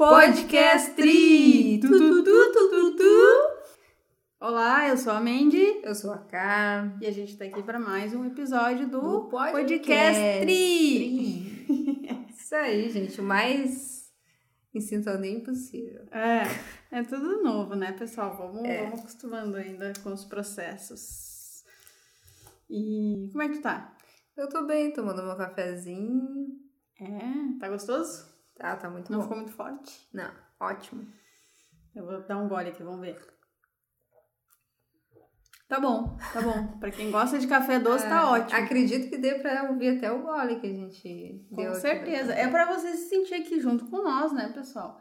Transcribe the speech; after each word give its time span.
Podcast 0.00 0.94
Tri! 0.94 1.78
Tu, 1.78 1.86
tu, 1.86 2.24
tu, 2.24 2.96
tu. 2.96 3.12
Olá, 4.40 4.88
eu 4.88 4.96
sou 4.96 5.12
a 5.12 5.20
Mandy 5.20 5.82
Eu 5.84 5.94
sou 5.94 6.10
a 6.10 6.16
Ká. 6.16 6.96
e 7.02 7.06
a 7.06 7.10
gente 7.10 7.36
tá 7.36 7.44
aqui 7.44 7.62
para 7.62 7.78
mais 7.78 8.14
um 8.14 8.24
episódio 8.24 8.88
do, 8.88 8.98
Do 8.98 9.28
Podcast, 9.28 9.60
Podcast 9.86 10.40
Tri! 10.40 11.66
Isso 12.34 12.54
aí, 12.54 12.88
gente. 12.88 13.20
O 13.20 13.24
mais 13.24 14.10
em 14.74 14.80
sintonia 14.80 15.32
impossível. 15.32 16.06
É, 16.10 16.44
é 16.90 17.02
tudo 17.02 17.42
novo, 17.42 17.74
né, 17.74 17.92
pessoal? 17.92 18.34
Vamos, 18.38 18.64
É. 18.66 18.84
vamos 18.84 19.00
acostumando 19.00 19.58
ainda 19.58 19.92
com 20.02 20.14
os 20.14 20.24
processos. 20.24 21.62
E 22.70 23.28
como 23.32 23.42
é 23.42 23.48
que 23.50 23.58
tu 23.58 23.62
tá? 23.64 23.94
Eu 24.34 24.48
tô 24.48 24.64
bem, 24.64 24.94
tomando 24.94 25.22
meu 25.22 25.36
cafezinho. 25.36 26.46
É, 26.98 27.58
tá 27.60 27.68
gostoso? 27.68 28.29
Tá, 28.60 28.76
tá 28.76 28.90
muito 28.90 29.10
Não 29.10 29.18
bom. 29.20 29.22
ficou 29.24 29.36
muito 29.38 29.52
forte? 29.54 30.06
Não, 30.12 30.30
ótimo. 30.60 31.10
Eu 31.94 32.04
vou 32.04 32.20
dar 32.20 32.36
um 32.36 32.46
gole 32.46 32.68
aqui, 32.68 32.82
vamos 32.82 33.00
ver. 33.00 33.18
Tá 35.66 35.80
bom, 35.80 36.16
tá 36.32 36.42
bom. 36.42 36.66
Pra 36.78 36.90
quem 36.90 37.10
gosta 37.10 37.38
de 37.38 37.46
café 37.46 37.78
doce, 37.78 38.04
tá 38.06 38.20
É, 38.20 38.24
ótimo. 38.24 38.60
Acredito 38.60 39.08
que 39.08 39.16
dê 39.16 39.36
pra 39.36 39.70
ouvir 39.70 39.96
até 39.96 40.12
o 40.12 40.20
gole 40.22 40.60
que 40.60 40.66
a 40.66 40.72
gente 40.72 41.46
deu. 41.50 41.56
Com 41.56 41.70
aqui, 41.70 41.80
certeza. 41.80 42.34
né? 42.34 42.42
É 42.42 42.48
pra 42.48 42.66
você 42.66 42.92
se 42.96 43.08
sentir 43.08 43.34
aqui 43.34 43.60
junto 43.60 43.86
com 43.86 44.02
nós, 44.02 44.30
né, 44.32 44.50
pessoal? 44.52 45.00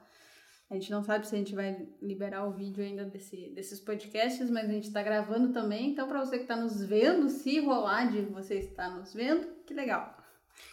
A 0.69 0.75
gente 0.75 0.89
não 0.91 1.03
sabe 1.03 1.27
se 1.27 1.35
a 1.35 1.37
gente 1.39 1.53
vai 1.55 1.85
liberar 2.01 2.45
o 2.45 2.53
vídeo 2.53 2.83
ainda 2.83 3.03
desse, 3.03 3.49
desses 3.55 3.79
podcasts, 3.81 4.49
mas 4.51 4.69
a 4.69 4.71
gente 4.71 4.93
tá 4.93 5.01
gravando 5.03 5.51
também. 5.51 5.89
Então, 5.89 6.07
pra 6.07 6.19
você 6.23 6.37
que 6.39 6.45
tá 6.45 6.55
nos 6.55 6.81
vendo, 6.85 7.27
se 7.27 7.59
rolar 7.59 8.05
de 8.09 8.21
você 8.21 8.59
estar 8.59 8.89
nos 8.91 9.11
vendo, 9.13 9.47
que 9.65 9.73
legal. 9.73 10.15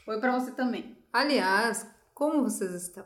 Oi 0.06 0.20
pra 0.20 0.38
você 0.38 0.52
também. 0.52 0.96
Aliás, 1.10 1.90
como 2.16 2.42
vocês 2.44 2.72
estão? 2.72 3.04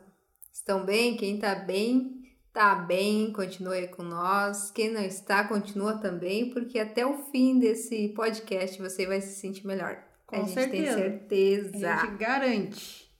Estão 0.53 0.85
bem? 0.85 1.17
Quem 1.17 1.37
tá 1.37 1.53
bem, 1.53 2.23
tá 2.53 2.75
bem, 2.75 3.33
continue 3.33 3.77
aí 3.79 3.87
com 3.89 4.03
nós. 4.03 4.71
Quem 4.71 4.89
não 4.89 5.01
está, 5.03 5.43
continua 5.45 5.97
também, 5.97 6.49
porque 6.49 6.79
até 6.79 7.05
o 7.05 7.17
fim 7.25 7.59
desse 7.59 8.07
podcast 8.15 8.81
você 8.81 9.05
vai 9.05 9.19
se 9.19 9.37
sentir 9.37 9.67
melhor. 9.67 10.01
Com 10.25 10.37
a 10.37 10.39
gente 10.39 10.53
certeza. 10.53 10.77
tem 10.79 10.87
A 10.87 10.93
certeza. 10.95 11.95
gente 11.97 12.15
garante. 12.17 13.11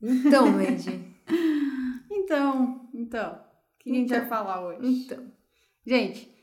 Então, 0.00 0.46
Mandy. 0.50 1.12
Então, 2.10 2.88
então, 2.94 3.32
o 3.34 3.78
que 3.80 3.90
a 3.90 3.94
gente 3.94 4.06
Então. 4.06 4.20
vai 4.20 4.28
falar 4.28 4.64
hoje? 4.66 5.04
então. 5.04 5.30
Gente, 5.84 6.34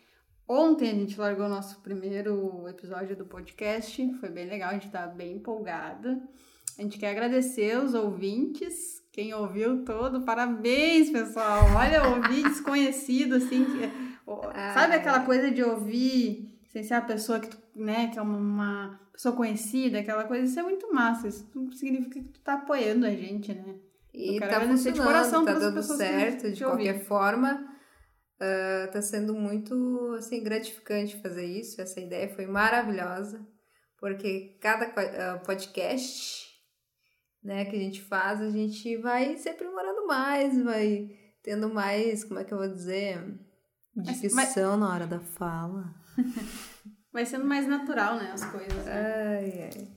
ontem 0.47 0.91
a 0.91 0.93
gente 0.93 1.19
largou 1.19 1.49
nosso 1.49 1.81
primeiro 1.81 2.67
episódio 2.67 3.15
do 3.15 3.25
podcast. 3.25 4.13
Foi 4.19 4.29
bem 4.29 4.47
legal, 4.47 4.69
a 4.69 4.73
gente 4.73 4.91
tá 4.91 5.07
bem 5.07 5.37
empolgada. 5.37 6.21
A 6.81 6.83
gente 6.83 6.97
quer 6.97 7.11
agradecer 7.11 7.77
os 7.77 7.93
ouvintes, 7.93 9.03
quem 9.11 9.35
ouviu 9.35 9.85
todo. 9.85 10.25
Parabéns, 10.25 11.11
pessoal! 11.11 11.65
Olha, 11.77 12.09
ouvir 12.09 12.41
desconhecido, 12.41 13.35
assim. 13.35 13.63
sabe 14.73 14.95
aquela 14.95 15.19
coisa 15.19 15.51
de 15.51 15.61
ouvir 15.61 16.59
sem 16.71 16.81
ser 16.83 16.95
a 16.95 17.01
pessoa 17.01 17.39
que 17.39 17.49
tu, 17.49 17.57
né, 17.75 18.07
que 18.07 18.17
é 18.17 18.21
uma, 18.21 18.35
uma 18.35 18.99
pessoa 19.13 19.35
conhecida, 19.35 19.99
aquela 19.99 20.23
coisa, 20.23 20.45
isso 20.45 20.59
é 20.59 20.63
muito 20.63 20.91
massa. 20.91 21.27
Isso 21.27 21.47
significa 21.73 22.19
que 22.19 22.29
tu 22.29 22.39
tá 22.39 22.53
apoiando 22.53 23.05
a 23.05 23.11
gente, 23.11 23.53
né? 23.53 23.75
E 24.11 24.39
tá 24.39 24.47
agradecer 24.47 24.91
de 24.91 24.97
funcionando, 24.97 25.05
coração 25.05 25.45
tá 25.45 25.53
dando 25.53 25.83
certo. 25.83 26.51
De 26.51 26.63
qualquer 26.63 27.05
forma, 27.05 27.63
ah, 28.39 28.89
tá 28.91 29.03
sendo 29.03 29.35
muito 29.35 30.15
assim, 30.17 30.43
gratificante 30.43 31.21
fazer 31.21 31.45
isso. 31.45 31.79
Essa 31.79 31.99
ideia 31.99 32.27
foi 32.27 32.47
maravilhosa, 32.47 33.39
porque 33.99 34.57
cada 34.59 34.85
ah, 34.85 35.37
podcast 35.45 36.49
né, 37.43 37.65
que 37.65 37.75
a 37.75 37.79
gente 37.79 38.01
faz, 38.01 38.41
a 38.41 38.49
gente 38.49 38.97
vai 38.97 39.35
se 39.37 39.49
aprimorando 39.49 40.05
mais, 40.07 40.61
vai 40.63 41.09
tendo 41.43 41.73
mais, 41.73 42.23
como 42.23 42.39
é 42.39 42.43
que 42.43 42.53
eu 42.53 42.57
vou 42.57 42.67
dizer, 42.67 43.17
Mas- 43.95 44.21
dicção 44.21 44.77
na 44.77 44.89
hora 44.93 45.07
da 45.07 45.19
fala. 45.19 45.93
Vai 47.13 47.25
sendo 47.25 47.43
mais 47.45 47.67
natural, 47.67 48.15
né, 48.15 48.31
as 48.31 48.45
coisas. 48.45 48.85
né? 48.85 48.93
Ai, 48.93 49.69
ai. 49.69 49.87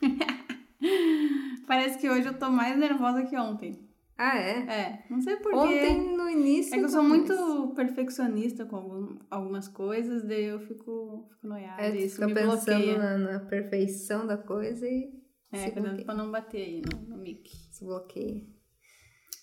Parece 1.66 1.98
que 1.98 2.08
hoje 2.08 2.26
eu 2.26 2.38
tô 2.38 2.48
mais 2.50 2.76
nervosa 2.78 3.22
que 3.24 3.36
ontem. 3.36 3.88
Ah, 4.16 4.36
é? 4.38 4.58
É, 4.60 5.04
não 5.10 5.20
sei 5.20 5.36
porquê. 5.36 5.58
Ontem, 5.58 6.16
no 6.16 6.28
início... 6.28 6.74
É 6.74 6.78
que 6.78 6.84
eu 6.84 6.88
sou 6.88 7.02
muito 7.02 7.72
perfeccionista 7.74 8.64
com 8.64 8.76
algum- 8.76 9.18
algumas 9.30 9.68
coisas, 9.68 10.22
daí 10.22 10.44
eu 10.44 10.60
fico, 10.60 11.26
fico 11.34 11.46
noiada. 11.48 11.82
É, 11.82 11.96
isso 11.96 12.14
fica 12.16 12.28
me 12.28 12.34
pensando 12.34 12.64
bloqueia. 12.64 12.98
na, 12.98 13.18
na 13.18 13.40
perfeição 13.40 14.26
da 14.26 14.36
coisa 14.36 14.86
e 14.86 15.12
É, 15.52 15.70
cuidado 15.70 16.04
pra 16.04 16.14
não 16.14 16.30
bater 16.30 16.62
aí 16.62 16.82
no, 16.82 17.16
no 17.16 17.22
mic. 17.22 17.50
se 17.70 17.84
bloqueia. 17.84 18.42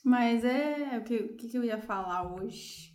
Mas 0.04 0.44
é 0.44 0.98
o 0.98 1.04
que, 1.04 1.16
o 1.18 1.36
que 1.36 1.56
eu 1.56 1.64
ia 1.64 1.78
falar 1.78 2.34
hoje? 2.36 2.90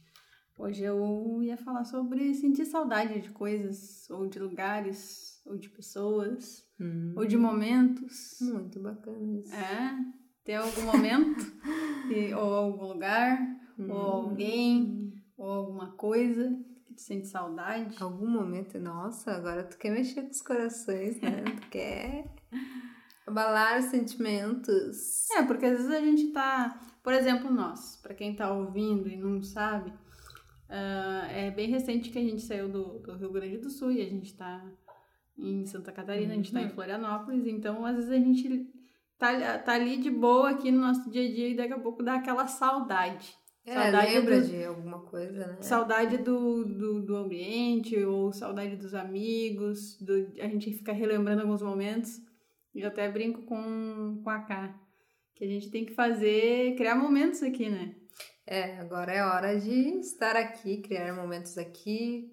Hoje 0.59 0.85
eu 0.85 1.41
ia 1.43 1.57
falar 1.57 1.85
sobre 1.85 2.33
sentir 2.35 2.65
saudade 2.65 3.21
de 3.21 3.31
coisas, 3.31 4.09
ou 4.11 4.27
de 4.29 4.39
lugares, 4.39 5.41
ou 5.47 5.57
de 5.57 5.69
pessoas, 5.69 6.63
Hum. 6.81 7.13
ou 7.17 7.25
de 7.27 7.37
momentos. 7.37 8.39
Muito 8.41 8.81
bacana 8.81 9.39
isso. 9.39 9.55
É, 9.55 9.97
tem 10.45 10.57
algum 10.57 10.83
momento, 10.83 11.45
e- 12.11 12.35
ou 12.35 12.53
algum 12.55 12.87
lugar, 12.87 13.39
Hum. 13.79 13.91
ou 13.91 13.99
alguém, 13.99 15.13
ou 15.37 15.49
alguma 15.51 15.93
coisa 15.97 16.51
que 16.87 16.95
tu 16.95 17.01
sente 17.01 17.27
saudade. 17.29 17.97
Algum 18.03 18.29
momento, 18.29 18.79
nossa, 18.79 19.33
agora 19.33 19.65
tu 19.65 19.77
quer 19.79 19.91
mexer 19.91 20.23
com 20.23 20.31
os 20.31 20.41
corações, 20.43 21.21
né? 21.21 21.43
tu 21.61 21.69
quer 21.69 22.33
abalar 23.27 23.79
os 23.79 23.87
sentimentos. 23.87 25.31
É, 25.33 25.43
porque 25.43 25.67
às 25.67 25.79
vezes 25.79 25.91
a 25.91 26.01
gente 26.01 26.29
tá, 26.33 26.81
por 27.03 27.13
exemplo, 27.13 27.51
nós, 27.51 27.97
pra 28.03 28.15
quem 28.15 28.35
tá 28.35 28.53
ouvindo 28.53 29.09
e 29.09 29.17
não 29.17 29.43
sabe, 29.43 29.93
ah, 30.69 31.27
é 31.31 31.51
bem 31.51 31.69
recente 31.69 32.11
que 32.11 32.19
a 32.19 32.23
gente 32.23 32.43
saiu 32.43 32.69
do, 32.69 32.99
do 33.01 33.17
Rio 33.17 33.33
Grande 33.33 33.59
do 33.59 33.71
Sul 33.71 33.93
e 33.93 34.01
a 34.01 34.07
gente 34.09 34.35
tá 34.37 34.65
em 35.39 35.67
Santa 35.67 35.91
Catarina, 35.93 36.33
a 36.33 36.37
gente 36.37 36.53
tá 36.53 36.61
em 36.61 36.65
Uhum. 36.67 36.71
Florianópolis, 36.71 37.47
então 37.47 37.85
às 37.85 37.97
vezes 37.97 38.11
a 38.11 38.19
gente 38.19 38.71
tá, 39.19 39.59
tá 39.59 39.73
ali 39.75 39.97
de 39.99 40.11
boa 40.11 40.51
aqui 40.51 40.71
no 40.71 40.81
nosso 40.81 41.11
dia 41.11 41.29
a 41.29 41.33
dia 41.33 41.49
e 41.49 41.57
daqui 41.57 41.73
a 41.73 41.79
pouco 41.79 42.03
dá 42.03 42.15
aquela 42.15 42.47
saudade. 42.47 43.35
É, 43.67 43.73
saudade 43.73 44.13
lembra 44.15 44.41
do- 44.41 44.47
de 44.47 44.65
alguma 44.65 45.01
coisa, 45.01 45.47
né? 45.47 45.57
Saudade 45.61 46.19
do, 46.19 46.65
do, 46.67 47.01
do 47.03 47.17
ambiente, 47.17 47.97
ou 48.05 48.31
saudade 48.33 48.77
dos 48.77 48.95
amigos, 48.95 49.97
do, 50.01 50.13
a 50.39 50.47
gente 50.49 50.71
fica 50.73 50.93
relembrando 50.93 51.41
alguns 51.43 51.63
momentos. 51.63 52.21
Eu 52.75 52.89
até 52.89 53.11
brinco 53.11 53.43
com, 53.43 54.21
com 54.23 54.31
a 54.31 54.41
K, 54.41 54.75
que 55.35 55.45
a 55.45 55.49
gente 55.49 55.71
tem 55.71 55.85
que 55.85 55.95
fazer, 55.95 56.75
criar 56.77 56.97
momentos 56.97 57.43
aqui, 57.43 57.69
né? 57.71 57.95
É, 58.47 58.79
agora 58.79 59.13
é 59.13 59.23
hora 59.25 59.59
de 59.59 59.99
estar 60.01 60.37
aqui, 60.37 60.83
criar 60.83 61.15
momentos 61.15 61.57
aqui, 61.57 62.31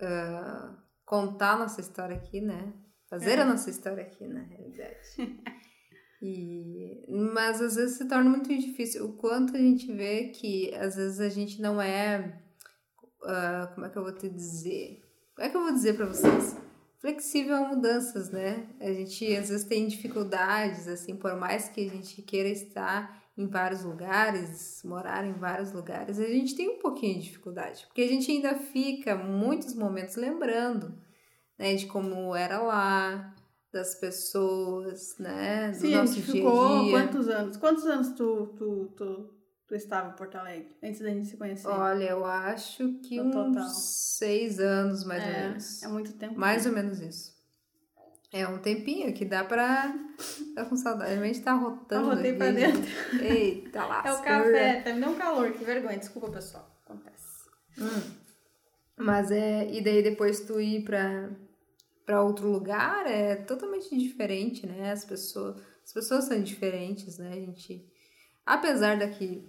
ah, 0.00 0.76
contar 1.04 1.52
a 1.52 1.58
nossa 1.58 1.80
história 1.80 2.16
aqui, 2.16 2.40
né? 2.40 2.72
Fazer 3.08 3.38
É. 3.38 3.42
a 3.42 3.44
nossa 3.46 3.70
história 3.70 4.02
aqui, 4.02 4.26
na 4.26 4.40
realidade. 4.42 4.98
E, 6.20 7.04
mas 7.32 7.62
às 7.62 7.76
vezes 7.76 7.96
se 7.96 8.08
torna 8.08 8.28
muito 8.28 8.48
difícil. 8.48 9.04
O 9.06 9.12
quanto 9.12 9.54
a 9.54 9.58
gente 9.60 9.86
vê 9.92 10.24
que 10.30 10.74
às 10.74 10.96
vezes 10.96 11.20
a 11.20 11.28
gente 11.28 11.62
não 11.62 11.80
é. 11.80 12.42
ah, 13.22 13.70
como 13.72 13.86
é 13.86 13.88
que 13.88 13.96
eu 13.96 14.02
vou 14.02 14.12
te 14.12 14.28
dizer? 14.28 15.00
Como 15.36 15.46
é 15.46 15.48
que 15.48 15.56
eu 15.56 15.62
vou 15.62 15.72
dizer 15.72 15.94
pra 15.96 16.06
vocês? 16.06 16.56
Flexível 17.00 17.56
a 17.56 17.68
mudanças, 17.68 18.30
né? 18.30 18.66
A 18.80 18.92
gente 18.92 19.24
às 19.36 19.48
vezes 19.48 19.64
tem 19.64 19.86
dificuldades, 19.86 20.88
assim, 20.88 21.14
por 21.16 21.36
mais 21.36 21.68
que 21.68 21.86
a 21.86 21.90
gente 21.90 22.20
queira 22.22 22.48
estar 22.48 23.22
em 23.36 23.46
vários 23.46 23.84
lugares, 23.84 24.82
morar 24.84 25.24
em 25.24 25.32
vários 25.32 25.72
lugares, 25.72 26.18
a 26.18 26.26
gente 26.26 26.56
tem 26.56 26.68
um 26.68 26.78
pouquinho 26.80 27.20
de 27.20 27.26
dificuldade, 27.26 27.86
porque 27.86 28.02
a 28.02 28.08
gente 28.08 28.28
ainda 28.28 28.56
fica 28.56 29.14
muitos 29.14 29.74
momentos 29.74 30.16
lembrando, 30.16 30.92
né, 31.56 31.76
de 31.76 31.86
como 31.86 32.34
era 32.34 32.60
lá, 32.60 33.32
das 33.72 33.94
pessoas, 33.94 35.16
né, 35.20 35.70
do 35.70 35.76
Sim, 35.76 35.94
a 35.94 35.98
nosso 36.00 36.14
gente 36.14 36.24
dia 36.24 36.34
ficou 36.34 36.66
a 36.66 36.82
dia. 36.82 36.90
quantos 36.90 37.28
anos? 37.28 37.56
Quantos 37.56 37.86
anos 37.86 38.08
tu, 38.14 38.46
tu, 38.56 38.92
tu, 38.96 39.30
tu 39.68 39.74
estava 39.74 40.08
em 40.10 40.16
Porto 40.16 40.34
Alegre, 40.36 40.74
antes 40.82 41.00
da 41.00 41.10
gente 41.10 41.26
se 41.26 41.36
conhecer? 41.36 41.68
Olha, 41.68 42.04
eu 42.04 42.24
acho 42.24 42.94
que 43.00 43.20
No 43.20 43.28
uns 43.28 43.54
total. 43.54 43.68
seis 43.68 44.58
anos, 44.58 45.04
mais 45.04 45.22
ou 45.22 45.28
é, 45.30 45.42
menos. 45.48 45.82
é 45.82 45.88
muito 45.88 46.12
tempo. 46.14 46.38
Mais 46.38 46.64
né? 46.64 46.70
ou 46.70 46.76
menos 46.76 47.00
isso. 47.00 47.36
É 48.32 48.46
um 48.46 48.58
tempinho 48.58 49.12
que 49.14 49.24
dá 49.24 49.42
pra 49.44 49.94
ficar 50.18 50.66
com 50.66 50.76
saudade. 50.76 51.12
A 51.12 51.24
gente 51.24 51.40
tá 51.40 51.52
rotando. 51.54 52.10
Arrotei 52.10 52.30
aqui, 52.30 52.38
pra 52.38 52.52
gente. 52.52 53.22
Eita, 53.22 53.78
É 53.80 53.84
lasca. 53.86 54.14
o 54.14 54.22
café, 54.22 54.80
tá 54.82 54.92
me 54.92 55.00
dando 55.00 55.12
um 55.12 55.16
calor, 55.18 55.52
que 55.52 55.64
vergonha, 55.64 55.98
desculpa 55.98 56.30
pessoal, 56.30 56.70
acontece. 56.84 57.24
Hum. 57.78 58.12
Mas 58.98 59.30
é. 59.30 59.70
E 59.72 59.82
daí 59.82 60.02
depois 60.02 60.40
tu 60.40 60.60
ir 60.60 60.84
pra, 60.84 61.30
pra 62.04 62.22
outro 62.22 62.48
lugar 62.50 63.06
é 63.06 63.36
totalmente 63.36 63.96
diferente, 63.96 64.66
né? 64.66 64.92
As 64.92 65.04
pessoas, 65.06 65.56
as 65.84 65.92
pessoas 65.92 66.24
são 66.24 66.42
diferentes, 66.42 67.16
né? 67.18 67.30
A 67.32 67.40
gente. 67.40 67.86
Apesar 68.44 68.98
daqui 68.98 69.46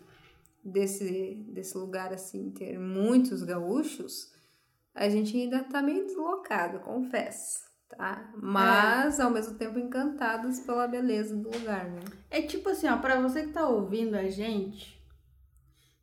desse, 0.72 1.36
desse 1.50 1.78
lugar 1.78 2.14
assim 2.14 2.52
ter 2.52 2.80
muitos 2.80 3.44
gaúchos, 3.44 4.32
a 4.94 5.08
gente 5.10 5.36
ainda 5.36 5.64
tá 5.64 5.82
meio 5.82 6.06
deslocado, 6.06 6.80
confesso. 6.80 7.60
tá? 7.90 8.32
Mas, 8.36 9.20
é. 9.20 9.24
ao 9.24 9.32
mesmo 9.32 9.58
tempo, 9.58 9.80
encantadas 9.80 10.60
pela 10.60 10.88
beleza 10.88 11.36
do 11.36 11.50
lugar, 11.50 11.90
né? 11.90 12.02
É 12.30 12.42
tipo 12.42 12.70
assim, 12.70 12.88
ó, 12.88 12.98
pra 12.98 13.20
você 13.20 13.44
que 13.44 13.54
tá 13.54 13.68
ouvindo 13.68 14.16
a 14.16 14.30
gente, 14.30 15.00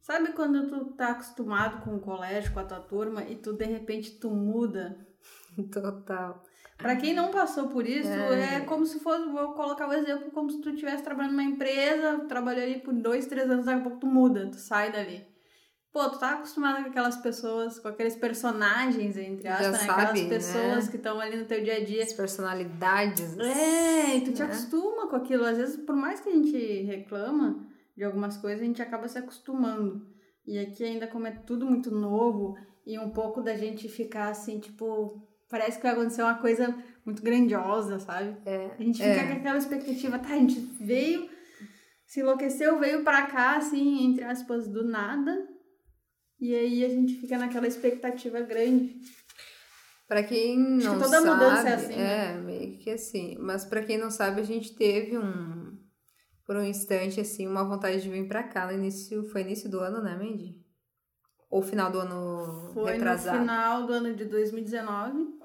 sabe 0.01 0.33
quando 0.33 0.69
tu 0.69 0.93
tá 0.95 1.13
acostumado 1.13 1.83
com 1.83 1.97
o 1.97 2.01
colégio, 2.01 2.53
com 2.53 2.61
a 2.61 2.65
tua 2.65 2.81
turma, 2.81 3.25
e 3.25 3.37
tu, 3.37 3.53
de 3.53 3.65
repente, 3.65 4.19
tu 4.19 4.31
muda? 4.31 5.07
Total. 5.73 6.43
Para 6.77 6.97
quem 6.97 7.15
não 7.15 7.31
passou 7.31 7.69
por 7.69 7.87
isso, 7.87 8.09
é. 8.09 8.57
é. 8.57 8.61
como 8.61 8.85
se 8.85 9.01
fosse, 9.01 9.27
vou 9.29 9.53
colocar 9.55 9.87
o 9.87 9.91
um 9.91 9.95
exemplo, 9.95 10.31
como 10.31 10.51
se 10.51 10.61
tu 10.61 10.71
estivesse 10.71 11.03
trabalhando 11.03 11.33
numa 11.33 11.43
empresa, 11.43 12.25
trabalhou 12.29 12.63
ali 12.63 12.81
por 12.81 12.93
dois, 12.93 13.27
três 13.27 13.51
anos, 13.51 13.65
daqui 13.65 13.81
a 13.81 13.83
pouco 13.83 13.99
tu 13.99 14.07
muda, 14.07 14.51
tu 14.51 14.59
sai 14.59 14.93
dali. 14.93 15.27
Pô, 15.97 16.11
tu 16.11 16.19
tá 16.19 16.35
acostumado 16.35 16.83
com 16.83 16.91
aquelas 16.91 17.17
pessoas, 17.17 17.79
com 17.79 17.89
aqueles 17.89 18.15
personagens, 18.15 19.17
entre 19.17 19.49
aspas, 19.49 19.73
né? 19.73 19.79
Sabe, 19.79 20.03
aquelas 20.03 20.29
pessoas 20.29 20.85
né? 20.85 20.91
que 20.91 20.97
estão 20.99 21.19
ali 21.19 21.39
no 21.39 21.47
teu 21.47 21.65
dia 21.65 21.77
a 21.77 21.83
dia. 21.83 22.03
As 22.03 22.13
personalidades. 22.13 23.39
É, 23.39 24.15
e 24.15 24.21
tu 24.21 24.31
te 24.31 24.43
né? 24.43 24.45
acostuma 24.45 25.09
com 25.09 25.17
aquilo. 25.17 25.47
Às 25.47 25.57
vezes, 25.57 25.77
por 25.79 25.97
mais 25.97 26.21
que 26.21 26.29
a 26.29 26.33
gente 26.33 26.83
reclama 26.83 27.67
de 27.97 28.05
algumas 28.05 28.37
coisas, 28.37 28.61
a 28.61 28.65
gente 28.67 28.83
acaba 28.83 29.09
se 29.09 29.17
acostumando. 29.17 30.07
E 30.47 30.59
aqui 30.59 30.85
ainda 30.85 31.07
como 31.07 31.29
é 31.29 31.31
tudo 31.31 31.65
muito 31.65 31.91
novo 31.91 32.59
e 32.87 32.99
um 32.99 33.09
pouco 33.09 33.41
da 33.41 33.57
gente 33.57 33.89
ficar 33.89 34.29
assim, 34.29 34.61
tipo, 34.61 35.26
parece 35.49 35.79
que 35.79 35.83
vai 35.83 35.93
acontecer 35.93 36.23
uma 36.23 36.39
coisa 36.39 36.75
muito 37.05 37.23
grandiosa, 37.23 37.99
sabe? 37.99 38.37
É, 38.45 38.71
a 38.79 38.83
gente 38.83 38.99
fica 38.99 39.11
é. 39.11 39.27
com 39.27 39.39
aquela 39.39 39.59
expectativa, 39.59 40.19
tá, 40.19 40.29
a 40.29 40.39
gente 40.39 40.61
veio, 40.81 41.29
se 42.07 42.21
enlouqueceu, 42.21 42.79
veio 42.79 43.05
pra 43.05 43.27
cá, 43.27 43.57
assim, 43.57 44.05
entre 44.07 44.25
aspas, 44.25 44.69
do 44.69 44.85
nada, 44.85 45.47
e 46.41 46.55
aí 46.55 46.85
a 46.85 46.89
gente 46.89 47.15
fica 47.15 47.39
naquela 47.39 47.67
expectativa 47.67 48.41
grande. 48.41 49.01
Para 50.07 50.23
quem 50.23 50.59
não 50.59 50.77
Acho 50.77 50.91
que 50.91 51.05
toda 51.05 51.21
sabe, 51.21 51.29
mudança 51.29 51.69
é 51.69 51.75
assim. 51.75 51.97
Né? 51.97 52.31
É, 52.31 52.37
meio 52.37 52.79
que 52.79 52.91
assim. 52.91 53.37
Mas 53.41 53.65
para 53.65 53.83
quem 53.83 53.99
não 53.99 54.11
sabe, 54.11 54.41
a 54.41 54.45
gente 54.45 54.75
teve 54.77 55.19
um 55.19 55.77
por 56.47 56.57
um 56.57 56.63
instante 56.63 57.21
assim 57.21 57.45
uma 57.49 57.65
vontade 57.65 58.01
de 58.01 58.09
vir 58.09 58.29
para 58.29 58.45
cá 58.45 58.67
no 58.67 58.73
início, 58.73 59.29
foi 59.31 59.41
início 59.41 59.69
do 59.69 59.81
ano, 59.81 60.01
né, 60.01 60.17
Mandy? 60.17 60.65
Ou 61.51 61.63
final 61.63 61.91
do 61.91 62.01
ano 62.01 62.71
foi 62.75 62.93
retrasado? 62.93 63.39
Foi 63.39 63.39
no 63.39 63.53
final 63.53 63.87
do 63.87 63.93
ano 63.93 64.15
de 64.15 64.25
2019. 64.25 65.37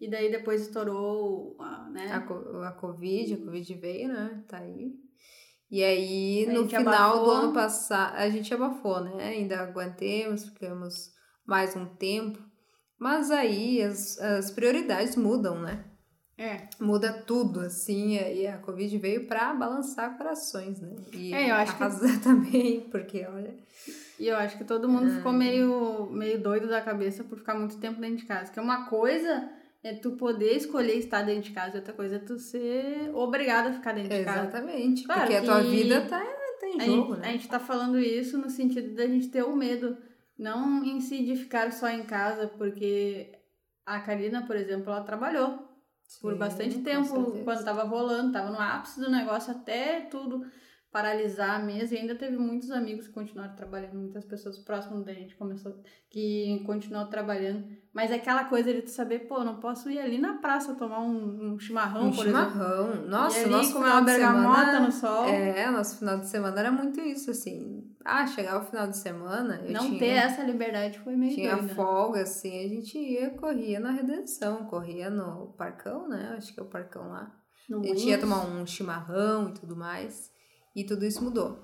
E 0.00 0.10
daí 0.10 0.30
depois 0.30 0.62
estourou 0.62 1.56
a, 1.60 1.88
né? 1.90 2.12
a, 2.12 2.68
a 2.68 2.72
Covid, 2.72 3.34
a 3.34 3.38
Covid 3.38 3.74
veio, 3.74 4.08
né? 4.08 4.42
Tá 4.48 4.58
aí. 4.58 4.92
E 5.70 5.82
aí, 5.82 6.46
no 6.46 6.68
final 6.68 7.12
abafou. 7.12 7.24
do 7.24 7.30
ano 7.30 7.52
passado, 7.52 8.16
a 8.16 8.28
gente 8.28 8.52
abafou, 8.52 9.00
né? 9.00 9.28
Ainda 9.28 9.60
aguentemos, 9.60 10.44
ficamos 10.44 11.12
mais 11.46 11.74
um 11.74 11.86
tempo. 11.86 12.38
Mas 12.98 13.30
aí 13.30 13.80
as, 13.82 14.18
as 14.18 14.50
prioridades 14.50 15.16
mudam, 15.16 15.60
né? 15.60 15.84
É. 16.38 16.68
Muda 16.80 17.12
tudo, 17.12 17.60
assim, 17.60 18.16
e 18.16 18.46
a 18.46 18.58
Covid 18.58 18.96
veio 18.98 19.26
pra 19.26 19.52
balançar 19.52 20.16
corações, 20.16 20.80
né? 20.80 20.90
E 21.12 21.32
é, 21.32 21.50
eu 21.50 21.54
acho 21.54 21.76
que... 21.76 22.18
também, 22.22 22.80
porque, 22.90 23.26
olha... 23.26 23.54
E 24.18 24.28
eu 24.28 24.36
acho 24.36 24.56
que 24.56 24.64
todo 24.64 24.88
mundo 24.88 25.10
ah. 25.10 25.16
ficou 25.16 25.32
meio, 25.32 26.06
meio 26.10 26.40
doido 26.40 26.68
da 26.68 26.80
cabeça 26.80 27.24
por 27.24 27.38
ficar 27.38 27.54
muito 27.54 27.76
tempo 27.78 28.00
dentro 28.00 28.18
de 28.18 28.24
casa. 28.24 28.52
Que 28.52 28.58
é 28.58 28.62
uma 28.62 28.86
coisa 28.86 29.50
é 29.82 29.94
tu 29.94 30.12
poder 30.12 30.56
escolher 30.56 30.96
estar 30.96 31.22
dentro 31.22 31.42
de 31.42 31.50
casa, 31.50 31.78
outra 31.78 31.92
coisa 31.92 32.16
é 32.16 32.18
tu 32.20 32.38
ser 32.38 33.10
obrigado 33.14 33.68
a 33.68 33.72
ficar 33.72 33.92
dentro 33.92 34.14
Exatamente, 34.14 34.22
de 34.22 34.24
casa. 34.24 34.48
Exatamente, 34.48 35.04
claro 35.04 35.20
porque 35.20 35.36
a 35.36 35.42
tua 35.42 35.62
vida 35.62 36.00
tá, 36.02 36.20
tá 36.60 36.68
em 36.68 36.80
jogo, 36.80 37.14
a 37.14 37.16
gente, 37.16 37.20
né? 37.20 37.28
A 37.28 37.32
gente 37.32 37.48
tá 37.48 37.58
falando 37.58 37.98
isso 37.98 38.38
no 38.38 38.48
sentido 38.48 38.94
da 38.94 39.06
gente 39.06 39.28
ter 39.28 39.42
o 39.42 39.56
medo, 39.56 39.96
não 40.38 40.84
em 40.84 41.00
si 41.00 41.24
de 41.24 41.34
ficar 41.34 41.72
só 41.72 41.88
em 41.88 42.04
casa, 42.04 42.46
porque 42.46 43.32
a 43.84 43.98
Karina, 43.98 44.46
por 44.46 44.54
exemplo, 44.54 44.92
ela 44.92 45.02
trabalhou 45.02 45.71
Sim, 46.12 46.20
por 46.20 46.36
bastante 46.36 46.78
tempo, 46.80 47.32
quando 47.42 47.64
tava 47.64 47.84
rolando, 47.84 48.32
tava 48.32 48.50
no 48.50 48.60
ápice 48.60 49.00
do 49.00 49.10
negócio 49.10 49.50
até 49.50 50.00
tudo 50.02 50.44
paralisar 50.92 51.58
a 51.58 51.58
mesa 51.58 51.94
e 51.94 51.98
ainda 51.98 52.14
teve 52.14 52.36
muitos 52.36 52.70
amigos 52.70 53.08
que 53.08 53.14
continuaram 53.14 53.56
trabalhando, 53.56 53.94
muitas 53.94 54.26
pessoas 54.26 54.58
próximas 54.58 55.02
da 55.04 55.14
gente 55.14 55.34
começou 55.36 55.74
que 56.10 56.62
continuou 56.66 57.06
trabalhando, 57.06 57.66
mas 57.94 58.10
é 58.10 58.16
aquela 58.16 58.44
coisa 58.44 58.72
de 58.74 58.82
tu 58.82 58.90
saber, 58.90 59.20
pô, 59.20 59.42
não 59.42 59.58
posso 59.58 59.90
ir 59.90 59.98
ali 59.98 60.18
na 60.18 60.34
praça 60.34 60.74
tomar 60.74 61.00
um, 61.00 61.54
um 61.54 61.58
chimarrão, 61.58 62.08
um 62.08 62.12
por 62.12 62.26
chimarrão. 62.26 62.90
exemplo. 62.90 63.08
Nossa, 63.08 63.38
e 63.38 63.44
ali 63.44 63.50
nosso 63.52 63.72
comer 63.72 63.88
uma 63.90 64.02
bergamota 64.02 64.80
no 64.80 64.92
sol. 64.92 65.24
É, 65.24 65.70
nosso 65.70 65.98
final 65.98 66.18
de 66.18 66.28
semana 66.28 66.60
era 66.60 66.70
muito 66.70 67.00
isso, 67.00 67.30
assim. 67.30 67.90
Ah, 68.04 68.26
chegar 68.26 68.60
o 68.60 68.64
final 68.66 68.86
de 68.88 68.96
semana, 68.98 69.62
não 69.70 69.86
tinha, 69.86 69.98
ter 69.98 70.08
essa 70.08 70.42
liberdade 70.42 70.98
foi 70.98 71.16
meio 71.16 71.34
Tinha 71.34 71.56
doida. 71.56 71.74
folga, 71.74 72.22
assim, 72.22 72.64
a 72.64 72.68
gente 72.68 72.98
ia, 72.98 73.30
corria 73.30 73.80
na 73.80 73.92
redenção, 73.92 74.66
corria 74.66 75.08
no 75.08 75.54
parcão, 75.56 76.06
né? 76.08 76.34
Acho 76.36 76.52
que 76.52 76.60
é 76.60 76.62
o 76.62 76.66
parcão 76.66 77.08
lá. 77.08 77.32
No 77.70 77.80
a 77.80 77.86
gente 77.86 78.08
ia 78.08 78.18
tomar 78.18 78.44
um 78.44 78.66
chimarrão 78.66 79.50
e 79.50 79.54
tudo 79.54 79.76
mais. 79.76 80.31
E 80.74 80.84
tudo 80.84 81.04
isso 81.04 81.22
mudou. 81.22 81.58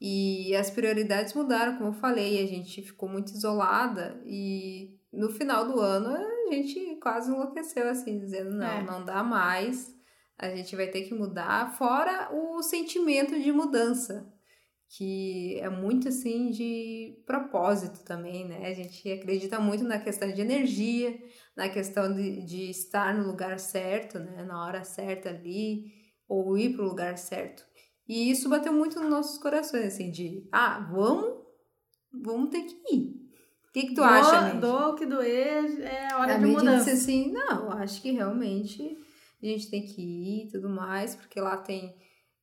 E 0.00 0.54
as 0.56 0.70
prioridades 0.70 1.32
mudaram, 1.34 1.76
como 1.76 1.90
eu 1.90 1.94
falei, 1.94 2.42
a 2.42 2.46
gente 2.46 2.82
ficou 2.82 3.08
muito 3.08 3.32
isolada 3.32 4.20
e 4.26 4.98
no 5.12 5.30
final 5.30 5.66
do 5.66 5.80
ano 5.80 6.08
a 6.08 6.52
gente 6.52 6.96
quase 6.96 7.30
enlouqueceu, 7.30 7.88
assim, 7.88 8.18
dizendo: 8.18 8.50
não, 8.50 8.66
é. 8.66 8.82
não 8.82 9.04
dá 9.04 9.22
mais, 9.22 9.94
a 10.38 10.48
gente 10.48 10.74
vai 10.76 10.88
ter 10.88 11.02
que 11.02 11.14
mudar. 11.14 11.74
Fora 11.76 12.30
o 12.32 12.62
sentimento 12.62 13.40
de 13.40 13.52
mudança, 13.52 14.30
que 14.88 15.58
é 15.60 15.68
muito 15.68 16.08
assim 16.08 16.50
de 16.50 17.22
propósito 17.26 18.04
também, 18.04 18.46
né? 18.46 18.66
A 18.66 18.74
gente 18.74 19.10
acredita 19.10 19.58
muito 19.58 19.84
na 19.84 19.98
questão 19.98 20.30
de 20.30 20.40
energia, 20.40 21.18
na 21.56 21.68
questão 21.68 22.12
de, 22.12 22.44
de 22.44 22.70
estar 22.70 23.14
no 23.14 23.26
lugar 23.26 23.58
certo, 23.58 24.18
né? 24.18 24.44
Na 24.44 24.64
hora 24.66 24.84
certa 24.84 25.30
ali, 25.30 25.92
ou 26.28 26.58
ir 26.58 26.74
para 26.74 26.84
o 26.84 26.88
lugar 26.88 27.16
certo. 27.16 27.64
E 28.08 28.30
isso 28.30 28.48
bateu 28.48 28.72
muito 28.72 29.00
nos 29.00 29.10
nossos 29.10 29.38
corações, 29.38 29.86
assim, 29.86 30.10
de, 30.10 30.46
ah, 30.52 30.86
vamos, 30.90 31.42
vamos 32.12 32.50
ter 32.50 32.62
que 32.62 32.94
ir. 32.94 33.24
O 33.68 33.72
que, 33.72 33.82
que 33.88 33.94
tu 33.94 34.02
do, 34.02 34.04
acha, 34.04 34.40
Mandy? 34.40 34.60
Do 34.60 34.94
que 34.94 35.06
doer 35.06 35.80
é 35.80 36.12
a 36.12 36.18
hora 36.18 36.34
a 36.34 36.38
de 36.38 36.46
mudança. 36.46 36.84
disse 36.84 36.90
assim, 36.90 37.32
não, 37.32 37.72
acho 37.72 38.00
que 38.00 38.12
realmente 38.12 38.98
a 39.42 39.46
gente 39.46 39.70
tem 39.70 39.84
que 39.84 40.00
ir 40.00 40.44
e 40.44 40.50
tudo 40.50 40.68
mais, 40.68 41.16
porque 41.16 41.40
lá 41.40 41.56
tem, 41.56 41.88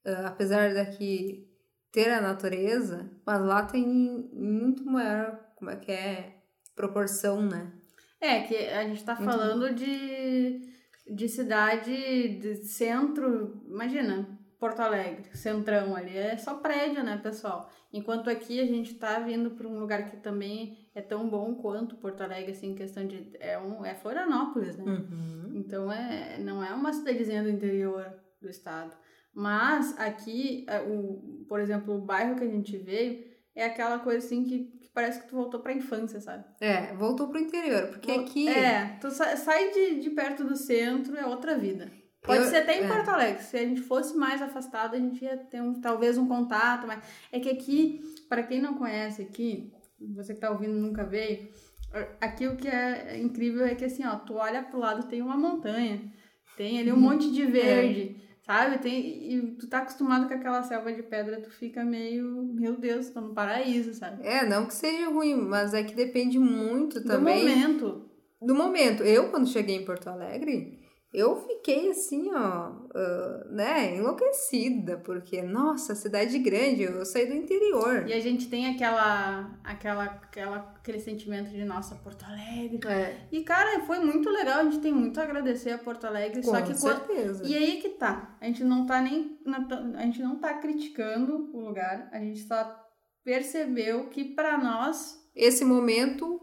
uh, 0.05 0.25
apesar 0.25 0.73
daqui 0.73 1.47
ter 1.91 2.09
a 2.09 2.21
natureza, 2.21 3.09
mas 3.25 3.41
lá 3.41 3.63
tem 3.63 3.85
muito 4.33 4.85
maior, 4.85 5.39
como 5.55 5.69
é 5.71 5.75
que 5.75 5.91
é, 5.91 6.41
proporção, 6.75 7.41
né? 7.41 7.71
É, 8.19 8.41
que 8.41 8.55
a 8.55 8.83
gente 8.87 9.03
tá 9.03 9.15
falando 9.15 9.73
de, 9.73 10.61
de 11.09 11.27
cidade, 11.27 12.37
de 12.39 12.63
centro, 12.65 13.63
imagina, 13.67 14.39
Porto 14.61 14.79
Alegre, 14.79 15.35
centrão 15.35 15.95
ali, 15.95 16.15
é 16.15 16.37
só 16.37 16.53
prédio, 16.53 17.03
né, 17.03 17.17
pessoal? 17.17 17.67
Enquanto 17.91 18.29
aqui 18.29 18.59
a 18.59 18.65
gente 18.67 18.93
tá 18.93 19.17
vindo 19.17 19.49
para 19.49 19.67
um 19.67 19.79
lugar 19.79 20.07
que 20.07 20.17
também 20.17 20.77
é 20.93 21.01
tão 21.01 21.27
bom 21.27 21.55
quanto 21.55 21.95
Porto 21.95 22.21
Alegre, 22.21 22.51
assim, 22.51 22.69
em 22.69 22.75
questão 22.75 23.07
de. 23.07 23.31
É, 23.39 23.57
um, 23.57 23.83
é 23.83 23.95
Florianópolis, 23.95 24.77
né? 24.77 24.83
Uhum. 24.83 25.53
Então 25.55 25.91
é, 25.91 26.37
não 26.37 26.63
é 26.63 26.71
uma 26.75 26.93
cidadezinha 26.93 27.41
do 27.41 27.49
interior 27.49 28.13
do 28.39 28.47
estado. 28.47 28.95
Mas 29.33 29.97
aqui, 29.97 30.63
é, 30.69 30.79
o, 30.79 31.43
por 31.49 31.59
exemplo, 31.59 31.95
o 31.95 32.05
bairro 32.05 32.35
que 32.35 32.43
a 32.43 32.47
gente 32.47 32.77
veio 32.77 33.25
é 33.55 33.65
aquela 33.65 33.97
coisa 33.97 34.23
assim 34.23 34.43
que, 34.43 34.79
parece 34.93 35.23
que 35.23 35.27
tu 35.27 35.35
voltou 35.35 35.59
pra 35.59 35.73
infância, 35.73 36.21
sabe? 36.21 36.45
É, 36.59 36.93
voltou 36.93 37.29
pro 37.29 37.39
interior, 37.39 37.87
porque 37.87 38.11
aqui. 38.11 38.47
É, 38.47 38.95
tu 39.01 39.09
sai 39.09 39.71
de, 39.71 40.01
de 40.01 40.11
perto 40.11 40.43
do 40.43 40.55
centro, 40.55 41.17
é 41.17 41.25
outra 41.25 41.57
vida. 41.57 41.91
Pode 42.21 42.43
eu, 42.43 42.49
ser 42.49 42.57
até 42.57 42.79
em 42.79 42.85
é. 42.85 42.87
Porto 42.87 43.09
Alegre. 43.09 43.41
Se 43.41 43.57
a 43.57 43.61
gente 43.61 43.81
fosse 43.81 44.15
mais 44.15 44.41
afastado, 44.41 44.95
a 44.95 44.99
gente 44.99 45.23
ia 45.23 45.37
ter 45.37 45.61
um, 45.61 45.81
talvez 45.81 46.17
um 46.17 46.27
contato, 46.27 46.85
mas 46.85 47.03
é 47.31 47.39
que 47.39 47.49
aqui, 47.49 48.01
para 48.29 48.43
quem 48.43 48.61
não 48.61 48.75
conhece 48.75 49.21
aqui, 49.21 49.73
você 49.99 50.33
que 50.33 50.39
tá 50.39 50.51
ouvindo 50.51 50.73
nunca 50.73 51.03
veio, 51.03 51.49
aqui 52.19 52.47
o 52.47 52.55
que 52.55 52.67
é 52.67 53.19
incrível 53.19 53.65
é 53.65 53.75
que 53.75 53.85
assim, 53.85 54.05
ó, 54.05 54.15
tu 54.15 54.35
olha 54.35 54.63
pro 54.63 54.79
lado 54.79 55.07
tem 55.07 55.21
uma 55.21 55.35
montanha, 55.35 56.01
tem 56.55 56.79
ali 56.79 56.91
um 56.91 56.95
uhum. 56.95 57.01
monte 57.01 57.31
de 57.31 57.45
verde, 57.45 58.15
é. 58.15 58.43
sabe? 58.43 58.77
Tem 58.77 59.33
e 59.33 59.41
tu 59.55 59.67
tá 59.67 59.79
acostumado 59.79 60.27
com 60.27 60.33
aquela 60.33 60.63
selva 60.63 60.93
de 60.93 61.03
pedra, 61.03 61.41
tu 61.41 61.49
fica 61.49 61.83
meio, 61.83 62.43
meu 62.53 62.77
Deus, 62.77 63.09
tô 63.09 63.19
no 63.19 63.33
paraíso, 63.33 63.93
sabe? 63.93 64.25
É, 64.25 64.45
não 64.45 64.65
que 64.65 64.73
seja 64.73 65.09
ruim, 65.09 65.35
mas 65.35 65.73
é 65.73 65.83
que 65.83 65.95
depende 65.95 66.39
muito 66.39 67.03
também 67.03 67.39
do 67.39 67.49
momento. 67.49 68.11
Do 68.41 68.55
momento. 68.55 69.03
Eu 69.03 69.29
quando 69.29 69.47
cheguei 69.47 69.75
em 69.75 69.85
Porto 69.85 70.07
Alegre, 70.07 70.80
eu 71.13 71.35
fiquei 71.35 71.89
assim, 71.89 72.31
ó, 72.33 72.69
uh, 72.69 73.53
né, 73.53 73.97
enlouquecida, 73.97 74.97
porque, 74.97 75.41
nossa, 75.41 75.93
cidade 75.93 76.39
grande, 76.39 76.83
eu 76.83 77.05
saí 77.05 77.25
do 77.25 77.33
interior. 77.33 78.07
E 78.07 78.13
a 78.13 78.19
gente 78.21 78.49
tem 78.49 78.73
aquela, 78.73 79.59
aquela, 79.61 80.03
aquela 80.05 80.73
aquele 80.81 80.99
sentimento 80.99 81.49
de, 81.49 81.65
nossa, 81.65 81.95
Porto 81.95 82.23
Alegre. 82.23 82.79
É. 82.87 83.27
E, 83.29 83.43
cara, 83.43 83.81
foi 83.81 83.99
muito 83.99 84.29
legal, 84.29 84.59
a 84.59 84.63
gente 84.63 84.79
tem 84.79 84.93
muito 84.93 85.19
a 85.19 85.23
agradecer 85.23 85.71
a 85.71 85.77
Porto 85.77 86.05
Alegre, 86.05 86.41
Com 86.41 86.51
só 86.51 86.61
que 86.61 86.73
certeza. 86.73 87.45
E 87.45 87.55
aí 87.55 87.81
que 87.81 87.89
tá, 87.89 88.37
a 88.39 88.45
gente 88.45 88.63
não 88.63 88.85
tá 88.85 89.01
nem, 89.01 89.37
a 89.97 90.01
gente 90.03 90.21
não 90.21 90.39
tá 90.39 90.53
criticando 90.59 91.51
o 91.53 91.59
lugar, 91.59 92.07
a 92.13 92.19
gente 92.19 92.39
só 92.39 92.79
percebeu 93.23 94.07
que 94.07 94.23
para 94.23 94.57
nós... 94.57 95.19
Esse 95.35 95.65
momento... 95.65 96.39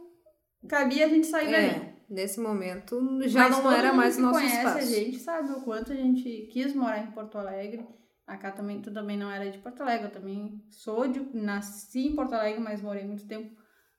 Cabia 0.69 1.07
a 1.07 1.09
gente 1.09 1.27
sair 1.27 1.55
é. 1.55 1.69
dali. 1.69 1.88
Nesse 2.09 2.41
momento 2.41 3.21
já 3.29 3.49
Mas 3.51 3.63
não 3.63 3.71
era 3.71 3.93
mais 3.93 4.17
o 4.17 4.23
nosso 4.23 4.39
conhece 4.39 4.57
espaço. 4.57 4.79
a 4.79 4.81
gente 4.83 5.19
sabe 5.19 5.53
o 5.53 5.61
quanto 5.61 5.93
a 5.93 5.97
gente 5.97 6.49
quis 6.51 6.75
morar 6.75 7.01
em 7.01 7.11
Porto 7.11 7.37
Alegre. 7.37 7.87
A 8.27 8.37
Cá 8.37 8.51
também, 8.51 8.81
tu 8.81 8.91
também 8.93 9.17
não 9.17 9.31
era 9.31 9.51
de 9.51 9.59
Porto 9.59 9.83
Alegre, 9.83 10.07
eu 10.09 10.13
também 10.13 10.63
sou 10.71 11.07
de. 11.09 11.21
Nasci 11.35 12.09
em 12.09 12.15
Porto 12.15 12.35
Alegre, 12.35 12.61
mas 12.61 12.81
morei 12.83 13.05
muito 13.05 13.27
tempo 13.27 13.51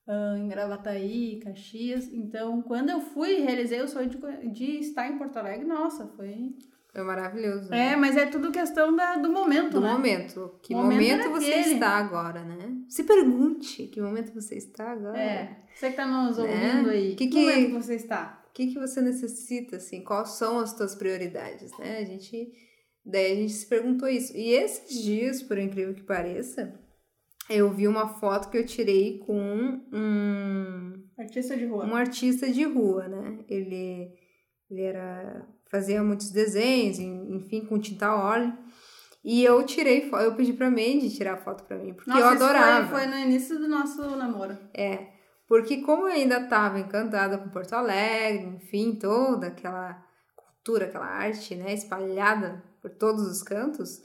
ah, 0.07 0.35
em 0.37 0.47
Gravataí, 0.47 1.39
Caxias. 1.43 2.07
Então, 2.11 2.61
quando 2.63 2.89
eu 2.89 2.99
fui 2.99 3.37
e 3.37 3.41
realizei 3.41 3.81
o 3.81 3.87
sonho 3.87 4.09
de, 4.09 4.17
de 4.51 4.65
estar 4.79 5.07
em 5.07 5.17
Porto 5.17 5.37
Alegre, 5.37 5.65
nossa, 5.65 6.07
foi. 6.15 6.55
Foi 6.91 7.03
maravilhoso. 7.03 7.69
né? 7.69 7.93
É, 7.93 7.95
mas 7.95 8.17
é 8.17 8.25
tudo 8.25 8.51
questão 8.51 8.95
da, 8.95 9.15
do 9.17 9.31
momento, 9.31 9.73
Do 9.73 9.81
né? 9.81 9.91
momento. 9.93 10.59
Que 10.63 10.73
momento 10.73 10.93
momento, 10.93 11.29
você 11.29 11.53
aquele. 11.53 11.73
está 11.75 11.89
agora, 11.97 12.43
né? 12.43 12.58
Se 12.89 13.03
pergunte 13.03 13.87
que 13.87 14.01
momento 14.01 14.33
você 14.33 14.55
está 14.55 14.91
agora. 14.91 15.17
É. 15.19 15.63
Você 15.75 15.91
que 15.91 15.95
tá 15.95 16.07
nos 16.07 16.37
Né? 16.37 16.43
ouvindo 16.43 16.89
aí, 16.89 17.15
Que 17.15 17.27
que, 17.27 17.29
que- 17.29 17.39
momento 17.39 17.83
você 17.83 17.95
está? 17.95 18.43
O 18.49 18.53
que, 18.53 18.67
que 18.73 18.79
você 18.79 18.99
necessita, 19.01 19.77
assim? 19.77 20.03
Quais 20.03 20.29
são 20.31 20.59
as 20.59 20.73
tuas 20.73 20.95
prioridades, 20.95 21.71
né? 21.77 21.99
A 21.99 22.03
gente... 22.05 22.51
Daí 23.05 23.31
a 23.31 23.35
gente 23.35 23.53
se 23.53 23.65
perguntou 23.65 24.07
isso. 24.09 24.35
E 24.35 24.51
esses 24.51 25.01
dias, 25.01 25.41
por 25.41 25.57
incrível 25.57 25.93
que 25.93 26.03
pareça, 26.03 26.77
eu 27.49 27.71
vi 27.73 27.87
uma 27.87 28.09
foto 28.19 28.49
que 28.49 28.57
eu 28.57 28.65
tirei 28.65 29.19
com 29.19 29.39
um, 29.93 30.93
Artista 31.17 31.55
de 31.55 31.65
rua. 31.65 31.85
um 31.85 31.95
artista 31.95 32.51
de 32.51 32.63
rua, 32.65 33.07
né? 33.07 33.39
Ele, 33.47 34.11
ele 34.69 34.81
era 34.81 35.47
fazia 35.71 36.03
muitos 36.03 36.31
desenhos, 36.31 36.99
en- 36.99 37.35
enfim, 37.35 37.61
com 37.65 37.79
tinta 37.79 38.13
óleo. 38.15 38.55
E 39.23 39.43
eu 39.43 39.63
tirei, 39.63 40.09
eu 40.11 40.35
pedi 40.35 40.53
pra 40.53 40.69
Mandy 40.69 41.09
tirar 41.09 41.37
foto 41.37 41.63
pra 41.65 41.77
mim, 41.77 41.93
porque 41.93 42.09
Nossa, 42.09 42.21
eu 42.21 42.27
adorava. 42.27 42.87
Foi, 42.87 42.99
foi 42.99 43.07
no 43.07 43.17
início 43.17 43.59
do 43.59 43.67
nosso 43.67 44.01
namoro. 44.15 44.57
É, 44.73 45.07
porque 45.47 45.81
como 45.81 46.03
eu 46.03 46.13
ainda 46.13 46.39
estava 46.39 46.79
encantada 46.79 47.37
com 47.37 47.49
Porto 47.49 47.73
Alegre, 47.73 48.45
enfim, 48.45 48.95
toda 48.95 49.47
aquela 49.47 50.01
cultura, 50.35 50.85
aquela 50.85 51.07
arte, 51.07 51.55
né, 51.55 51.73
espalhada 51.73 52.63
por 52.81 52.91
todos 52.91 53.23
os 53.23 53.43
cantos, 53.43 54.01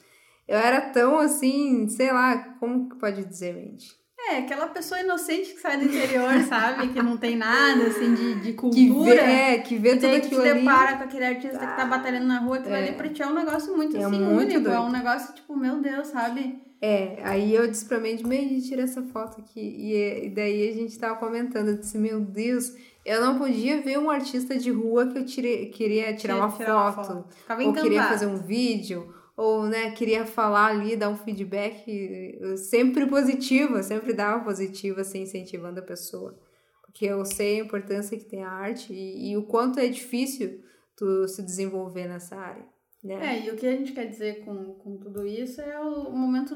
eu 0.49 0.59
era 0.59 0.80
tão 0.90 1.18
assim, 1.18 1.88
sei 1.88 2.12
lá, 2.12 2.56
como 2.59 2.88
que 2.88 2.97
pode 2.97 3.25
dizer, 3.25 3.54
Mandy? 3.54 4.03
É, 4.31 4.38
aquela 4.38 4.66
pessoa 4.69 5.00
inocente 5.00 5.52
que 5.54 5.61
sai 5.61 5.76
do 5.76 5.85
interior, 5.85 6.33
sabe? 6.49 6.88
Que 6.88 7.02
não 7.02 7.16
tem 7.16 7.37
nada, 7.37 7.85
assim, 7.87 8.14
de, 8.14 8.35
de 8.37 8.52
Que 8.52 8.54
cultura. 8.54 9.14
vê, 9.16 9.21
é, 9.33 9.59
que 9.59 9.76
vê 9.76 9.95
E 9.95 9.99
tudo 9.99 10.16
aquilo 10.16 10.43
te 10.43 10.49
ali. 10.49 10.61
depara 10.61 10.97
com 10.97 11.04
aquele 11.04 11.25
artista 11.26 11.59
que 11.59 11.76
tá 11.76 11.85
batalhando 11.85 12.26
na 12.26 12.38
rua, 12.40 12.57
aquilo 12.57 12.75
É. 12.75 12.83
ali 12.88 12.93
pra 12.93 13.09
ti 13.09 13.23
é 13.23 13.26
um 13.26 13.35
negócio 13.35 13.76
muito, 13.76 13.97
É 13.97 14.04
assim, 14.04 14.19
muito 14.21 14.40
único. 14.40 14.61
É 14.61 14.61
doido. 14.61 14.83
um 14.83 14.90
negócio, 14.90 15.35
tipo, 15.35 15.57
meu 15.57 15.81
Deus, 15.81 16.07
sabe? 16.09 16.59
É, 16.81 17.19
aí 17.23 17.54
eu 17.54 17.66
disse 17.66 17.85
pra 17.87 17.99
Mandy, 17.99 18.23
Mandy, 18.25 18.61
tira 18.62 18.83
essa 18.83 19.02
foto 19.02 19.40
aqui. 19.40 19.61
E, 19.61 20.26
e 20.26 20.31
daí 20.31 20.69
a 20.69 20.73
gente 20.75 20.99
tava 20.99 21.16
comentando, 21.16 21.69
eu 21.69 21.76
disse, 21.78 21.97
meu 21.99 22.21
Deus, 22.21 22.73
eu 23.07 23.21
não 23.21 23.38
podia 23.38 23.81
ver 23.81 23.99
um 23.99 24.11
artista 24.11 24.57
de 24.57 24.71
rua 24.71 25.07
que 25.07 25.19
eu 25.19 25.25
tirei, 25.25 25.66
queria 25.71 26.14
tirar 26.14 26.37
uma 26.37 26.50
Tirar 26.50 26.93
foto. 26.93 27.25
Ficava 27.31 27.61
ou 27.62 27.69
encantada. 27.69 27.83
queria 27.88 28.02
fazer 28.04 28.26
um 28.26 28.37
vídeo, 28.37 29.14
ou 29.37 29.64
né, 29.64 29.91
queria 29.91 30.25
falar 30.25 30.67
ali, 30.67 30.97
dar 30.97 31.09
um 31.09 31.17
feedback 31.17 31.85
eh, 31.88 32.57
sempre 32.57 33.07
positivo, 33.07 33.83
sempre 33.83 34.12
dava 34.12 34.45
positivo, 34.45 35.00
assim, 35.00 35.23
incentivando 35.23 35.81
a 35.81 35.83
pessoa. 35.83 36.38
Porque 36.83 37.07
eu 37.07 37.25
sei 37.25 37.61
a 37.61 37.64
importância 37.64 38.17
que 38.17 38.25
tem 38.25 38.45
a 38.45 38.50
arte 38.50 38.93
e, 38.93 39.31
e 39.31 39.37
o 39.37 39.43
quanto 39.43 39.81
é 39.81 39.88
difícil 39.88 40.62
tu 40.97 41.26
se 41.26 41.43
desenvolver 41.43 42.07
nessa 42.07 42.37
área, 42.37 42.64
né? 43.03 43.37
É, 43.37 43.47
e 43.47 43.50
o 43.50 43.57
que 43.57 43.67
a 43.67 43.73
gente 43.73 43.93
quer 43.93 44.07
dizer 44.07 44.45
com, 44.45 44.75
com 44.75 44.97
tudo 44.99 45.26
isso 45.26 45.61
é 45.61 45.81
o 45.81 46.12
momento, 46.12 46.55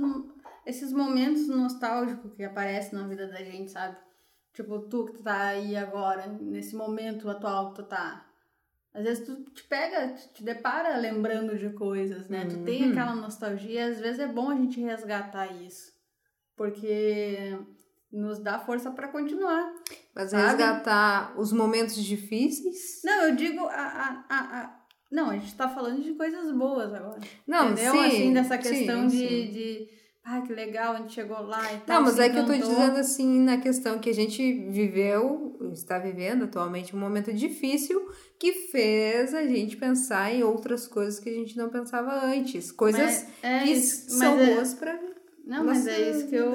esses 0.65 0.93
momentos 0.93 1.49
nostálgicos 1.49 2.33
que 2.35 2.45
aparecem 2.45 2.97
na 2.97 3.09
vida 3.09 3.27
da 3.27 3.43
gente, 3.43 3.73
sabe? 3.73 3.97
Tipo, 4.53 4.79
tu 4.81 5.07
que 5.07 5.23
tá 5.23 5.49
aí 5.49 5.77
agora, 5.77 6.29
nesse 6.29 6.77
momento 6.77 7.29
atual 7.29 7.71
que 7.71 7.83
tu 7.83 7.89
tá. 7.89 8.28
Às 8.95 9.05
vezes 9.05 9.27
tu 9.27 9.37
te 9.53 9.63
pega, 9.65 10.09
te- 10.35 10.43
depara 10.43 10.97
lembrando 10.97 11.57
de 11.59 11.71
coisas, 11.71 12.29
né? 12.29 12.47
Tu 12.47 12.59
tem 12.65 12.85
Uhum. 12.85 12.91
aquela 12.93 13.15
nostalgia, 13.15 13.87
às 13.87 14.01
vezes 14.01 14.19
é 14.19 14.27
bom 14.27 14.51
a 14.51 14.57
gente 14.57 14.81
resgatar 14.81 15.47
isso. 15.63 15.93
Porque 16.57 17.57
nos 18.13 18.39
dá 18.39 18.59
força 18.59 18.91
pra 18.91 19.09
continuar. 19.09 19.73
Mas 20.15 20.31
sabe? 20.31 20.43
resgatar 20.43 21.39
os 21.39 21.53
momentos 21.53 21.97
difíceis. 22.03 23.01
Não, 23.05 23.23
eu 23.25 23.37
digo 23.37 23.61
a, 23.67 23.75
a, 23.75 24.25
a, 24.29 24.61
a- 24.63 24.81
Não, 25.11 25.31
a 25.31 25.35
gente 25.37 25.55
tá 25.55 25.69
falando 25.69 26.03
de 26.03 26.15
coisas 26.15 26.51
boas 26.53 26.93
agora. 26.93 27.21
Não, 27.47 27.73
Entendeu? 27.73 27.93
sim, 27.93 28.07
assim, 28.07 28.33
dessa 28.33 28.61
sim, 28.61 28.69
questão 28.71 29.07
de, 29.07 29.17
sim. 29.19 29.51
de. 29.51 29.98
Ai, 30.25 30.43
que 30.43 30.53
legal, 30.53 30.95
a 30.95 30.99
gente 30.99 31.15
chegou 31.15 31.41
lá 31.41 31.73
e 31.73 31.79
tal. 31.79 31.97
Não, 32.01 32.03
mas 32.07 32.19
é 32.19 32.29
que 32.29 32.37
eu 32.37 32.45
tô 32.45 32.53
encantou. 32.53 32.75
dizendo 32.77 32.99
assim 32.99 33.41
na 33.41 33.57
questão 33.59 33.99
que 33.99 34.11
a 34.11 34.15
gente 34.15 34.69
viveu, 34.71 35.59
está 35.73 35.99
vivendo 35.99 36.45
atualmente 36.45 36.95
um 36.95 36.99
momento 36.99 37.33
difícil 37.33 37.99
que 38.39 38.53
fez 38.71 39.33
a 39.33 39.47
gente 39.47 39.77
pensar 39.79 40.31
em 40.33 40.43
outras 40.43 40.87
coisas 40.87 41.19
que 41.19 41.31
a 41.31 41.33
gente 41.33 41.57
não 41.57 41.71
pensava 41.71 42.13
antes. 42.27 42.71
Coisas 42.71 43.27
é 43.43 43.61
que 43.61 43.71
isso, 43.71 44.11
são 44.11 44.39
é- 44.39 44.55
boas 44.55 44.75
pra. 44.75 44.99
Não, 45.47 45.65
mas 45.65 45.87
é 45.87 46.11
isso 46.11 46.25
que, 46.27 46.33
vida, 46.33 46.45
eu, 46.45 46.51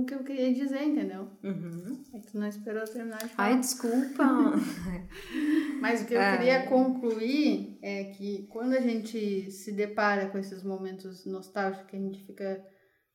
né? 0.00 0.04
que 0.08 0.14
eu 0.14 0.24
queria 0.24 0.54
dizer, 0.54 0.82
entendeu? 0.82 1.28
Uhum. 1.44 2.02
É 2.14 2.18
que 2.18 2.32
tu 2.32 2.38
não 2.38 2.48
esperou 2.48 2.82
terminar 2.84 3.18
de 3.18 3.28
falar. 3.28 3.48
Ai, 3.50 3.60
desculpa. 3.60 4.24
Mas 5.82 6.00
o 6.00 6.06
que 6.06 6.14
eu 6.14 6.20
Ai. 6.20 6.38
queria 6.38 6.62
concluir 6.66 7.78
é 7.82 8.04
que 8.04 8.46
quando 8.50 8.72
a 8.72 8.80
gente 8.80 9.50
se 9.50 9.70
depara 9.72 10.28
com 10.30 10.38
esses 10.38 10.62
momentos 10.62 11.26
nostálgicos, 11.26 11.90
que 11.90 11.96
a 11.96 11.98
gente 12.00 12.24
fica 12.24 12.64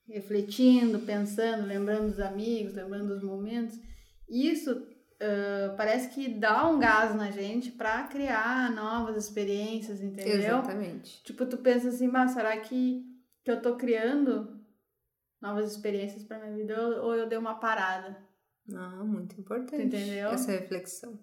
refletindo, 0.08 1.00
pensando, 1.00 1.66
lembrando 1.66 2.10
dos 2.10 2.20
amigos, 2.20 2.74
lembrando 2.74 3.08
dos 3.14 3.24
momentos, 3.24 3.80
isso 4.30 4.86
ah, 5.22 5.74
parece 5.78 6.10
que 6.10 6.28
dá 6.28 6.68
um 6.70 6.80
gás 6.80 7.16
na 7.16 7.32
gente 7.32 7.72
pra 7.72 8.04
criar 8.04 8.70
novas 8.72 9.16
experiências, 9.16 10.02
entendeu? 10.02 10.38
Exatamente. 10.58 11.24
Tipo, 11.24 11.46
tu 11.46 11.58
pensa 11.58 11.90
assim, 11.90 12.08
mas 12.08 12.32
será 12.32 12.58
que, 12.58 13.04
que 13.44 13.50
eu 13.52 13.62
tô 13.62 13.76
criando 13.78 14.60
novas 15.42 15.72
experiências 15.72 16.24
pra 16.24 16.40
minha 16.40 16.54
vida 16.56 16.80
ou, 17.02 17.16
eu 17.16 17.28
dei 17.28 17.38
uma 17.38 17.56
parada? 17.56 18.18
Ah, 18.74 19.04
muito 19.04 19.40
importante. 19.40 19.82
Entendeu? 19.84 20.30
Essa 20.30 20.52
reflexão. 20.52 21.18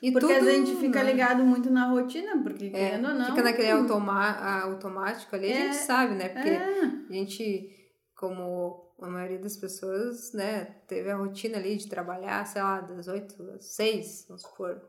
E 0.00 0.12
Porque 0.12 0.32
tudo, 0.32 0.48
a 0.48 0.52
gente 0.52 0.76
fica 0.76 1.02
né? 1.02 1.10
ligado 1.12 1.44
muito 1.44 1.68
na 1.70 1.88
rotina, 1.88 2.40
porque 2.42 2.66
É, 2.66 2.70
querendo 2.70 3.08
ou 3.08 3.14
não. 3.14 3.26
fica 3.26 3.42
naquele 3.42 3.70
automa 3.70 4.60
automático 4.62 5.34
ali, 5.34 5.52
a 5.52 5.56
É, 5.56 5.62
gente 5.72 5.76
sabe, 5.76 6.14
né? 6.14 6.28
Porque 6.28 6.48
É, 6.50 6.84
a 7.10 7.12
gente, 7.12 7.83
como 8.24 8.94
a 8.98 9.06
maioria 9.06 9.38
das 9.38 9.56
pessoas, 9.56 10.32
né, 10.32 10.64
teve 10.88 11.10
a 11.10 11.16
rotina 11.16 11.58
ali 11.58 11.76
de 11.76 11.88
trabalhar, 11.88 12.46
sei 12.46 12.62
lá, 12.62 12.80
das 12.80 13.06
8 13.06 13.42
às 13.50 13.74
6, 13.74 14.24
vamos 14.26 14.42
supor. 14.42 14.80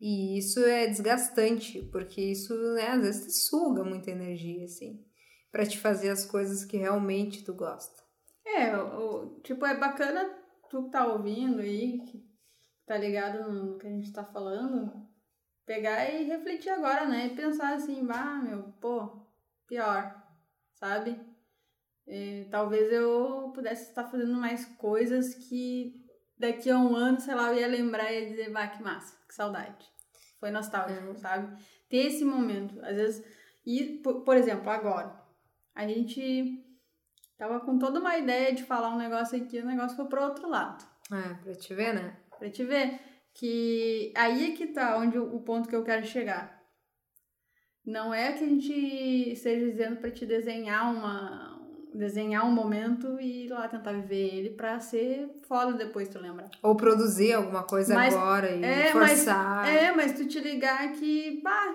E 0.00 0.38
isso 0.38 0.58
é 0.64 0.88
desgastante, 0.88 1.82
porque 1.92 2.20
isso, 2.20 2.52
né, 2.74 2.88
às 2.88 3.02
vezes 3.02 3.26
te 3.26 3.32
suga 3.48 3.84
muita 3.84 4.10
energia, 4.10 4.64
assim, 4.64 5.04
pra 5.52 5.64
te 5.64 5.78
fazer 5.78 6.10
as 6.10 6.26
coisas 6.26 6.64
que 6.64 6.76
realmente 6.76 7.44
tu 7.44 7.54
gosta. 7.54 8.02
é 8.44 8.76
o, 8.76 9.40
tipo, 9.44 9.64
é 9.64 9.76
bacana 9.78 10.28
tu 10.68 10.84
que 10.84 10.90
tá 10.90 11.06
ouvindo 11.06 11.60
aí, 11.60 12.00
que 12.00 12.28
tá 12.84 12.96
ligado 12.96 13.52
no 13.52 13.78
que 13.78 13.86
a 13.86 13.90
gente 13.90 14.12
tá 14.12 14.24
falando, 14.24 15.06
pegar 15.64 16.10
e 16.10 16.24
refletir 16.24 16.70
agora, 16.70 17.06
né? 17.06 17.26
E 17.26 17.36
pensar 17.36 17.74
assim, 17.74 18.04
bah, 18.04 18.40
meu, 18.42 18.72
pô, 18.80 19.28
pior, 19.66 20.20
sabe? 20.74 21.27
É, 22.10 22.46
talvez 22.50 22.90
eu 22.90 23.52
pudesse 23.54 23.90
estar 23.90 24.04
fazendo 24.04 24.32
mais 24.34 24.64
coisas 24.76 25.34
que 25.34 25.94
daqui 26.38 26.70
a 26.70 26.78
um 26.78 26.96
ano, 26.96 27.20
sei 27.20 27.34
lá, 27.34 27.52
eu 27.52 27.58
ia 27.60 27.66
lembrar 27.68 28.10
e 28.10 28.20
ia 28.22 28.28
dizer, 28.30 28.50
bah, 28.50 28.66
que 28.68 28.82
massa, 28.82 29.14
que 29.28 29.34
saudade. 29.34 29.86
Foi 30.40 30.50
nostálgico, 30.50 31.10
É. 31.10 31.14
sabe? 31.16 31.62
Ter 31.88 32.06
esse 32.06 32.24
momento. 32.24 32.78
Às 32.82 32.96
vezes, 32.96 33.24
e, 33.66 33.98
por, 34.02 34.22
por 34.22 34.36
exemplo, 34.36 34.70
agora, 34.70 35.20
a 35.74 35.86
gente 35.86 36.64
tava 37.36 37.60
com 37.60 37.78
toda 37.78 38.00
uma 38.00 38.16
ideia 38.16 38.54
de 38.54 38.62
falar 38.62 38.88
um 38.94 38.98
negócio 38.98 39.36
aqui, 39.40 39.58
o 39.60 39.66
negócio 39.66 39.96
foi 39.96 40.06
pro 40.06 40.22
outro 40.24 40.48
lado. 40.48 40.84
É, 41.12 41.34
pra 41.34 41.54
te 41.54 41.74
ver, 41.74 41.92
né? 41.94 42.16
Pra 42.38 42.48
te 42.50 42.64
ver 42.64 43.00
que 43.34 44.12
aí 44.16 44.52
é 44.52 44.56
que 44.56 44.68
tá 44.68 44.96
onde 44.96 45.18
o 45.18 45.36
o 45.36 45.40
ponto 45.42 45.68
que 45.68 45.76
eu 45.76 45.84
quero 45.84 46.06
chegar. 46.06 46.56
Não 47.84 48.12
é 48.12 48.32
que 48.32 48.44
a 48.44 48.48
gente 48.48 48.72
esteja 49.32 49.64
dizendo 49.70 49.96
pra 49.96 50.10
te 50.10 50.26
desenhar 50.26 50.92
uma 50.94 51.47
desenhar 51.94 52.46
um 52.46 52.50
momento 52.52 53.18
e 53.20 53.46
ir 53.46 53.48
lá 53.48 53.66
tentar 53.68 53.92
viver 53.92 54.34
ele 54.34 54.50
pra 54.50 54.78
ser 54.80 55.28
foda 55.48 55.72
depois 55.72 56.08
tu 56.08 56.18
lembrar. 56.18 56.50
Ou 56.62 56.76
produzir 56.76 57.32
alguma 57.32 57.62
coisa 57.62 57.94
Mas- 57.94 58.14
agora 58.14 58.50
e 58.50 58.62
é, 58.64 58.92
mas- 58.94 59.10
forçar. 59.10 59.68
É, 59.68 59.92
mas 59.94 60.12
tu 60.12 60.26
te 60.26 60.38
ligar 60.40 60.92
que, 60.92 61.40
bah, 61.42 61.74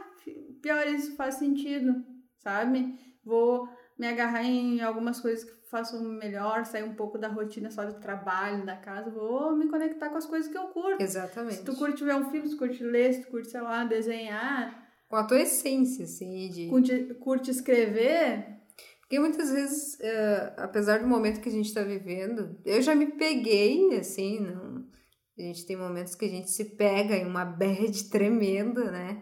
pior 0.62 0.86
isso 0.88 1.16
faz 1.16 1.36
sentido, 1.36 2.04
sabe? 2.40 2.96
Vou 3.24 3.68
me 3.98 4.08
agarrar 4.08 4.44
em 4.44 4.82
algumas 4.82 5.20
coisas 5.20 5.44
que 5.44 5.54
façam 5.70 6.02
melhor, 6.04 6.66
sair 6.66 6.84
um 6.84 6.94
pouco 6.94 7.18
da 7.18 7.28
rotina 7.28 7.72
só 7.72 7.84
do 7.84 8.00
trabalho, 8.00 8.64
da 8.66 8.76
casa, 8.76 9.10
vou 9.10 9.56
me 9.56 9.68
conectar 9.68 10.10
com 10.10 10.18
as 10.18 10.26
coisas 10.26 10.52
que 10.52 10.58
eu 10.58 10.68
curto. 10.68 11.02
Exatamente. 11.02 11.56
Se 11.56 11.64
tu 11.66 11.76
curte 11.76 12.04
ver 12.04 12.16
um 12.16 12.30
filme, 12.30 12.48
se 12.48 12.54
tu 12.56 12.60
curte 12.60 12.84
ler, 12.84 13.14
se 13.14 13.22
tu 13.24 13.32
curte, 13.32 13.50
sei 13.50 13.62
lá, 13.62 13.84
desenhar, 13.84 14.84
Com 15.10 15.16
a 15.16 15.24
tua 15.24 15.40
essência, 15.40 16.06
assim, 16.06 16.50
de... 16.50 16.68
curte, 16.70 17.14
curte 17.20 17.50
escrever, 17.52 18.62
Porque 19.04 19.20
muitas 19.20 19.52
vezes, 19.52 20.00
eh, 20.00 20.54
apesar 20.58 21.00
do 21.00 21.08
momento 21.08 21.40
que 21.42 21.50
a 21.50 21.52
gente 21.52 21.68
está 21.68 21.84
vivendo, 21.84 22.58
eu 22.66 22.82
já 22.82 22.96
me 22.96 23.08
peguei, 23.12 23.96
assim, 23.98 24.40
num- 24.40 24.92
A 25.38 25.42
gente 25.42 25.66
tem 25.66 25.76
momentos 25.76 26.14
que 26.16 26.26
a 26.26 26.30
gente 26.30 26.52
se 26.52 26.64
pega 26.76 27.16
em 27.16 27.26
uma 27.26 27.44
bad 27.46 28.10
tremenda, 28.10 28.92
né? 28.92 29.22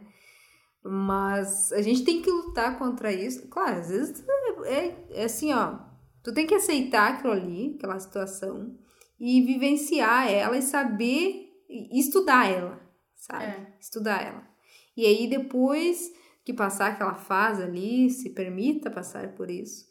Mas 0.84 1.72
a 1.72 1.82
gente 1.82 2.04
tem 2.04 2.22
que 2.22 2.30
lutar 2.30 2.78
contra 2.78 3.12
isso. 3.14 3.48
Claro, 3.48 3.80
às 3.80 3.90
vezes 3.90 4.24
é, 4.66 4.96
é 5.22 5.24
assim, 5.26 5.54
ó. 5.54 5.80
Tu 6.24 6.34
tem 6.34 6.46
que 6.48 6.56
aceitar 6.56 7.14
aquilo 7.14 7.34
ali, 7.34 7.76
aquela 7.78 8.00
situação, 8.00 8.78
e 9.20 9.42
vivenciar 9.42 10.30
ela 10.32 10.58
e 10.58 10.62
saber 10.62 11.48
e 11.70 12.00
estudar 12.00 12.50
ela, 12.50 12.82
sabe? 13.16 13.46
É. 13.46 13.74
Estudar 13.80 14.22
ela. 14.22 14.44
E 14.98 15.06
aí 15.06 15.28
depois 15.30 16.12
que 16.44 16.54
passar 16.54 16.92
aquela 16.92 17.16
fase 17.16 17.64
ali, 17.64 18.10
se 18.10 18.32
permita 18.32 18.90
passar 18.90 19.34
por 19.36 19.50
isso. 19.50 19.86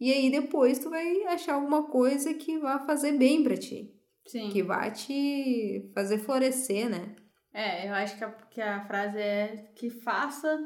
E 0.00 0.12
aí 0.12 0.30
depois 0.30 0.78
tu 0.78 0.90
vai 0.90 1.22
achar 1.24 1.54
alguma 1.54 1.84
coisa 1.88 2.34
que 2.34 2.58
vai 2.58 2.84
fazer 2.84 3.12
bem 3.18 3.42
para 3.42 3.56
ti, 3.56 3.94
Sim. 4.26 4.50
que 4.50 4.62
vai 4.62 4.90
te 4.92 5.90
fazer 5.94 6.18
florescer, 6.18 6.88
né? 6.90 7.14
É, 7.54 7.88
eu 7.88 7.94
acho 7.94 8.16
que 8.16 8.24
a, 8.24 8.30
que 8.30 8.60
a 8.60 8.84
frase 8.86 9.18
é 9.18 9.70
que 9.76 9.90
faça 9.90 10.58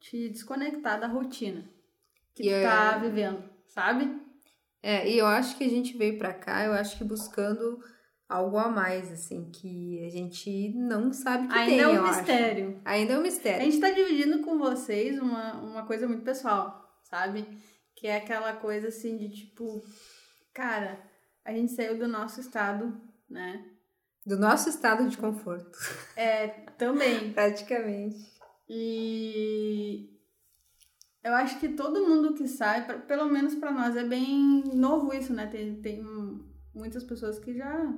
te 0.00 0.28
desconectar 0.30 0.98
da 0.98 1.06
rotina 1.06 1.70
que 2.34 2.44
E 2.44 2.46
tu 2.46 2.52
é- 2.52 2.62
tá 2.62 2.96
vivendo, 2.98 3.44
sabe? 3.66 4.18
É, 4.82 5.08
e 5.08 5.18
eu 5.18 5.26
acho 5.26 5.56
que 5.58 5.64
a 5.64 5.68
gente 5.68 5.96
veio 5.96 6.16
pra 6.18 6.32
cá, 6.32 6.64
eu 6.64 6.72
acho 6.72 6.96
que 6.96 7.04
buscando 7.04 7.78
algo 8.30 8.56
a 8.58 8.68
mais, 8.68 9.10
assim, 9.12 9.50
que 9.50 10.04
a 10.06 10.10
gente 10.10 10.72
não 10.76 11.12
sabe 11.12 11.48
que 11.48 11.54
Ainda 11.58 11.70
tem, 11.70 11.80
é 11.80 11.88
um 11.88 11.94
eu 11.96 12.04
acho. 12.04 12.18
mistério. 12.18 12.80
Ainda 12.84 13.12
é 13.12 13.16
um 13.16 13.20
A 13.20 13.22
mistério. 13.24 13.64
gente 13.64 13.80
tá 13.80 13.90
dividindo 13.90 14.40
com 14.42 14.56
vocês 14.58 15.18
uma, 15.18 15.54
uma 15.60 15.86
coisa 15.86 16.06
muito 16.06 16.22
pessoal, 16.22 16.88
sabe? 17.02 17.46
Que 17.96 18.06
é 18.06 18.16
aquela 18.16 18.52
coisa 18.54 18.88
assim 18.88 19.16
de 19.18 19.28
tipo, 19.30 19.82
cara, 20.54 20.98
a 21.44 21.52
gente 21.52 21.72
saiu 21.72 21.98
do 21.98 22.06
nosso 22.06 22.40
estado, 22.40 22.98
né? 23.28 23.64
Do 24.24 24.38
nosso 24.38 24.68
estado 24.68 25.08
de 25.08 25.16
conforto, 25.18 25.76
É, 26.16 26.46
também. 26.78 27.32
praticamente. 27.34 28.18
E 28.68 30.08
eu 31.24 31.34
acho 31.34 31.58
que 31.58 31.68
todo 31.70 32.06
mundo 32.06 32.34
que 32.34 32.46
sai, 32.46 32.86
pelo 33.02 33.26
menos 33.26 33.54
pra 33.56 33.72
nós, 33.72 33.96
é 33.96 34.04
bem 34.04 34.62
novo 34.74 35.12
isso, 35.12 35.32
né? 35.32 35.46
Tem, 35.48 35.74
tem 35.82 36.02
muitas 36.74 37.02
pessoas 37.02 37.38
que 37.38 37.52
já 37.54 37.92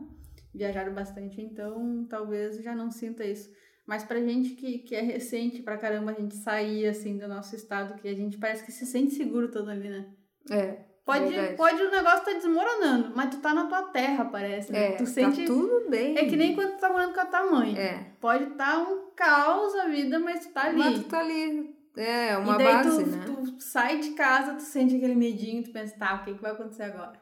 viajaram 0.54 0.92
bastante, 0.92 1.40
então 1.40 2.06
talvez 2.09 2.56
já 2.62 2.75
não 2.75 2.90
sinta 2.90 3.25
isso. 3.25 3.50
Mas 3.87 4.04
pra 4.04 4.21
gente 4.21 4.50
que, 4.50 4.78
que 4.78 4.94
é 4.94 5.00
recente 5.00 5.62
pra 5.62 5.76
caramba, 5.76 6.12
a 6.12 6.14
gente 6.14 6.37
sair 6.37 6.87
assim 6.87 7.18
do 7.18 7.26
nosso 7.26 7.56
estado, 7.56 8.00
que 8.00 8.09
a 8.09 8.14
gente 8.14 8.38
parece 8.38 8.64
que 8.64 8.71
se 8.71 8.87
sente 8.87 9.14
seguro 9.14 9.50
todo 9.50 9.71
ali, 9.71 9.88
né? 9.88 10.06
É. 10.50 10.92
Pode, 11.04 11.28
Verdade. 11.30 11.56
pode 11.56 11.82
o 11.82 11.90
negócio 11.90 12.25
tá 12.25 12.32
desmoronando, 12.32 13.12
mas 13.16 13.35
tu 13.35 13.40
tá 13.40 13.52
na 13.52 13.66
tua 13.66 13.82
terra, 13.82 14.25
parece, 14.26 14.71
né? 14.71 14.92
É, 14.92 14.92
tu 14.92 15.04
sente. 15.04 15.40
tá 15.40 15.47
tudo 15.47 15.90
bem. 15.90 16.16
É 16.16 16.26
que 16.26 16.37
nem 16.37 16.54
quando 16.54 16.75
tu 16.75 16.80
tá 16.80 16.90
morando 16.90 17.12
com 17.12 17.21
a 17.21 17.26
tua 17.26 17.50
mãe. 17.50 17.76
É, 17.76 18.12
Pode 18.21 18.44
estar 18.52 18.78
um 18.78 19.11
caos 19.16 19.75
a 19.75 19.87
vida, 19.87 20.21
mas 20.21 20.47
tu 20.47 20.52
tá 20.52 20.66
ali. 20.66 20.78
mas 20.78 20.99
tu 21.00 21.09
tá 21.09 21.18
ali. 21.18 21.76
É, 21.97 22.37
uma 22.37 22.54
e 22.54 22.59
daí 22.59 22.75
base, 22.75 23.04
tu, 23.04 23.11
né? 23.11 23.25
tu 23.26 23.61
sai 23.61 23.99
de 23.99 24.11
casa, 24.12 24.54
tu 24.54 24.62
sente 24.62 24.97
aquele 24.97 25.16
medinho, 25.16 25.64
tu 25.64 25.73
pensa, 25.73 25.99
tá, 25.99 26.14
o 26.14 26.25
que, 26.25 26.35
que 26.35 26.40
vai 26.40 26.52
acontecer 26.52 26.85
agora? 26.85 27.21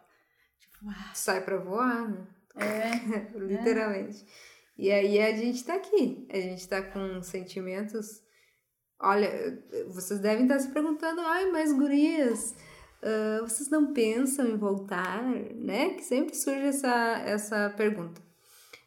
Tipo, 0.60 0.90
ah, 0.90 1.10
Sai 1.14 1.40
pra 1.40 1.56
voar, 1.56 2.08
né? 2.08 2.26
É. 2.60 3.30
Literalmente. 3.38 4.24
E 4.76 4.90
aí 4.90 5.18
a 5.20 5.36
gente 5.36 5.64
tá 5.64 5.74
aqui. 5.74 6.26
A 6.30 6.36
gente 6.36 6.68
tá 6.68 6.82
com 6.82 7.22
sentimentos. 7.22 8.22
Olha, 8.98 9.62
vocês 9.88 10.20
devem 10.20 10.44
estar 10.44 10.58
se 10.58 10.70
perguntando, 10.72 11.20
ai, 11.22 11.50
mas 11.50 11.72
gurias, 11.72 12.54
ah, 13.02 13.40
vocês 13.42 13.70
não 13.70 13.92
pensam 13.92 14.46
em 14.46 14.56
voltar, 14.56 15.22
né? 15.54 15.90
Que 15.94 16.04
sempre 16.04 16.34
surge 16.34 16.66
essa, 16.66 17.18
essa 17.24 17.70
pergunta. 17.76 18.20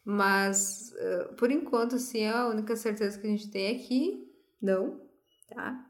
Mas, 0.05 0.93
ah, 0.99 1.33
por 1.37 1.51
enquanto, 1.51 1.95
assim, 1.95 2.25
a 2.27 2.47
única 2.47 2.75
certeza 2.75 3.19
que 3.19 3.27
a 3.27 3.29
gente 3.29 3.49
tem 3.51 3.75
é 3.75 3.79
que 3.79 4.31
não, 4.61 5.01
tá? 5.49 5.85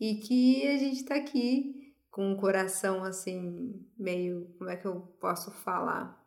E 0.00 0.16
que 0.16 0.66
a 0.68 0.78
gente 0.78 1.04
tá 1.04 1.14
aqui 1.16 1.94
com 2.10 2.32
o 2.32 2.36
coração, 2.36 3.04
assim, 3.04 3.84
meio. 3.98 4.52
Como 4.58 4.70
é 4.70 4.76
que 4.76 4.86
eu 4.86 5.00
posso 5.20 5.50
falar? 5.50 6.17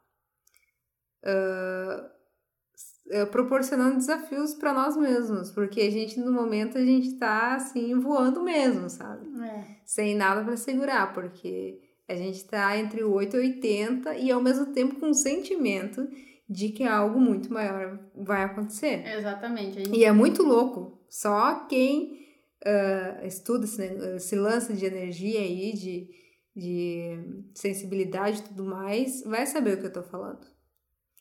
Eh, 1.24 3.26
proporcionando 3.26 3.98
desafios 3.98 4.54
para 4.54 4.74
nós 4.74 4.96
mesmos, 4.96 5.52
porque 5.52 5.82
a 5.82 5.92
gente 5.92 6.20
no 6.20 6.32
momento 6.32 6.78
a 6.78 6.86
gente 6.86 7.18
tá 7.18 7.56
assim 7.56 8.00
voando 8.00 8.42
mesmo, 8.42 8.90
sabe? 8.90 9.28
É. 9.44 9.66
Sem 9.86 10.16
nada 10.16 10.44
para 10.44 10.56
segurar, 10.56 11.14
porque 11.14 11.80
a 12.08 12.16
gente 12.16 12.46
tá 12.46 12.78
entre 12.78 13.04
o 13.04 13.12
8 13.14 13.36
e 13.36 13.40
80 13.40 14.16
e 14.16 14.32
ao 14.32 14.42
mesmo 14.42 14.68
tempo 14.68 14.96
com 15.00 15.10
o 15.10 15.14
sentimento 15.14 16.08
de 16.50 16.70
que 16.70 16.84
algo 16.84 17.20
muito 17.20 17.52
maior 17.54 18.00
vai 18.16 18.44
acontecer. 18.44 19.06
Exatamente. 19.08 19.84
Gente- 19.84 19.98
E 19.98 20.04
é 20.04 20.12
muito 20.12 20.44
louco. 20.44 21.00
Só 21.10 21.66
quem 21.68 22.20
ah, 22.66 23.26
estuda 23.26 23.66
esse, 23.66 23.84
esse 24.16 24.36
lance 24.36 24.74
de 24.74 24.86
energia 24.86 25.40
aí, 25.40 25.74
de, 25.74 26.10
de 26.56 27.50
sensibilidade 27.56 28.40
e 28.40 28.44
tudo 28.44 28.64
mais, 28.66 29.24
vai 29.24 29.46
saber 29.46 29.76
o 29.76 29.80
que 29.80 29.86
eu 29.88 29.94
tô 29.94 30.04
falando. 30.04 30.46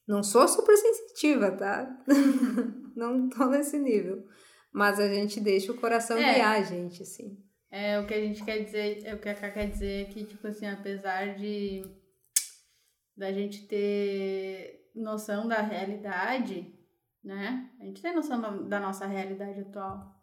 Não 0.07 0.23
sou 0.23 0.47
super 0.49 0.77
sensitiva, 0.77 1.53
tá? 1.53 1.89
Não 2.97 3.29
tô 3.29 3.47
nesse 3.47 3.79
nível. 3.79 4.27
Mas 4.73 4.99
a 4.99 5.13
gente 5.13 5.41
deixa 5.41 5.73
o 5.73 5.77
coração 5.81 6.19
É. 6.19 6.35
guiar 6.35 6.61
a 6.61 6.63
gente, 6.63 7.03
assim. 7.03 7.39
É, 7.71 7.99
o 8.01 8.07
que 8.07 8.15
a 8.15 8.21
gente 8.21 8.45
quer 8.45 8.65
dizer, 8.65 9.05
é 9.05 9.15
o 9.15 9.21
que 9.21 9.29
a 9.29 9.35
Ká 9.35 9.51
quer 9.51 9.71
dizer 9.71 10.03
é 10.03 10.05
que, 10.13 10.25
tipo 10.25 10.47
assim, 10.47 10.67
apesar 10.67 11.37
de 11.37 11.83
da 13.17 13.33
gente 13.33 13.67
ter 13.67 14.91
noção 14.95 15.47
da 15.47 15.61
realidade, 15.61 16.75
né? 17.23 17.71
A 17.81 17.85
gente 17.85 18.01
tem 18.03 18.15
noção 18.15 18.41
da, 18.41 18.51
da 18.51 18.81
nossa 18.81 19.07
realidade 19.07 19.61
atual. 19.61 20.15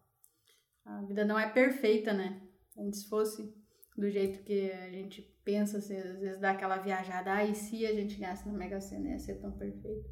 A 0.85 1.01
vida 1.03 1.23
não 1.23 1.37
é 1.39 1.47
perfeita, 1.49 2.11
né? 2.11 2.41
Antes 2.77 3.07
fosse 3.07 3.53
do 3.97 4.09
jeito 4.09 4.43
que 4.43 4.71
a 4.71 4.89
gente 4.89 5.21
pensa, 5.47 5.77
assim, 5.77 5.95
às 5.97 6.19
vezes 6.19 6.41
dá 6.41 6.51
aquela 6.51 6.75
viajada, 6.75 7.31
ah, 7.31 7.45
e 7.45 7.55
se 7.55 7.85
a 7.85 7.93
gente 7.93 8.19
ganhasse 8.19 8.45
na 8.45 8.53
Mega 8.53 8.81
Sena, 8.81 9.07
ia 9.11 9.17
ser 9.17 9.35
tão 9.39 9.53
perfeito. 9.53 10.05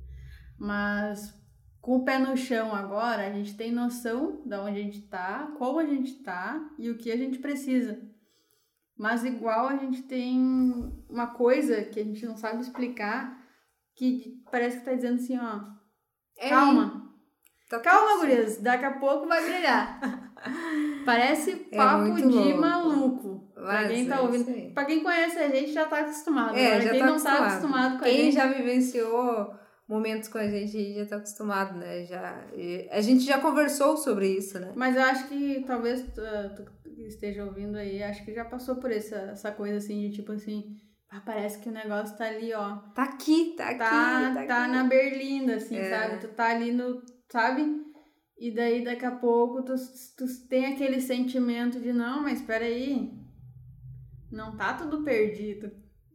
Mas 0.57 1.33
com 1.81 1.97
o 1.97 2.05
pé 2.05 2.17
no 2.17 2.37
chão 2.37 2.73
agora, 2.73 3.27
a 3.27 3.31
gente 3.33 3.57
tem 3.57 3.69
noção 3.69 4.41
de 4.45 4.55
onde 4.55 4.79
a 4.79 4.83
gente 4.83 5.01
tá, 5.09 5.53
como 5.57 5.79
a 5.79 5.85
gente 5.85 6.23
tá 6.23 6.57
e 6.79 6.89
o 6.89 6.97
que 6.97 7.11
a 7.11 7.17
gente 7.17 7.39
precisa. 7.39 8.01
Mas 8.97 9.25
igual 9.25 9.67
a 9.67 9.75
gente 9.75 10.03
tem 10.03 10.39
uma 11.09 11.27
coisa 11.27 11.83
que 11.83 11.99
a 11.99 12.03
gente 12.03 12.25
não 12.25 12.37
sabe 12.37 12.61
explicar, 12.61 13.37
que 13.97 14.41
parece 14.49 14.79
que 14.79 14.85
tá 14.85 14.93
dizendo 14.93 15.15
assim, 15.15 15.37
ó, 15.37 15.59
É, 16.37 16.47
calma, 16.47 17.13
tá 17.69 17.79
calma, 17.81 18.19
gurias, 18.21 18.57
daqui 18.61 18.85
a 18.85 18.97
pouco 18.97 19.27
vai 19.27 19.43
brilhar. 19.43 19.99
Parece 21.05 21.67
É 21.71 21.77
papo 21.77 22.05
muito 22.05 22.29
de 22.29 22.35
louco. 22.35 22.61
maluco. 22.61 23.34
Pra 23.65 23.87
quem 23.87 24.07
tá 24.07 24.15
é 24.15 24.19
ouvindo. 24.21 24.73
Pra 24.73 24.85
quem 24.85 25.03
conhece 25.03 25.37
a 25.39 25.49
gente 25.49 25.71
já 25.73 25.85
tá 25.85 25.99
acostumado. 25.99 26.55
É, 26.55 26.67
Agora, 26.67 26.81
já 26.81 26.91
quem 26.91 26.99
tá 26.99 27.05
não 27.05 27.13
tá 27.13 27.29
acostumado. 27.33 27.51
acostumado 27.53 27.97
com 27.99 28.05
a 28.05 28.07
Quem 28.07 28.17
gente. 28.25 28.33
já 28.35 28.47
vivenciou 28.47 29.53
momentos 29.87 30.29
com 30.29 30.37
a 30.37 30.47
gente 30.47 30.93
já 30.95 31.05
tá 31.05 31.17
acostumado, 31.17 31.77
né? 31.77 32.05
Já, 32.05 32.45
a 32.91 33.01
gente 33.01 33.23
já 33.23 33.39
conversou 33.39 33.95
sobre 33.97 34.27
isso, 34.29 34.59
né? 34.59 34.71
Mas 34.75 34.95
eu 34.95 35.03
acho 35.03 35.27
que 35.27 35.63
talvez 35.67 36.01
tu, 36.01 36.21
tu 36.55 36.65
esteja 37.07 37.45
ouvindo 37.45 37.77
aí, 37.77 38.01
acho 38.01 38.23
que 38.25 38.33
já 38.33 38.45
passou 38.45 38.77
por 38.77 38.91
essa, 38.91 39.15
essa 39.15 39.51
coisa 39.51 39.77
assim 39.77 40.09
de 40.09 40.15
tipo 40.15 40.31
assim, 40.31 40.63
ah, 41.11 41.21
parece 41.23 41.59
que 41.59 41.69
o 41.69 41.71
negócio 41.71 42.17
tá 42.17 42.25
ali, 42.25 42.51
ó. 42.53 42.77
Tá 42.95 43.03
aqui, 43.03 43.53
tá 43.55 43.67
aqui, 43.69 43.77
Tá, 43.77 44.31
tá, 44.33 44.45
tá, 44.45 44.63
aqui. 44.63 44.71
na 44.71 44.83
berlinda, 44.85 45.55
assim, 45.55 45.77
É. 45.77 45.89
sabe? 45.89 46.17
Tu 46.19 46.27
tá 46.29 46.49
ali 46.49 46.71
no. 46.71 47.01
Sabe? 47.31 47.83
E 48.39 48.53
daí 48.53 48.83
daqui 48.83 49.05
a 49.05 49.11
pouco 49.11 49.63
tu, 49.63 49.75
tu 50.17 50.25
tem 50.49 50.65
aquele 50.65 50.99
sentimento 50.99 51.79
de 51.79 51.93
não, 51.93 52.21
mas 52.23 52.41
peraí. 52.41 53.11
Não 54.35 54.55
tá 54.55 54.73
tudo 54.73 55.03
perdido. 55.03 55.71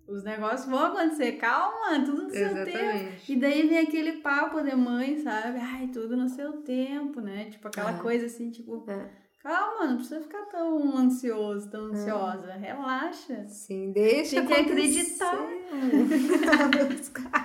Os 0.06 0.24
negócios 0.24 0.68
vão 0.68 0.86
acontecer, 0.86 1.32
calma, 1.32 2.04
tudo 2.04 2.24
no 2.24 2.30
seu 2.30 2.48
tempo. 2.64 2.68
Exatamente. 2.68 3.32
E 3.32 3.36
daí 3.36 3.68
vem 3.68 3.78
aquele 3.78 4.12
papo 4.20 4.60
de 4.60 4.74
mãe, 4.74 5.18
sabe? 5.18 5.58
Ai, 5.60 5.86
tudo 5.88 6.16
no 6.16 6.28
seu 6.28 6.62
tempo, 6.62 7.20
né? 7.20 7.48
Tipo, 7.50 7.68
aquela 7.68 7.92
É. 7.92 7.98
coisa 8.00 8.26
assim, 8.26 8.50
tipo, 8.50 8.84
É. 8.90 9.08
calma, 9.40 9.86
não 9.86 9.96
precisa 9.96 10.20
ficar 10.20 10.46
tão 10.46 10.96
ansioso, 10.96 11.70
tão 11.70 11.86
ansiosa. 11.86 12.52
Relaxa. 12.54 13.46
Sim, 13.48 13.92
deixa 13.92 14.36
Tem 14.36 14.46
que 14.46 14.52
acontecer. 14.52 15.24
acreditar. 15.24 15.70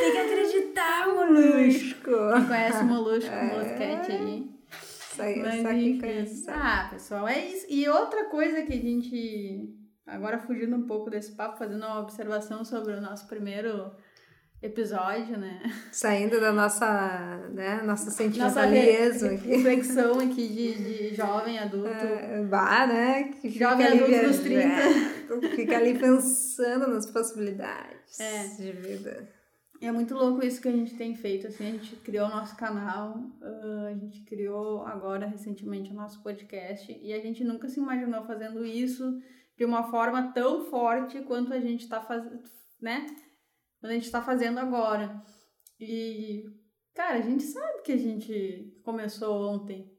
Tem 0.00 0.12
que 0.12 0.18
acreditar, 0.18 1.08
molusco. 1.08 2.10
Quem 2.34 2.46
conhece 2.46 2.82
o 2.82 2.86
molusco, 2.86 3.30
o 3.30 3.34
É. 3.34 3.58
mosquete 3.58 4.12
aí. 4.12 4.53
Aí, 5.22 5.38
Mas, 5.40 5.62
só 5.62 5.72
enfim. 5.72 5.98
conhece. 6.00 6.44
Ah, 6.48 6.88
pessoal, 6.90 7.28
é 7.28 7.46
isso. 7.46 7.66
E 7.68 7.88
outra 7.88 8.24
coisa 8.26 8.62
que 8.62 8.72
a 8.72 8.76
gente. 8.80 9.68
Agora 10.06 10.38
fugindo 10.38 10.76
um 10.76 10.86
pouco 10.86 11.08
desse 11.10 11.32
papo, 11.34 11.58
fazendo 11.58 11.78
uma 11.84 12.00
observação 12.00 12.64
sobre 12.64 12.92
o 12.92 13.00
nosso 13.00 13.26
primeiro 13.26 13.90
episódio, 14.62 15.36
né? 15.38 15.60
Saindo 15.92 16.40
da 16.40 16.52
nossa, 16.52 16.86
né, 17.52 17.76
nossa 17.82 18.04
Nossa 18.06 18.10
sentimentalismo 18.10 19.28
re- 19.28 19.34
aqui. 19.36 19.46
reflexão 19.48 20.20
aqui 20.20 20.48
de, 20.48 20.74
de 21.08 21.14
jovem 21.14 21.58
adulto. 21.58 21.88
É, 21.88 22.42
Bah, 22.44 22.86
né? 22.86 23.24
Que 23.40 23.50
Jovem 23.50 23.86
adulto 23.86 24.26
dos 24.26 24.38
viajando, 24.38 25.48
Fica 25.54 25.76
ali 25.76 25.98
pensando 25.98 26.86
nas 26.88 27.06
possibilidades 27.10 28.18
É. 28.20 28.46
de 28.56 28.72
vida. 28.72 29.28
É 29.84 29.92
muito 29.92 30.14
louco 30.14 30.42
isso 30.42 30.62
que 30.62 30.68
a 30.68 30.72
gente 30.72 30.96
tem 30.96 31.14
feito, 31.14 31.46
assim, 31.46 31.68
a 31.68 31.72
gente 31.72 31.94
criou 31.96 32.26
o 32.26 32.30
nosso 32.30 32.56
canal, 32.56 33.16
a 33.86 33.92
gente 33.92 34.24
criou 34.24 34.80
agora 34.86 35.26
recentemente 35.26 35.90
o 35.90 35.94
nosso 35.94 36.22
podcast 36.22 36.90
e 37.02 37.12
a 37.12 37.20
gente 37.20 37.44
nunca 37.44 37.68
se 37.68 37.80
imaginou 37.80 38.24
fazendo 38.24 38.64
isso 38.64 39.20
de 39.58 39.62
uma 39.62 39.90
forma 39.90 40.32
tão 40.32 40.64
forte 40.64 41.20
quanto 41.24 41.52
a 41.52 41.60
gente 41.60 41.82
está 41.82 42.00
fazendo, 42.00 42.42
né? 42.80 43.04
Quando 43.78 43.90
a 43.90 43.94
gente 43.94 44.06
está 44.06 44.22
fazendo 44.22 44.58
agora. 44.58 45.22
E, 45.78 46.44
cara, 46.94 47.18
a 47.18 47.20
gente 47.20 47.42
sabe 47.42 47.82
que 47.82 47.92
a 47.92 47.98
gente 47.98 48.80
começou 48.82 49.52
ontem 49.52 49.92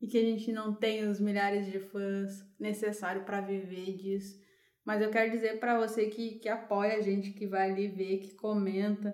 e 0.00 0.06
que 0.06 0.18
a 0.18 0.22
gente 0.24 0.52
não 0.52 0.72
tem 0.72 1.08
os 1.08 1.18
milhares 1.18 1.66
de 1.66 1.80
fãs 1.80 2.30
necessários 2.60 3.24
para 3.24 3.40
viver 3.40 3.96
disso. 3.96 4.40
Mas 4.84 5.02
eu 5.02 5.10
quero 5.10 5.32
dizer 5.32 5.58
para 5.58 5.78
você 5.78 6.06
que, 6.06 6.38
que 6.38 6.48
apoia 6.48 6.96
a 6.96 7.00
gente, 7.00 7.32
que 7.32 7.48
vai 7.48 7.72
ali 7.72 7.88
ver, 7.88 8.18
que 8.18 8.36
comenta, 8.36 9.12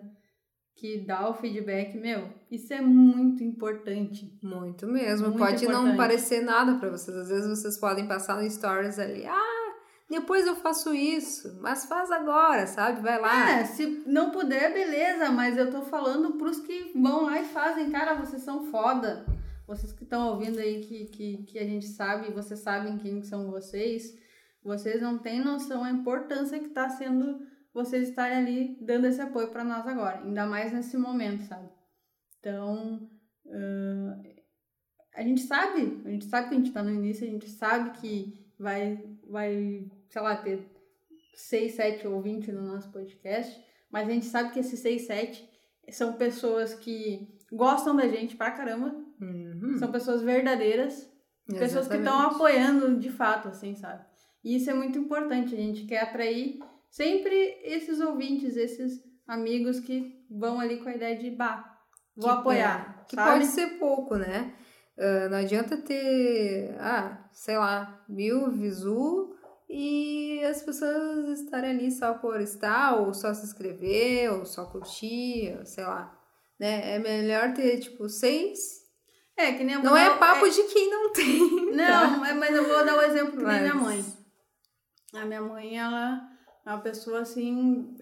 que 0.79 0.99
dá 0.99 1.29
o 1.29 1.35
feedback, 1.35 1.99
meu, 1.99 2.29
isso 2.51 2.73
é 2.73 2.81
muito 2.81 3.43
importante. 3.43 4.33
Muito 4.41 4.87
mesmo. 4.87 5.29
Muito 5.29 5.39
Pode 5.39 5.65
não 5.67 5.81
importante. 5.81 5.97
parecer 5.97 6.41
nada 6.43 6.77
para 6.77 6.91
vocês. 6.91 7.17
Às 7.17 7.29
vezes 7.29 7.49
vocês 7.49 7.77
podem 7.79 8.07
passar 8.07 8.41
no 8.41 8.49
stories 8.49 8.99
ali, 8.99 9.27
ah, 9.27 9.75
depois 10.09 10.47
eu 10.47 10.55
faço 10.55 10.95
isso, 10.95 11.59
mas 11.61 11.85
faz 11.85 12.11
agora, 12.13 12.67
sabe? 12.67 13.03
Vai 13.03 13.21
lá. 13.21 13.51
É, 13.51 13.65
se 13.65 14.05
não 14.07 14.31
puder, 14.31 14.73
beleza, 14.73 15.31
mas 15.31 15.59
eu 15.59 15.69
tô 15.71 15.83
falando 15.83 16.39
pros 16.39 16.61
que 16.61 16.93
vão 16.95 17.25
lá 17.25 17.41
e 17.41 17.45
fazem. 17.45 17.91
Cara, 17.91 18.15
vocês 18.15 18.43
são 18.43 18.71
foda. 18.71 19.27
Vocês 19.67 19.93
que 19.93 20.05
estão 20.05 20.29
ouvindo 20.29 20.61
aí, 20.61 20.81
que, 20.81 21.07
que, 21.07 21.43
que 21.43 21.59
a 21.59 21.65
gente 21.65 21.87
sabe, 21.89 22.33
vocês 22.33 22.61
sabem 22.61 22.97
quem 22.97 23.23
são 23.23 23.51
vocês. 23.51 24.17
Vocês 24.65 25.03
não 25.03 25.19
têm 25.19 25.45
noção 25.45 25.83
a 25.83 25.91
importância 25.91 26.59
que 26.59 26.69
tá 26.69 26.89
sendo 26.89 27.41
vocês 27.85 28.09
estarem 28.09 28.37
ali 28.39 28.79
dando 28.81 29.07
esse 29.07 29.21
apoio 29.21 29.49
para 29.49 29.65
nós 29.65 29.87
agora. 29.87 30.21
Ainda 30.23 30.47
mais 30.47 30.73
nesse 30.73 30.97
momento, 30.97 31.45
sabe? 31.45 31.69
Então, 32.39 33.09
ah, 33.51 34.21
a 35.15 35.23
gente 35.23 35.41
sabe, 35.43 36.03
a 36.05 36.11
gente 36.11 36.25
sabe 36.27 36.49
que 36.49 36.55
a 36.55 36.59
gente 36.59 36.73
tá 36.73 36.83
no 36.83 36.91
início, 36.91 37.27
a 37.27 37.31
gente 37.31 37.49
sabe 37.49 37.99
que 37.99 38.47
vai, 38.59 39.03
vai 39.29 39.87
sei 40.09 40.23
lá, 40.23 40.37
ter 40.37 40.69
6, 41.35 41.73
7 41.75 42.07
ou 42.09 42.21
20 42.21 42.53
no 42.53 42.63
nosso 42.67 42.91
podcast, 42.91 43.61
mas 43.91 44.09
a 44.09 44.13
gente 44.13 44.27
sabe 44.27 44.53
que 44.53 44.61
esses 44.61 44.79
6, 44.81 45.03
7 45.07 45.49
são 45.91 46.13
pessoas 46.15 46.75
que 46.75 47.29
gostam 47.53 47.97
da 47.97 48.07
gente 48.09 48.37
pra 48.37 48.51
caramba, 48.51 48.95
Uhum. 49.21 49.77
são 49.79 49.91
pessoas 49.91 50.23
verdadeiras, 50.23 51.11
pessoas 51.49 51.89
que 51.89 51.97
estão 51.97 52.13
Exatamente. 52.15 52.35
apoiando 52.37 52.97
de 53.01 53.11
fato, 53.11 53.49
assim, 53.49 53.75
sabe? 53.75 54.05
E 54.45 54.55
isso 54.55 54.71
é 54.71 54.75
muito 54.75 54.97
importante, 54.99 55.55
a 55.55 55.59
gente 55.59 55.85
quer 55.87 56.03
atrair 56.03 56.61
sempre 56.91 57.35
esses 57.63 58.01
ouvintes, 58.01 58.57
esses 58.57 58.93
amigos 59.27 59.81
que 59.81 60.25
vão 60.31 60.59
ali 60.61 60.79
com 60.79 60.89
a 60.89 60.95
ideia 60.95 61.17
de, 61.19 61.31
bah, 61.31 61.79
vou 62.17 62.31
Que- 62.33 62.39
apoiar, 62.39 62.99
é, 63.01 63.05
que 63.09 63.17
pode 63.17 63.47
ser 63.47 63.79
pouco, 63.79 64.17
né? 64.17 64.55
Ah, 64.99 65.29
não 65.29 65.39
adianta 65.39 65.77
ter, 65.77 66.75
ah, 66.81 67.29
sei 67.33 67.57
lá, 67.57 68.05
mil 68.09 68.51
visu 68.51 69.35
e 69.69 70.43
as 70.45 70.63
pessoas 70.63 71.41
estarem 71.41 71.71
ali 71.71 71.91
só 71.93 72.15
por 72.15 72.41
estar, 72.41 72.97
ou 72.97 73.13
só 73.15 73.33
se 73.35 73.45
inscrever, 73.47 74.33
ou 74.33 74.45
só 74.45 74.65
curtir, 74.67 75.55
ou 75.59 75.65
sei 75.67 75.85
lá. 75.85 76.15
Né? 76.59 76.97
É 76.97 76.99
melhor 76.99 77.53
ter, 77.55 77.79
tipo, 77.79 78.09
seis. 78.09 78.59
É, 79.37 79.53
que 79.53 79.63
nem 79.63 79.77
a 79.77 79.83
Não 79.83 79.97
é 79.97 80.17
papo 80.19 80.49
de 80.51 80.65
quem 80.65 80.91
não 80.91 81.13
tem. 81.13 81.49
Não, 81.79 82.25
é- 82.25 82.35
mas 82.35 82.53
eu 82.57 82.67
vou 82.67 82.85
dar 82.85 82.97
o 82.99 83.03
exemplo 83.03 83.37
que 83.39 83.45
nem 83.45 83.61
minha 83.61 83.75
Mas- 83.75 83.83
mãe. 83.85 84.05
A 85.23 85.25
minha 85.25 85.41
mãe, 85.43 85.79
ela 85.79 86.21
é 86.69 86.75
uma 86.75 86.83
pessoa 86.83 87.21
assim, 87.21 87.97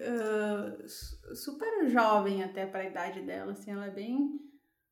su- 0.85 1.35
super 1.35 1.87
jovem 1.89 2.43
até 2.43 2.65
para 2.65 2.81
a 2.81 2.85
idade 2.85 3.21
dela, 3.21 3.53
assim, 3.53 3.71
ela 3.71 3.85
é 3.85 3.91
bem, 3.91 4.29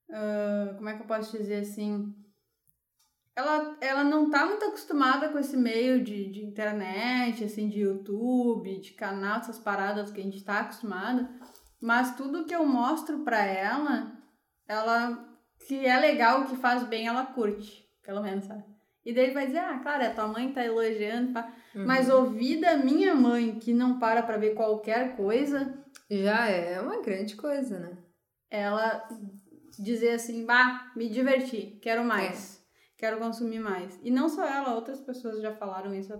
ah, 0.10 0.74
como 0.78 0.88
é 0.88 0.96
que 0.96 1.04
eu 1.04 1.08
posso 1.08 1.38
dizer 1.38 1.60
assim, 1.60 2.16
ela, 3.36 3.78
ela 3.82 4.04
não 4.06 4.30
tá 4.30 4.46
muito 4.46 4.64
acostumada 4.64 5.28
com 5.28 5.38
esse 5.38 5.58
meio 5.58 6.02
de, 6.02 6.32
de 6.32 6.46
internet, 6.46 7.44
assim, 7.44 7.68
de 7.68 7.82
YouTube, 7.82 8.80
de 8.80 8.94
canal, 8.94 9.40
essas 9.40 9.60
paradas 9.60 10.10
que 10.10 10.22
a 10.22 10.24
gente 10.24 10.42
tá 10.42 10.62
acostumada, 10.62 11.30
mas 11.82 12.16
tudo 12.16 12.46
que 12.46 12.56
eu 12.56 12.66
mostro 12.66 13.26
pra 13.26 13.46
ela, 13.46 14.18
ela, 14.66 15.38
que 15.68 15.86
é 15.86 16.00
legal, 16.00 16.46
que 16.46 16.56
faz 16.56 16.84
bem, 16.88 17.08
ela 17.08 17.26
curte, 17.26 17.86
pelo 18.04 18.24
menos, 18.24 18.46
sabe? 18.46 18.64
E 19.06 19.14
daí 19.14 19.26
ele 19.26 19.34
vai 19.34 19.46
dizer, 19.46 19.60
ah, 19.60 19.80
claro, 19.80 20.04
a 20.04 20.10
tua 20.10 20.28
mãe 20.28 20.52
tá 20.52 20.66
elogiando, 20.66 21.34
pá. 21.34 21.54
Uhum. 21.76 21.86
mas 21.86 22.10
ouvir 22.10 22.60
da 22.60 22.78
minha 22.78 23.14
mãe, 23.14 23.60
que 23.60 23.74
não 23.74 24.00
para 24.00 24.24
pra 24.24 24.38
ver 24.38 24.56
qualquer 24.56 25.16
coisa, 25.16 25.78
Já 26.10 26.48
é 26.48 26.80
uma 26.80 27.02
grande 27.02 27.36
coisa, 27.36 27.80
né? 27.80 27.98
ela 28.50 29.08
dizer 29.78 30.12
assim, 30.12 30.46
bah, 30.46 30.92
me 30.96 31.10
diverti, 31.10 31.78
quero 31.82 32.04
mais, 32.04 32.64
quero 32.98 33.18
consumir 33.18 33.60
mais. 33.60 34.00
E 34.02 34.10
não 34.10 34.30
só 34.30 34.46
ela, 34.46 34.74
outras 34.76 35.02
pessoas 35.02 35.42
já 35.42 35.54
falaram 35.54 35.94
isso, 35.94 36.14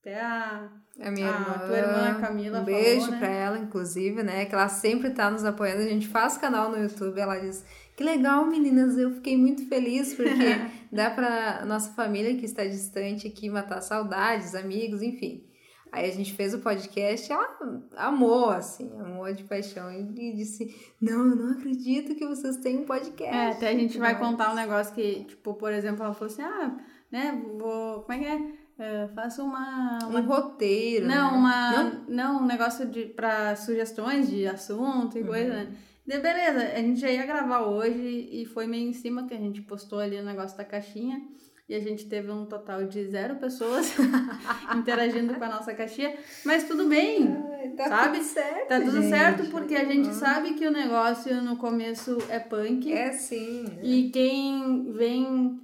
até 0.00 0.18
a, 0.18 0.68
A 0.98 1.10
minha 1.10 1.28
a 1.28 1.34
irmã. 1.34 1.66
tua 1.66 1.76
irmã 1.76 2.20
Camila 2.20 2.60
Um 2.60 2.64
beijo 2.64 3.00
falou, 3.00 3.10
né? 3.12 3.18
pra 3.18 3.28
ela, 3.28 3.58
inclusive, 3.58 4.22
né? 4.22 4.46
Que 4.46 4.54
ela 4.54 4.68
sempre 4.68 5.10
tá 5.10 5.30
nos 5.30 5.44
apoiando. 5.44 5.82
A 5.82 5.86
gente 5.86 6.08
faz 6.08 6.38
canal 6.38 6.70
no 6.70 6.78
YouTube. 6.78 7.20
Ela 7.20 7.38
diz: 7.38 7.64
Que 7.96 8.02
legal, 8.02 8.46
meninas. 8.46 8.96
Eu 8.96 9.10
fiquei 9.12 9.36
muito 9.36 9.68
feliz 9.68 10.14
porque 10.14 10.30
dá 10.90 11.10
pra 11.10 11.64
nossa 11.66 11.92
família 11.92 12.34
que 12.36 12.46
está 12.46 12.64
distante 12.64 13.28
aqui 13.28 13.50
matar 13.50 13.82
saudades, 13.82 14.54
amigos, 14.54 15.02
enfim. 15.02 15.44
Aí 15.92 16.08
a 16.08 16.12
gente 16.12 16.32
fez 16.34 16.54
o 16.54 16.60
podcast 16.60 17.32
ela 17.32 17.48
amou, 17.96 18.48
assim, 18.48 18.90
amou 19.00 19.30
de 19.34 19.44
paixão. 19.44 19.92
E 19.92 20.32
disse: 20.34 20.74
Não, 21.00 21.28
eu 21.28 21.36
não 21.36 21.52
acredito 21.52 22.14
que 22.14 22.26
vocês 22.26 22.56
têm 22.58 22.78
um 22.78 22.84
podcast. 22.84 23.36
É, 23.36 23.50
até 23.50 23.68
a 23.68 23.74
gente 23.74 23.98
vai 23.98 24.18
contar 24.18 24.52
um 24.52 24.54
negócio 24.54 24.94
que, 24.94 25.24
tipo, 25.24 25.54
por 25.54 25.72
exemplo, 25.72 26.04
ela 26.04 26.14
falou 26.14 26.32
assim, 26.32 26.42
ah, 26.42 26.76
né, 27.10 27.42
vou, 27.58 28.02
como 28.02 28.12
é 28.12 28.18
que 28.18 28.24
é? 28.24 28.59
É, 28.80 29.08
faço 29.14 29.42
uma, 29.44 29.98
uma 30.08 30.20
Um 30.20 30.26
roteiro. 30.26 31.06
Não, 31.06 31.32
né? 31.32 31.36
uma. 31.38 31.70
Não? 31.82 32.04
Não, 32.08 32.42
um 32.42 32.46
negócio 32.46 32.86
de, 32.86 33.04
pra 33.06 33.54
sugestões 33.56 34.28
de 34.30 34.46
assunto 34.46 35.18
e 35.18 35.22
coisa, 35.24 35.52
né? 35.52 35.68
De, 36.06 36.18
beleza, 36.18 36.60
a 36.74 36.78
gente 36.78 36.98
já 36.98 37.10
ia 37.10 37.26
gravar 37.26 37.60
hoje 37.62 38.28
e 38.32 38.44
foi 38.46 38.66
meio 38.66 38.88
em 38.88 38.92
cima 38.92 39.26
que 39.26 39.34
a 39.34 39.38
gente 39.38 39.60
postou 39.62 39.98
ali 39.98 40.18
o 40.18 40.24
negócio 40.24 40.56
da 40.56 40.64
caixinha. 40.64 41.20
E 41.68 41.74
a 41.74 41.78
gente 41.78 42.06
teve 42.08 42.32
um 42.32 42.46
total 42.46 42.84
de 42.84 43.06
zero 43.06 43.36
pessoas 43.36 43.94
interagindo 44.76 45.34
com 45.34 45.44
a 45.44 45.48
nossa 45.48 45.72
caixinha. 45.72 46.16
Mas 46.44 46.64
tudo 46.64 46.88
bem, 46.88 47.28
Ai, 47.52 47.68
tá 47.76 47.88
sabe? 47.88 48.18
tudo 48.18 48.24
certo. 48.26 48.68
tá 48.68 48.80
tudo 48.80 48.92
gente. 49.02 49.08
certo, 49.08 49.50
porque 49.50 49.76
a 49.76 49.84
gente 49.84 50.08
Uhum. 50.08 50.14
sabe 50.14 50.54
que 50.54 50.66
o 50.66 50.70
negócio 50.72 51.40
no 51.42 51.56
começo 51.56 52.18
é 52.28 52.40
punk. 52.40 52.92
É 52.92 53.12
sim. 53.12 53.62
né? 53.68 53.78
E 53.84 54.10
quem 54.10 54.90
vem 54.92 55.60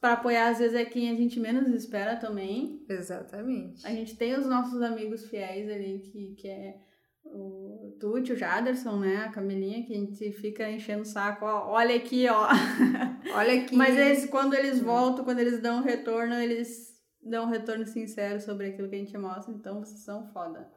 pra 0.00 0.12
apoiar, 0.12 0.48
às 0.48 0.58
vezes, 0.58 0.74
é 0.74 0.84
quem 0.84 1.10
a 1.10 1.14
gente 1.14 1.38
menos 1.40 1.68
espera 1.68 2.16
também. 2.16 2.84
Exatamente. 2.88 3.86
A 3.86 3.90
gente 3.90 4.16
tem 4.16 4.34
os 4.34 4.46
nossos 4.46 4.80
amigos 4.82 5.28
fiéis 5.28 5.70
ali, 5.70 6.00
que, 6.00 6.34
que 6.34 6.48
é 6.48 6.76
o 7.24 7.96
Tuti, 7.98 8.32
o 8.32 8.36
Jaderson, 8.36 8.98
né? 8.98 9.24
A 9.24 9.30
Camilinha, 9.30 9.84
que 9.84 9.92
a 9.92 9.96
gente 9.96 10.32
fica 10.32 10.70
enchendo 10.70 11.02
o 11.02 11.06
saco, 11.06 11.44
ó, 11.44 11.72
olha 11.72 11.96
aqui, 11.96 12.26
ó. 12.28 12.46
Olha 13.34 13.60
aqui. 13.60 13.74
Mas 13.74 13.96
eles, 13.96 14.26
quando 14.26 14.54
eles 14.54 14.80
voltam, 14.80 15.24
quando 15.24 15.40
eles 15.40 15.60
dão 15.60 15.78
um 15.78 15.82
retorno, 15.82 16.34
eles 16.34 16.96
dão 17.20 17.44
um 17.44 17.50
retorno 17.50 17.84
sincero 17.84 18.40
sobre 18.40 18.68
aquilo 18.68 18.88
que 18.88 18.94
a 18.94 18.98
gente 18.98 19.18
mostra, 19.18 19.52
então 19.52 19.80
vocês 19.80 20.04
são 20.04 20.26
foda. 20.32 20.70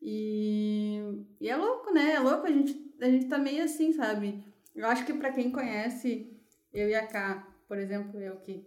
E, 0.00 1.00
e 1.40 1.48
é 1.48 1.56
louco, 1.56 1.92
né? 1.92 2.12
É 2.12 2.18
louco, 2.20 2.46
a 2.46 2.50
gente, 2.50 2.94
a 3.00 3.06
gente 3.06 3.26
tá 3.26 3.38
meio 3.38 3.64
assim, 3.64 3.92
sabe? 3.92 4.44
Eu 4.76 4.86
acho 4.86 5.04
que 5.04 5.14
pra 5.14 5.32
quem 5.32 5.50
conhece 5.50 6.30
eu 6.72 6.88
e 6.88 6.94
a 6.94 7.06
Ká, 7.06 7.47
por 7.68 7.78
exemplo, 7.78 8.20
eu 8.20 8.36
que 8.40 8.66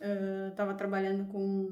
ah, 0.00 0.52
tava 0.56 0.74
trabalhando 0.74 1.26
com 1.30 1.68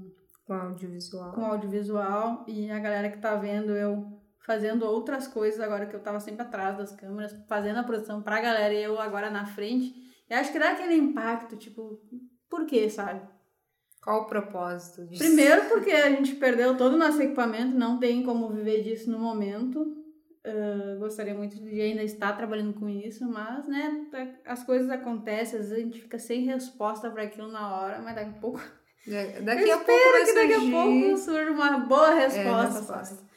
Com 0.47 0.55
audiovisual. 0.55 1.33
com 1.33 1.45
audiovisual 1.45 2.45
e 2.49 2.71
a 2.71 2.79
galera 2.79 3.11
que 3.11 3.19
tá 3.19 3.37
vendo 3.37 3.73
eu 3.73 4.21
fazendo 4.45 4.85
outras 4.85 5.29
coisas 5.29 5.61
agora 5.61 5.87
que 5.87 5.95
eu 5.95 6.01
tava 6.01 6.19
sempre 6.19 6.43
atrás 6.43 6.77
das 6.77 6.93
câmeras, 6.93 7.33
fazendo 7.49 7.79
a 7.79 7.85
produção 7.85 8.23
pra 8.23 8.41
galera 8.41 8.75
e 8.75 8.83
eu 8.83 9.01
agora 9.01 9.31
na 9.31 9.47
frente. 9.47 9.95
Eu 10.29 10.39
acho 10.39 10.51
que 10.51 10.59
dá 10.59 10.73
aquele 10.73 10.95
impacto, 10.95 11.57
tipo, 11.57 12.01
por 12.51 12.67
quê, 12.67 12.91
sabe? 12.91 13.21
Qual 14.03 14.23
o 14.23 14.27
propósito 14.27 15.07
disso? 15.07 15.23
Primeiro 15.23 15.69
porque 15.69 15.93
a 15.93 16.11
gente 16.11 16.35
perdeu 16.35 16.77
todo 16.77 16.95
o 16.95 16.99
nosso 16.99 17.23
equipamento, 17.23 17.77
não 17.77 18.01
tem 18.01 18.25
como 18.25 18.49
viver 18.49 18.83
disso 18.83 19.09
no 19.11 19.19
momento. 19.21 20.02
Ah, 20.45 20.97
gostaria 20.99 21.35
muito 21.35 21.57
de 21.57 21.81
ainda 21.81 22.03
estar 22.03 22.37
trabalhando 22.37 22.75
com 22.75 22.89
isso, 22.89 23.25
mas, 23.29 23.69
né, 23.69 24.07
as 24.45 24.65
coisas 24.65 24.91
acontecem, 24.91 25.59
às 25.61 25.69
vezes 25.69 25.73
a 25.73 25.87
gente 25.87 26.01
fica 26.01 26.19
sem 26.19 26.45
resposta 26.45 27.09
para 27.11 27.23
aquilo 27.23 27.49
na 27.51 27.77
hora, 27.77 28.01
mas 28.03 28.15
daqui 28.15 28.31
a 28.31 28.41
pouco 28.41 28.59
Da- 29.07 29.41
Daqui 29.41 29.71
a 29.71 29.79
pouco 29.79 30.11
vai 30.13 30.25
que 30.25 30.33
daqui 30.35 30.55
a 30.55 30.71
pouco 30.71 31.17
surja 31.19 31.51
uma 31.51 31.79
boa 31.79 32.11
É, 32.21 32.27
resposta. 32.27 32.79
resposta. 32.81 33.15
sabe? 33.17 33.31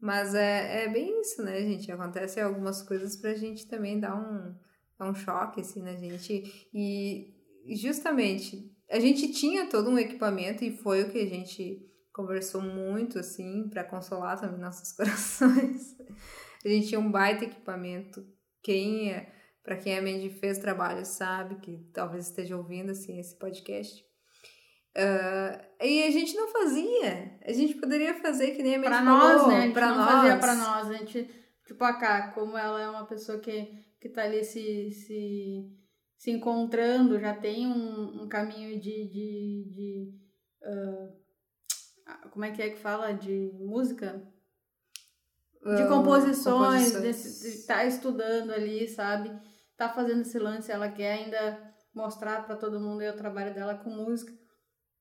Mas 0.00 0.34
é, 0.34 0.84
é 0.84 0.88
bem 0.88 1.20
isso, 1.20 1.42
né, 1.42 1.60
gente? 1.62 1.90
Acontece 1.92 2.40
algumas 2.40 2.82
coisas 2.82 3.16
pra 3.16 3.34
gente 3.34 3.68
também 3.68 4.00
dar 4.00 4.16
um, 4.16 4.54
dar 4.98 5.10
um 5.10 5.14
choque, 5.14 5.60
assim, 5.60 5.80
na 5.82 5.94
gente. 5.94 6.68
E 6.74 7.34
e 7.64 7.76
justamente, 7.76 8.68
a 8.90 8.98
gente 8.98 9.30
tinha 9.32 9.66
todo 9.68 9.88
um 9.88 9.96
equipamento 9.98 10.64
e 10.64 10.76
foi 10.78 11.02
o 11.02 11.10
que 11.12 11.18
a 11.20 11.26
gente 11.26 11.80
conversou 12.12 12.60
muito, 12.60 13.18
assim, 13.18 13.68
pra 13.68 13.84
consolar 13.84 14.38
também 14.38 14.60
nossos 14.60 14.92
corações. 14.96 15.96
A 16.64 16.68
gente 16.68 16.88
tinha 16.88 17.00
um 17.00 17.10
baita 17.10 17.44
equipamento. 17.44 18.24
Quem 18.62 19.12
é, 19.12 19.32
para 19.64 19.76
quem 19.76 19.96
a 19.96 20.02
Mandy 20.02 20.30
fez 20.30 20.58
trabalho 20.58 21.04
sabe 21.04 21.56
que 21.60 21.78
talvez 21.92 22.28
esteja 22.28 22.56
ouvindo 22.56 22.90
assim 22.90 23.18
esse 23.18 23.36
podcast. 23.38 24.04
Uh, 24.94 25.84
e 25.84 26.04
a 26.04 26.10
gente 26.10 26.36
não 26.36 26.48
fazia. 26.48 27.38
A 27.44 27.52
gente 27.52 27.74
poderia 27.76 28.14
fazer 28.20 28.52
que 28.52 28.62
nem 28.62 28.74
a 28.74 28.78
Mandy 28.78 28.90
pra 28.90 29.04
falou. 29.04 29.18
nós, 29.18 29.48
né? 29.48 29.56
A 29.56 29.60
gente 29.62 29.72
pra 29.72 29.88
não 29.88 29.96
nós. 29.96 30.10
fazia 30.10 30.36
pra 30.36 30.54
nós. 30.54 30.90
A 30.90 30.92
gente, 30.94 31.30
tipo, 31.66 31.82
a 31.82 31.94
Cá, 31.94 32.32
como 32.32 32.56
ela 32.56 32.80
é 32.80 32.88
uma 32.88 33.06
pessoa 33.06 33.40
que, 33.40 33.72
que 34.00 34.08
tá 34.10 34.22
ali 34.22 34.44
se, 34.44 34.90
se, 34.92 35.70
se 36.16 36.30
encontrando, 36.30 37.18
já 37.18 37.34
tem 37.34 37.66
um, 37.66 38.22
um 38.22 38.28
caminho 38.28 38.78
de. 38.78 39.08
de, 39.08 39.70
de 39.70 40.12
ah, 40.62 41.21
como 42.30 42.44
é 42.44 42.50
que 42.52 42.62
é 42.62 42.70
que 42.70 42.78
fala? 42.78 43.12
De 43.12 43.50
música? 43.54 44.22
De 45.64 45.82
Ah, 45.82 45.86
composições, 45.88 46.92
composições. 46.92 47.02
desse- 47.02 47.48
estar 47.60 47.84
estudando 47.84 48.50
ali, 48.52 48.88
sabe? 48.88 49.30
Tá 49.76 49.88
fazendo 49.88 50.22
esse 50.22 50.38
lance, 50.38 50.70
ela 50.72 50.90
quer 50.90 51.12
ainda 51.12 51.72
mostrar 51.94 52.44
pra 52.46 52.56
todo 52.56 52.80
mundo 52.80 53.00
aí 53.00 53.08
o 53.10 53.16
trabalho 53.16 53.54
dela 53.54 53.74
com 53.76 53.90
música. 53.90 54.32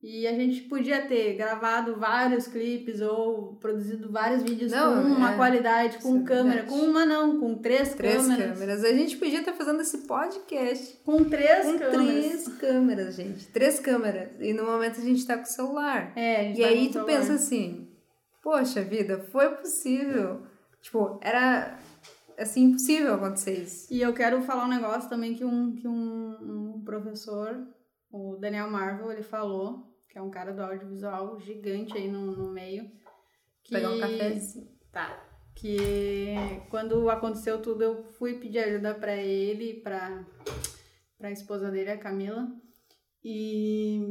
E 0.04 0.26
a 0.26 0.34
gente 0.34 0.62
podia 0.62 1.06
ter 1.06 1.36
gravado 1.36 1.96
vários 1.96 2.48
clipes 2.48 3.02
ou 3.02 3.56
produzido 3.58 4.12
vários 4.12 4.42
vídeos 4.42 4.72
Não, 4.72 5.04
com 5.04 5.08
uma 5.10 5.34
é, 5.34 5.36
qualidade, 5.36 6.00
com 6.00 6.22
é 6.22 6.24
câmera, 6.24 6.62
verdade. 6.64 6.68
com 6.80 6.86
uma 6.88 7.06
não, 7.06 7.40
com 7.40 7.56
três, 7.60 7.94
Três 7.94 8.16
câmeras. 8.24 8.54
câmeras. 8.54 8.84
A 8.84 8.94
gente 8.94 9.18
podia 9.18 9.40
estar 9.42 9.54
fazendo 9.54 9.80
esse 9.82 10.00
podcast 10.00 10.98
Com 11.06 11.24
três 11.26 11.66
com 11.68 11.78
câmeras. 11.78 11.92
três 12.08 12.48
câmeras, 12.58 13.16
gente. 13.16 13.48
Três 13.50 13.80
câmeras. 13.80 14.30
E 14.40 14.54
no 14.54 14.66
momento 14.66 15.00
a 15.00 15.04
gente 15.04 15.24
tá 15.24 15.38
com 15.38 15.44
o 15.44 15.46
celular. 15.46 16.12
É, 16.16 16.36
a 16.40 16.44
gente 16.46 16.60
E 16.60 16.64
tá 16.64 16.68
aí 16.70 16.88
tu 16.88 16.94
celular. 16.94 17.06
pensa 17.20 17.34
assim, 17.34 17.88
poxa 18.42 18.82
vida, 18.82 19.20
foi 19.32 19.50
possível. 19.52 20.42
Tipo, 20.82 21.20
era 21.22 21.78
assim, 22.40 22.64
impossível 22.64 23.14
acontecer 23.14 23.54
isso. 23.54 23.86
E 23.94 24.02
eu 24.02 24.14
quero 24.14 24.42
falar 24.42 24.66
um 24.66 24.70
negócio 24.70 25.08
também 25.08 25.36
que 25.36 25.46
um, 25.46 25.76
que 25.76 25.88
um, 25.88 26.74
um 26.80 26.82
professor, 26.84 27.56
o 28.12 28.36
Daniel 28.38 28.68
Marvel, 28.72 29.12
ele 29.12 29.22
falou, 29.22 29.91
que 30.12 30.18
é 30.18 30.22
um 30.22 30.30
cara 30.30 30.52
do 30.54 30.62
audiovisual 30.62 31.40
gigante 31.40 31.98
aí 31.98 32.12
no, 32.12 32.36
no 32.36 32.52
meio. 32.52 32.84
Que, 33.64 33.74
Pegar 33.74 33.92
um 33.92 34.00
cafezinho. 34.00 34.68
Tá. 34.92 35.26
Que 35.56 36.36
quando 36.70 37.10
aconteceu 37.10 37.62
tudo, 37.62 37.82
eu 37.82 38.04
fui 38.04 38.38
pedir 38.38 38.60
ajuda 38.60 38.94
pra 38.94 39.16
ele 39.16 39.72
e 39.72 39.82
pra, 39.82 40.28
pra 41.18 41.32
esposa 41.32 41.72
dele, 41.72 41.92
a 41.92 41.98
Camila. 41.98 42.46
E 43.24 44.02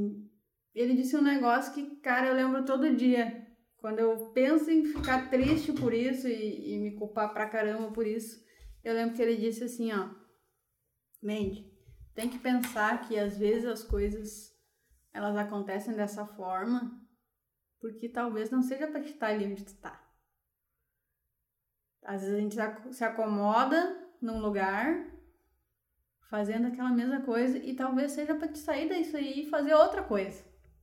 ele 0.74 0.94
disse 0.94 1.16
um 1.16 1.22
negócio 1.22 1.74
que, 1.74 1.96
cara, 1.96 2.28
eu 2.28 2.34
lembro 2.34 2.64
todo 2.64 2.96
dia. 2.96 3.46
Quando 3.76 3.98
eu 3.98 4.30
penso 4.32 4.70
em 4.70 4.86
ficar 4.86 5.28
triste 5.28 5.72
por 5.72 5.92
isso 5.92 6.26
e, 6.26 6.76
e 6.76 6.78
me 6.78 6.96
culpar 6.96 7.32
pra 7.32 7.48
caramba 7.48 7.92
por 7.92 8.06
isso, 8.06 8.42
eu 8.82 8.94
lembro 8.94 9.14
que 9.14 9.22
ele 9.22 9.36
disse 9.36 9.64
assim, 9.64 9.92
ó. 9.92 10.08
Mandy, 11.22 11.70
tem 12.14 12.30
que 12.30 12.38
pensar 12.38 13.06
que 13.06 13.18
às 13.18 13.36
vezes 13.36 13.66
as 13.66 13.82
coisas 13.82 14.49
elas 15.12 15.36
acontecem 15.36 15.94
dessa 15.94 16.26
forma 16.26 16.98
porque 17.80 18.08
talvez 18.08 18.50
não 18.50 18.62
seja 18.62 18.86
pra 18.86 19.00
te 19.00 19.10
estar 19.10 19.28
ali 19.28 19.46
onde 19.46 19.64
tu 19.64 19.74
tá. 19.76 20.00
Às 22.04 22.22
vezes 22.22 22.36
a 22.36 22.40
gente 22.40 22.54
se 22.54 22.60
ac- 22.60 22.92
se 22.94 23.04
acomoda 23.04 24.08
num 24.20 24.40
lugar 24.40 25.06
fazendo 26.28 26.68
aquela 26.68 26.90
mesma 26.90 27.20
coisa 27.22 27.58
e 27.58 27.74
talvez 27.74 28.12
seja 28.12 28.34
pra 28.34 28.48
te 28.48 28.58
sair 28.58 28.88
disso 28.88 29.16
aí 29.16 29.42
e 29.42 29.50
fazer 29.50 29.74
outra 29.74 30.02
coisa. 30.02 30.42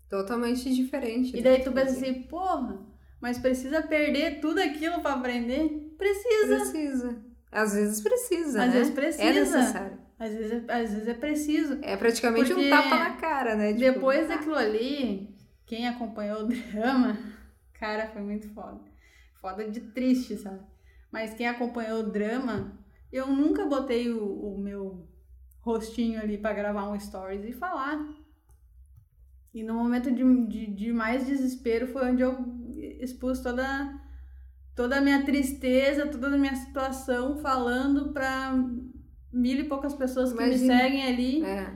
Totalmente 0.09 0.73
diferente. 0.73 1.35
E 1.37 1.41
daí 1.41 1.63
tu 1.63 1.71
pensa 1.71 1.91
assim, 1.93 2.23
porra, 2.23 2.85
mas 3.21 3.37
precisa 3.37 3.81
perder 3.81 4.39
tudo 4.41 4.59
aquilo 4.59 5.01
pra 5.01 5.13
aprender? 5.13 5.95
Precisa. 5.97 6.55
Precisa. 6.57 7.25
Às 7.51 7.73
vezes 7.73 8.01
precisa, 8.01 8.63
Às 8.63 8.67
né? 8.69 8.71
vezes 8.79 8.93
precisa. 8.93 9.23
É 9.23 9.33
necessário. 9.33 10.07
Às 10.19 10.34
vezes 10.34 10.51
é, 10.51 10.82
às 10.82 10.91
vezes 10.91 11.08
é 11.08 11.13
preciso. 11.13 11.80
É 11.84 11.95
praticamente 11.95 12.53
um 12.53 12.69
tapa 12.69 12.97
na 12.97 13.12
cara, 13.17 13.56
né? 13.56 13.73
Tipo, 13.73 13.80
Depois 13.80 14.27
daquilo 14.27 14.56
ali, 14.56 15.36
quem 15.65 15.88
acompanhou 15.88 16.41
o 16.41 16.47
drama, 16.71 17.17
cara, 17.73 18.08
foi 18.08 18.21
muito 18.21 18.49
foda. 18.49 18.80
Foda 19.39 19.69
de 19.69 19.80
triste, 19.80 20.36
sabe? 20.38 20.60
Mas 21.12 21.34
quem 21.34 21.47
acompanhou 21.47 21.99
o 21.99 22.12
drama, 22.12 22.77
eu 23.12 23.27
nunca 23.27 23.65
botei 23.65 24.12
o, 24.12 24.25
o 24.25 24.58
meu 24.58 25.08
rostinho 25.62 26.19
ali 26.19 26.38
pra 26.38 26.53
gravar 26.53 26.89
um 26.89 26.99
stories 26.99 27.45
e 27.45 27.53
falar. 27.53 27.99
E 29.53 29.63
no 29.63 29.75
momento 29.75 30.12
de, 30.12 30.47
de, 30.47 30.67
de 30.67 30.93
mais 30.93 31.25
desespero 31.25 31.88
foi 31.88 32.12
onde 32.12 32.21
eu 32.21 32.38
expus 32.99 33.39
toda, 33.39 33.93
toda 34.75 34.97
a 34.97 35.01
minha 35.01 35.23
tristeza, 35.23 36.08
toda 36.08 36.27
a 36.27 36.38
minha 36.38 36.56
situação, 36.56 37.38
falando 37.38 38.12
pra 38.13 38.53
mil 39.31 39.59
e 39.59 39.63
poucas 39.65 39.93
pessoas 39.93 40.31
que 40.31 40.37
me 40.39 40.45
Imagina. 40.47 40.77
seguem 40.79 41.03
ali 41.07 41.43
É. 41.43 41.71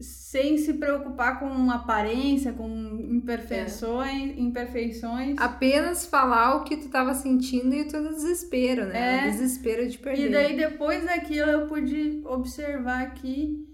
sem 0.00 0.56
se 0.58 0.74
preocupar 0.74 1.40
com 1.40 1.70
aparência, 1.70 2.52
com 2.52 2.68
imperfeições, 3.10 4.38
imperfeições. 4.38 5.36
Apenas 5.38 6.06
falar 6.06 6.56
o 6.56 6.64
que 6.64 6.76
tu 6.76 6.88
tava 6.88 7.14
sentindo 7.14 7.74
e 7.74 7.82
o 7.82 7.88
teu 7.88 8.02
desespero, 8.08 8.86
né? 8.86 9.24
É. 9.24 9.28
O 9.28 9.30
desespero 9.32 9.88
de 9.88 9.98
perder. 9.98 10.28
E 10.28 10.32
daí 10.32 10.56
depois 10.56 11.04
daquilo 11.04 11.50
eu 11.50 11.66
pude 11.66 12.22
observar 12.24 13.14
que 13.14 13.66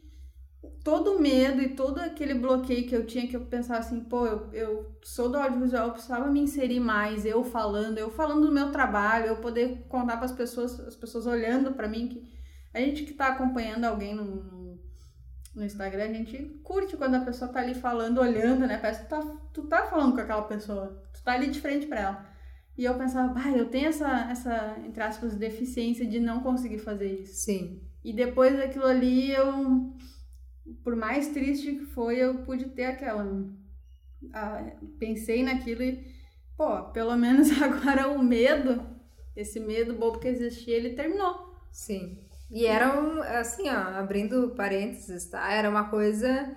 todo 0.82 1.16
o 1.16 1.20
medo 1.20 1.62
e 1.62 1.70
todo 1.70 1.98
aquele 1.98 2.34
bloqueio 2.34 2.86
que 2.86 2.94
eu 2.94 3.06
tinha, 3.06 3.26
que 3.26 3.34
eu 3.34 3.40
pensava 3.46 3.80
assim, 3.80 4.00
pô, 4.00 4.26
eu, 4.26 4.48
eu 4.52 4.86
sou 5.02 5.30
do 5.30 5.38
audiovisual, 5.38 5.86
eu 5.86 5.92
precisava 5.92 6.30
me 6.30 6.40
inserir 6.40 6.78
mais, 6.80 7.24
eu 7.24 7.42
falando, 7.42 7.96
eu 7.98 8.10
falando 8.10 8.46
do 8.46 8.52
meu 8.52 8.70
trabalho, 8.70 9.26
eu 9.26 9.36
poder 9.36 9.86
contar 9.88 10.16
para 10.16 10.26
as 10.26 10.32
pessoas, 10.32 10.78
as 10.80 10.94
pessoas 10.94 11.26
olhando 11.26 11.72
para 11.72 11.88
mim 11.88 12.08
que 12.08 12.33
a 12.74 12.80
gente 12.80 13.04
que 13.04 13.14
tá 13.14 13.28
acompanhando 13.28 13.84
alguém 13.84 14.14
no, 14.14 14.24
no, 14.24 14.80
no 15.54 15.64
Instagram, 15.64 16.04
a 16.04 16.12
gente 16.12 16.36
curte 16.64 16.96
quando 16.96 17.14
a 17.14 17.24
pessoa 17.24 17.50
tá 17.50 17.60
ali 17.60 17.74
falando, 17.74 18.20
olhando, 18.20 18.66
né? 18.66 18.76
Parece 18.76 19.02
que 19.02 19.06
tu 19.06 19.10
tá, 19.10 19.20
tu 19.52 19.62
tá 19.62 19.86
falando 19.86 20.14
com 20.14 20.20
aquela 20.20 20.42
pessoa, 20.42 21.02
tu 21.12 21.22
tá 21.22 21.32
ali 21.32 21.50
de 21.50 21.60
frente 21.60 21.86
para 21.86 22.00
ela. 22.00 22.34
E 22.76 22.84
eu 22.84 22.98
pensava, 22.98 23.32
bah, 23.32 23.50
eu 23.50 23.70
tenho 23.70 23.86
essa, 23.86 24.28
essa, 24.28 24.76
entre 24.84 25.00
aspas, 25.00 25.36
deficiência 25.36 26.04
de 26.04 26.18
não 26.18 26.40
conseguir 26.40 26.78
fazer 26.78 27.20
isso. 27.20 27.34
Sim. 27.34 27.80
E 28.02 28.12
depois 28.12 28.56
daquilo 28.56 28.86
ali, 28.86 29.30
eu, 29.30 29.94
por 30.82 30.96
mais 30.96 31.28
triste 31.28 31.76
que 31.76 31.86
foi, 31.86 32.16
eu 32.16 32.42
pude 32.42 32.70
ter 32.70 32.86
aquela. 32.86 33.24
ah, 34.32 34.76
pensei 34.98 35.44
naquilo 35.44 35.84
e, 35.84 36.04
pô, 36.56 36.90
pelo 36.90 37.16
menos 37.16 37.50
agora 37.62 38.08
o 38.08 38.20
medo, 38.20 38.84
esse 39.36 39.60
medo 39.60 39.94
bobo 39.94 40.18
que 40.18 40.26
existia, 40.26 40.76
ele 40.76 40.94
terminou. 40.94 41.54
Sim. 41.70 42.23
E 42.54 42.66
era 42.66 42.98
um, 42.98 43.20
assim, 43.20 43.68
ó, 43.68 43.98
abrindo 43.98 44.54
parênteses, 44.56 45.26
tá? 45.26 45.52
Era 45.52 45.68
uma 45.68 45.90
coisa 45.90 46.56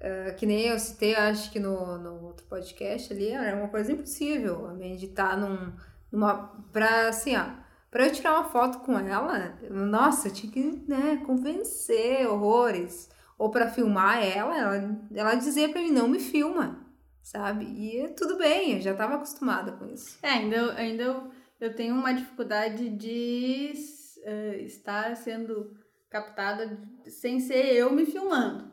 ah, 0.00 0.32
que 0.32 0.46
nem 0.46 0.66
eu 0.66 0.78
citei, 0.78 1.14
acho 1.14 1.50
que 1.50 1.58
no, 1.58 1.98
no 1.98 2.24
outro 2.24 2.46
podcast 2.46 3.12
ali, 3.12 3.30
era 3.30 3.56
uma 3.56 3.68
coisa 3.68 3.92
impossível. 3.92 4.68
Mandy 4.68 5.08
tá 5.08 5.36
num, 5.36 5.72
numa. 6.12 6.52
Pra, 6.72 7.08
assim, 7.08 7.36
ó, 7.36 7.46
pra 7.90 8.06
eu 8.06 8.12
tirar 8.12 8.34
uma 8.34 8.48
foto 8.50 8.80
com 8.80 8.98
ela, 8.98 9.58
nossa, 9.70 10.28
eu 10.28 10.32
tinha 10.32 10.52
que, 10.52 10.84
né, 10.88 11.22
convencer 11.26 12.26
horrores. 12.28 13.10
Ou 13.38 13.50
pra 13.50 13.68
filmar 13.68 14.24
ela, 14.24 14.56
ela, 14.56 14.98
ela 15.14 15.34
dizia 15.34 15.68
pra 15.68 15.82
mim, 15.82 15.90
não 15.90 16.08
me 16.08 16.18
filma, 16.18 16.86
sabe? 17.22 17.66
E 17.66 18.08
tudo 18.16 18.38
bem, 18.38 18.76
eu 18.76 18.80
já 18.80 18.94
tava 18.94 19.16
acostumada 19.16 19.72
com 19.72 19.84
isso. 19.86 20.18
É, 20.22 20.30
ainda, 20.30 20.72
ainda 20.72 21.02
eu, 21.02 21.30
eu 21.60 21.74
tenho 21.74 21.94
uma 21.94 22.14
dificuldade 22.14 22.88
de 22.88 23.74
eh, 24.26 24.62
estar 24.62 25.16
sendo 25.16 25.70
captada 26.10 26.78
sem 27.06 27.38
ser 27.38 27.74
eu 27.74 27.92
me 27.92 28.04
filmando. 28.04 28.72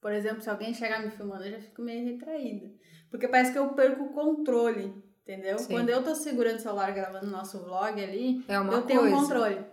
Por 0.00 0.12
exemplo, 0.12 0.40
se 0.42 0.48
alguém 0.48 0.72
chegar 0.72 1.02
me 1.02 1.10
filmando, 1.10 1.44
eu 1.44 1.50
já 1.52 1.60
fico 1.60 1.82
meio 1.82 2.04
retraída. 2.04 2.70
Porque 3.10 3.26
parece 3.26 3.52
que 3.52 3.58
eu 3.58 3.68
perco 3.70 4.04
o 4.04 4.12
controle, 4.12 4.94
entendeu? 5.22 5.58
Sim. 5.58 5.72
Quando 5.74 5.88
eu 5.88 6.02
tô 6.02 6.14
segurando 6.14 6.56
o 6.56 6.60
celular 6.60 6.92
gravando 6.92 7.26
nosso 7.26 7.58
vlog 7.64 8.00
ali, 8.02 8.44
É 8.46 8.56
eu 8.56 8.82
tenho 8.82 9.00
coisa. 9.00 9.16
um 9.16 9.20
controle. 9.20 9.64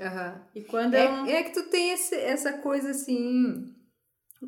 Aham. 0.00 0.46
E 0.54 0.62
quando 0.62 0.94
eu. 0.94 1.00
É, 1.26 1.32
é 1.32 1.42
que 1.42 1.52
tu 1.52 1.64
tem 1.70 1.90
esse, 1.92 2.14
essa 2.14 2.54
coisa 2.58 2.90
assim. 2.90 3.74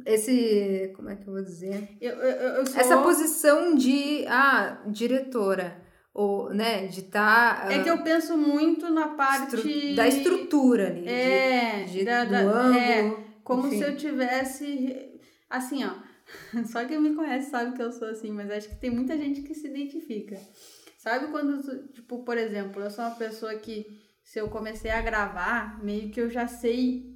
Esse. 0.07 0.93
Como 0.97 1.09
é 1.11 1.17
que 1.17 1.27
eu 1.27 1.33
vou 1.33 1.43
dizer? 1.43 1.97
Eu, 2.01 2.13
eu, 2.13 2.49
eu 2.57 2.67
sou... 2.67 2.81
Essa 2.81 3.03
posição 3.03 3.75
de. 3.75 4.25
Ah, 4.29 4.83
diretora. 4.87 5.82
Ou, 6.15 6.51
né? 6.53 6.87
De 6.87 7.01
estar. 7.01 7.71
É 7.73 7.83
que 7.83 7.89
eu 7.89 8.03
penso 8.03 8.37
muito 8.37 8.91
na 8.91 9.09
parte. 9.09 9.95
Da 9.95 10.07
estrutura 10.07 10.89
ali. 10.89 11.09
É, 11.09 11.85
de, 11.85 11.99
de- 12.01 12.05
da- 12.05 12.25
do 12.25 12.31
da- 12.31 12.39
ângulo. 12.41 12.79
é, 12.79 13.25
Como 13.43 13.67
enfim. 13.67 13.79
se 13.79 13.85
eu 13.85 13.97
tivesse. 13.97 15.19
Assim, 15.49 15.85
ó. 15.85 15.93
Só 16.67 16.85
quem 16.85 17.01
me 17.01 17.15
conhece 17.15 17.51
sabe 17.51 17.75
que 17.77 17.83
eu 17.83 17.91
sou 17.93 18.09
assim, 18.09 18.31
mas 18.31 18.51
acho 18.51 18.69
que 18.69 18.77
tem 18.77 18.91
muita 18.91 19.17
gente 19.17 19.43
que 19.43 19.55
se 19.55 19.67
identifica. 19.69 20.39
Sabe 20.99 21.29
quando, 21.29 21.89
tipo, 21.93 22.23
por 22.25 22.39
exemplo, 22.39 22.83
eu 22.83 22.91
sou 22.91 23.05
uma 23.05 23.15
pessoa 23.17 23.55
que, 23.57 23.87
se 24.23 24.39
eu 24.39 24.49
comecei 24.49 24.91
a 24.91 25.01
gravar, 25.01 25.83
meio 25.83 26.11
que 26.11 26.21
eu 26.21 26.31
já 26.31 26.47
sei 26.47 27.12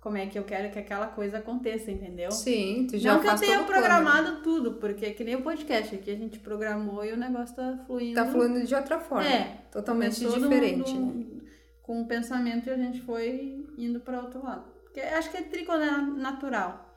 como 0.00 0.16
é 0.16 0.26
que 0.26 0.38
eu 0.38 0.44
quero 0.44 0.72
que 0.72 0.78
aquela 0.78 1.08
coisa 1.08 1.38
aconteça, 1.38 1.90
entendeu? 1.90 2.30
Sim, 2.30 2.86
tu 2.90 2.96
já 2.98 3.12
Não 3.14 3.20
que 3.20 3.26
eu 3.28 3.36
tenha 3.36 3.58
todo 3.58 3.64
o 3.64 3.66
plano. 3.66 3.82
programado 3.82 4.42
tudo, 4.42 4.72
porque 4.74 5.04
é 5.06 5.12
que 5.12 5.22
nem 5.22 5.36
o 5.36 5.42
podcast 5.42 5.94
aqui 5.94 6.10
a 6.10 6.16
gente 6.16 6.38
programou 6.38 7.04
e 7.04 7.12
o 7.12 7.16
negócio 7.16 7.54
tá 7.54 7.78
fluindo. 7.86 8.14
Tá 8.14 8.26
fluindo 8.26 8.64
de 8.66 8.74
outra 8.74 8.98
forma. 8.98 9.28
É, 9.28 9.58
Totalmente 9.70 10.18
diferente, 10.24 10.94
num- 10.94 11.14
né? 11.14 11.40
Com 11.82 12.00
um 12.00 12.06
pensamento 12.06 12.68
e 12.68 12.72
a 12.72 12.76
gente 12.76 13.00
foi 13.02 13.66
indo 13.76 14.00
para 14.00 14.20
outro 14.22 14.42
lado. 14.42 14.64
Porque 14.84 15.00
acho 15.00 15.30
que 15.30 15.36
é 15.36 15.42
tricô 15.42 15.76
né, 15.76 15.90
natural. 16.16 16.94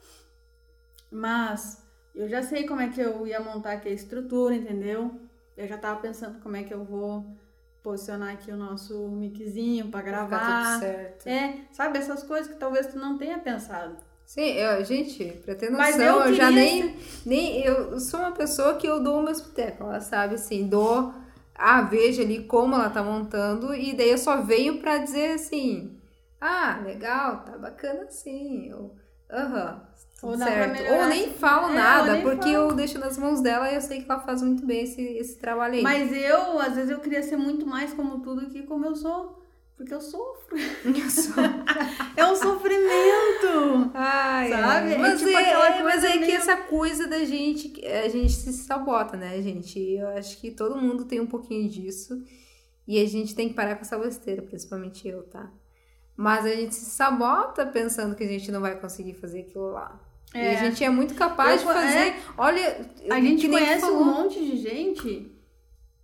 Mas 1.12 1.84
eu 2.16 2.28
já 2.28 2.42
sei 2.42 2.66
como 2.66 2.82
é 2.82 2.90
que 2.90 3.02
eu 3.02 3.26
ia 3.28 3.40
montar 3.40 3.74
aqui 3.74 3.90
a 3.90 3.94
estrutura, 3.94 4.56
entendeu? 4.56 5.20
Eu 5.58 5.68
já 5.68 5.78
tava 5.78 6.00
pensando 6.00 6.40
como 6.42 6.56
é 6.56 6.64
que 6.64 6.74
eu 6.74 6.84
vou 6.84 7.26
posicionar 7.84 8.34
aqui 8.34 8.50
o 8.52 8.58
nosso 8.58 9.08
miczinho 9.10 9.90
para 9.92 10.02
Ficar 10.02 10.18
tudo 10.26 10.30
gravar. 10.30 10.80
certo. 10.80 11.28
É, 11.28 11.58
sabe, 11.72 12.00
essas 12.00 12.24
coisas 12.24 12.48
que 12.52 12.58
talvez 12.58 12.88
tu 12.88 12.98
não 12.98 13.18
tenha 13.18 13.38
pensado. 13.40 13.98
Sim, 14.26 14.54
eu, 14.54 14.84
gente, 14.86 15.26
pra 15.46 15.54
ter 15.54 15.70
noção, 15.70 16.22
eu, 16.22 16.28
eu 16.28 16.34
já 16.34 16.50
nem, 16.50 16.96
nem. 17.26 17.62
Eu 17.62 18.00
sou 18.00 18.22
uma 18.22 18.32
pessoa 18.32 18.76
que 18.76 18.88
eu 18.88 19.04
dou 19.04 19.20
o 19.20 19.22
meu 19.24 19.34
espetáculo, 19.34 19.90
ela 19.90 20.00
sabe 20.00 20.36
assim, 20.36 20.68
dou. 20.68 21.14
Ah, 21.54 21.82
vejo 21.82 22.22
ali 22.22 22.46
como 22.46 22.74
ela 22.74 22.90
tá 22.90 23.04
montando, 23.04 23.76
e 23.76 23.94
daí 23.96 24.10
eu 24.10 24.18
só 24.18 24.42
venho 24.42 24.80
pra 24.80 24.98
dizer 24.98 25.34
assim: 25.34 26.00
ah, 26.40 26.82
legal, 26.84 27.44
tá 27.44 27.58
bacana 27.58 28.04
assim. 28.04 28.72
Aham, 29.30 29.82
tudo 29.82 30.13
Ou 30.24 30.38
certo. 30.38 30.82
Ou 30.94 31.06
nem 31.08 31.26
assim. 31.26 31.34
falo 31.34 31.72
É, 31.72 31.76
nada, 31.76 32.14
nem 32.14 32.22
porque 32.24 32.54
falo. 32.54 32.70
eu 32.70 32.74
deixo 32.74 32.98
nas 33.00 33.18
mãos 33.18 33.42
dela 33.42 33.70
e 33.72 33.76
eu 33.76 33.82
sei 33.82 34.02
que 34.02 34.10
ela 34.12 34.20
faz 34.22 34.42
muito 34.42 34.66
bem 34.66 34.84
esse, 34.84 35.02
esse 35.02 35.38
trabalho 35.38 35.76
aí. 35.76 35.82
Mas 35.82 36.12
eu, 36.14 36.60
às 36.60 36.74
vezes, 36.76 36.90
eu 36.92 37.00
queria 37.00 37.22
ser 37.22 37.38
muito 37.38 37.66
mais 37.66 37.94
como 37.94 38.20
tudo 38.22 38.50
que 38.50 38.64
como 38.64 38.86
eu 38.86 38.96
sou. 38.96 39.42
Porque 39.76 39.92
eu 39.94 40.00
sofro. 40.02 40.56
Eu 40.86 41.10
sou- 41.10 41.34
É 42.16 42.24
um 42.26 42.36
sofrimento. 42.36 43.92
Ai, 43.94 44.50
Sabe? 44.50 44.94
É 44.94 44.98
Mas 45.00 45.20
tipo 45.20 45.32
é, 45.32 45.52
é, 45.80 45.84
mas 45.84 46.04
é 46.04 46.12
que 46.14 46.20
meio- 46.20 46.36
essa 46.36 46.56
coisa 46.58 47.08
da 47.08 47.26
gente, 47.26 47.84
a 47.86 48.08
gente 48.08 48.32
se 48.34 48.54
sabota, 48.54 49.18
né, 49.18 49.42
gente? 49.42 49.80
Eu 49.80 50.08
acho 50.10 50.38
que 50.40 50.52
todo 50.52 50.76
mundo 50.80 51.06
tem 51.06 51.20
um 51.20 51.26
pouquinho 51.26 51.68
disso. 51.68 52.24
E 52.88 53.02
a 53.02 53.08
gente 53.08 53.34
tem 53.36 53.50
que 53.50 53.56
parar 53.56 53.76
com 53.76 53.82
essa 53.82 53.98
besteira, 53.98 54.42
principalmente 54.44 55.08
eu, 55.08 55.24
tá? 55.24 55.50
Mas 56.16 56.46
a 56.46 56.50
gente 56.50 56.76
se 56.76 56.86
sabota 56.92 57.66
pensando 57.66 58.16
que 58.16 58.24
a 58.24 58.28
gente 58.28 58.52
não 58.52 58.62
vai 58.62 58.80
conseguir 58.80 59.16
fazer 59.16 59.40
aquilo 59.42 59.72
lá. 59.72 60.00
E 60.34 60.38
É. 60.40 60.56
a 60.60 60.64
gente 60.66 60.84
é 60.84 60.90
muito 60.90 61.14
capaz 61.16 61.62
Eu 61.62 61.68
de 61.68 61.74
fazer. 61.74 61.98
é. 61.98 62.16
Olha, 62.38 62.90
A 63.10 63.20
gente 63.20 63.48
conhece 63.48 63.86
um 63.86 64.04
monte 64.04 64.40
de 64.40 64.58
gente 64.58 65.32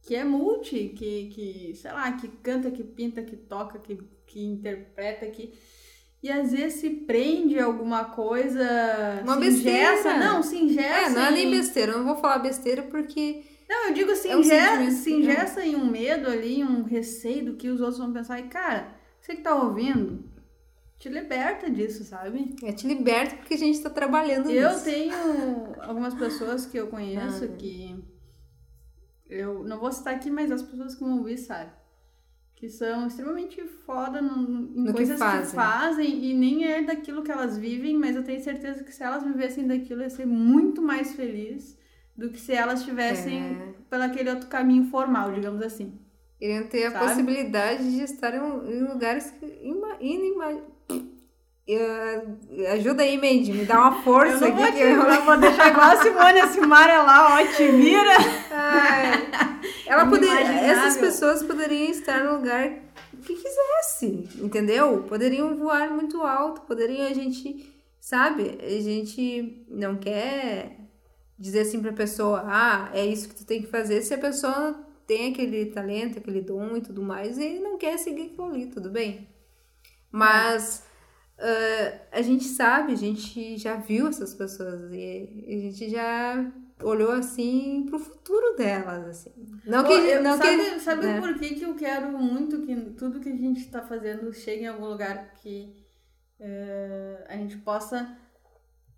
que 0.03 0.15
é 0.15 0.23
multi, 0.23 0.93
que, 0.95 1.29
que, 1.33 1.75
sei 1.75 1.91
lá, 1.91 2.11
que 2.13 2.27
canta, 2.27 2.71
que 2.71 2.83
pinta, 2.83 3.21
que 3.21 3.35
toca, 3.35 3.79
que, 3.79 3.99
que 4.27 4.43
interpreta, 4.43 5.25
que. 5.27 5.53
E 6.21 6.29
às 6.29 6.51
vezes 6.51 6.81
se 6.81 6.89
prende 6.89 7.57
alguma 7.59 8.03
coisa. 8.05 9.21
Uma 9.23 9.35
se 9.35 9.39
besteira. 9.39 9.93
engessa. 9.93 10.17
Não, 10.17 10.43
se 10.43 10.57
engessa. 10.57 11.05
É, 11.05 11.09
não 11.09 11.21
é 11.27 11.31
nem 11.31 11.47
em- 11.47 11.51
besteira, 11.51 11.93
eu 11.93 11.99
não 11.99 12.05
vou 12.05 12.17
falar 12.17 12.39
besteira 12.39 12.83
porque. 12.83 13.41
Não, 13.69 13.87
eu 13.87 13.93
digo 13.93 14.15
se, 14.15 14.27
É 14.27 14.35
um 14.35 14.39
inge- 14.39 14.49
sentimento, 14.49 14.91
se 14.91 15.13
ingessa 15.13 15.63
em 15.65 15.75
um 15.75 15.85
medo 15.85 16.27
ali, 16.29 16.63
um 16.63 16.83
receio 16.83 17.45
do 17.45 17.53
que 17.55 17.69
os 17.69 17.79
outros 17.79 17.99
vão 17.99 18.11
pensar. 18.11 18.39
E, 18.39 18.43
cara, 18.49 18.93
você 19.21 19.35
que 19.35 19.41
tá 19.43 19.55
ouvindo, 19.55 20.23
te 20.99 21.09
liberta 21.09 21.69
disso, 21.69 22.03
sabe? 22.03 22.55
É 22.63 22.71
te 22.73 22.85
liberta 22.87 23.37
porque 23.37 23.53
a 23.55 23.57
gente 23.57 23.81
tá 23.81 23.89
trabalhando 23.89 24.49
Eu 24.51 24.69
nisso. 24.71 24.83
tenho 24.83 25.13
algumas 25.81 26.13
pessoas 26.13 26.65
que 26.65 26.77
eu 26.77 26.87
conheço 26.87 27.45
Ah. 27.45 27.55
que. 27.57 27.95
Eu 29.29 29.63
não 29.63 29.79
vou 29.79 29.91
citar 29.91 30.15
aqui, 30.15 30.29
mas 30.29 30.51
as 30.51 30.61
pessoas 30.63 30.95
que 30.95 31.01
vão 31.03 31.19
ouvir 31.19 31.37
sabem. 31.37 31.71
Que 32.55 32.67
são 32.67 33.07
extremamente 33.07 33.61
foda 33.85 34.21
no, 34.21 34.41
em 34.75 34.81
No 34.81 34.87
que 34.87 34.93
coisas 34.93 35.15
que 35.15 35.23
fazem. 35.23 35.55
fazem 35.55 36.25
e 36.25 36.33
nem 36.33 36.65
é 36.65 36.81
daquilo 36.83 37.23
que 37.23 37.31
elas 37.31 37.57
vivem, 37.57 37.95
mas 37.97 38.15
eu 38.15 38.23
tenho 38.23 38.43
certeza 38.43 38.83
que 38.83 38.91
se 38.93 39.01
elas 39.01 39.23
vivessem 39.23 39.65
daquilo, 39.65 40.01
ia 40.01 40.09
ser 40.09 40.25
muito 40.25 40.81
mais 40.81 41.13
feliz 41.13 41.77
do 42.17 42.29
que 42.29 42.39
se 42.39 42.51
elas 42.51 42.79
estivessem 42.81 43.39
É. 43.53 43.73
pelo 43.89 44.03
aquele 44.03 44.29
outro 44.31 44.49
caminho 44.49 44.83
formal, 44.85 45.31
digamos 45.31 45.61
assim. 45.61 45.97
Iriam 46.41 46.67
ter 46.67 46.85
a 46.87 46.91
Sabe? 46.91 47.05
possibilidade 47.05 47.91
de 47.95 48.01
estar 48.03 48.33
em, 48.33 48.71
em 48.73 48.83
lugares 48.83 49.29
que 49.31 49.45
Eh, 51.71 52.71
ajuda 52.73 53.03
aí, 53.03 53.15
Mandy, 53.15 53.51
me 53.53 53.63
dá 53.65 53.79
uma 53.79 54.01
força 54.01 54.45
eu 54.45 54.49
não 54.49 54.55
vou, 54.57 54.65
aqui. 54.65 54.73
te, 54.77 54.81
eu- 54.81 55.03
eu 55.03 55.21
vou 55.25 55.37
deixar 55.37 55.69
igual 55.69 55.91
a 55.91 55.97
Simone, 56.01 56.39
a 56.39 56.47
Simara 56.47 57.03
lá, 57.03 57.35
ó, 57.39 57.45
te 57.55 57.67
vira. 57.67 58.15
Ai. 58.51 59.29
Ela 59.85 60.05
poderia, 60.07 60.41
Inimaginável. 60.41 60.69
essas 60.69 60.97
pessoas 60.97 61.43
poderiam 61.43 61.89
estar 61.91 62.23
no 62.23 62.37
lugar 62.37 62.71
que 63.23 63.35
quisesse, 63.35 64.29
entendeu? 64.41 65.03
Poderiam 65.07 65.55
voar 65.55 65.89
muito 65.91 66.21
alto, 66.23 66.61
poderiam 66.61 67.07
a 67.07 67.13
gente, 67.13 67.71
sabe? 67.99 68.57
A 68.63 68.81
gente 68.81 69.65
não 69.69 69.95
quer 69.97 70.75
dizer 71.37 71.61
assim 71.61 71.81
pra 71.81 71.93
pessoa, 71.93 72.43
ah, 72.47 72.89
é 72.93 73.05
isso 73.05 73.29
que 73.29 73.35
tu 73.35 73.45
tem 73.45 73.61
que 73.61 73.67
fazer, 73.67 74.01
se 74.01 74.13
a 74.13 74.17
pessoa 74.17 74.75
tem 75.07 75.31
aquele 75.31 75.67
talento, 75.67 76.17
aquele 76.19 76.41
dom 76.41 76.77
e 76.77 76.81
tudo 76.81 77.01
mais, 77.01 77.37
e 77.37 77.59
não 77.59 77.77
quer 77.77 77.97
seguir 77.97 78.23
aquilo 78.27 78.45
ali, 78.47 78.65
tudo 78.67 78.89
bem. 78.89 79.27
Mas 80.11 80.83
ah, 81.39 81.99
a 82.11 82.21
gente 82.21 82.43
sabe, 82.45 82.93
a 82.93 82.97
gente 82.97 83.57
já 83.57 83.75
viu 83.75 84.07
essas 84.07 84.33
pessoas 84.33 84.91
e 84.91 85.45
a 85.47 85.51
gente 85.51 85.89
já 85.89 86.51
olhou 86.83 87.11
assim 87.11 87.85
pro 87.89 87.99
futuro 87.99 88.55
delas, 88.55 89.05
assim. 89.07 89.31
Não 89.65 89.83
que, 89.83 89.91
eu- 89.93 90.23
não 90.23 90.37
sabe 90.37 90.57
que, 90.69 90.79
sabe 90.79 91.05
né? 91.05 91.19
por 91.19 91.37
que, 91.37 91.55
que 91.55 91.63
eu 91.63 91.75
quero 91.75 92.11
muito 92.17 92.61
que 92.65 92.75
tudo 92.97 93.19
que 93.19 93.29
a 93.29 93.35
gente 93.35 93.59
está 93.61 93.81
fazendo 93.81 94.31
chegue 94.33 94.63
em 94.63 94.67
algum 94.67 94.85
lugar 94.87 95.33
que 95.41 95.75
eh, 96.39 97.25
a 97.27 97.35
gente 97.35 97.57
possa 97.57 98.15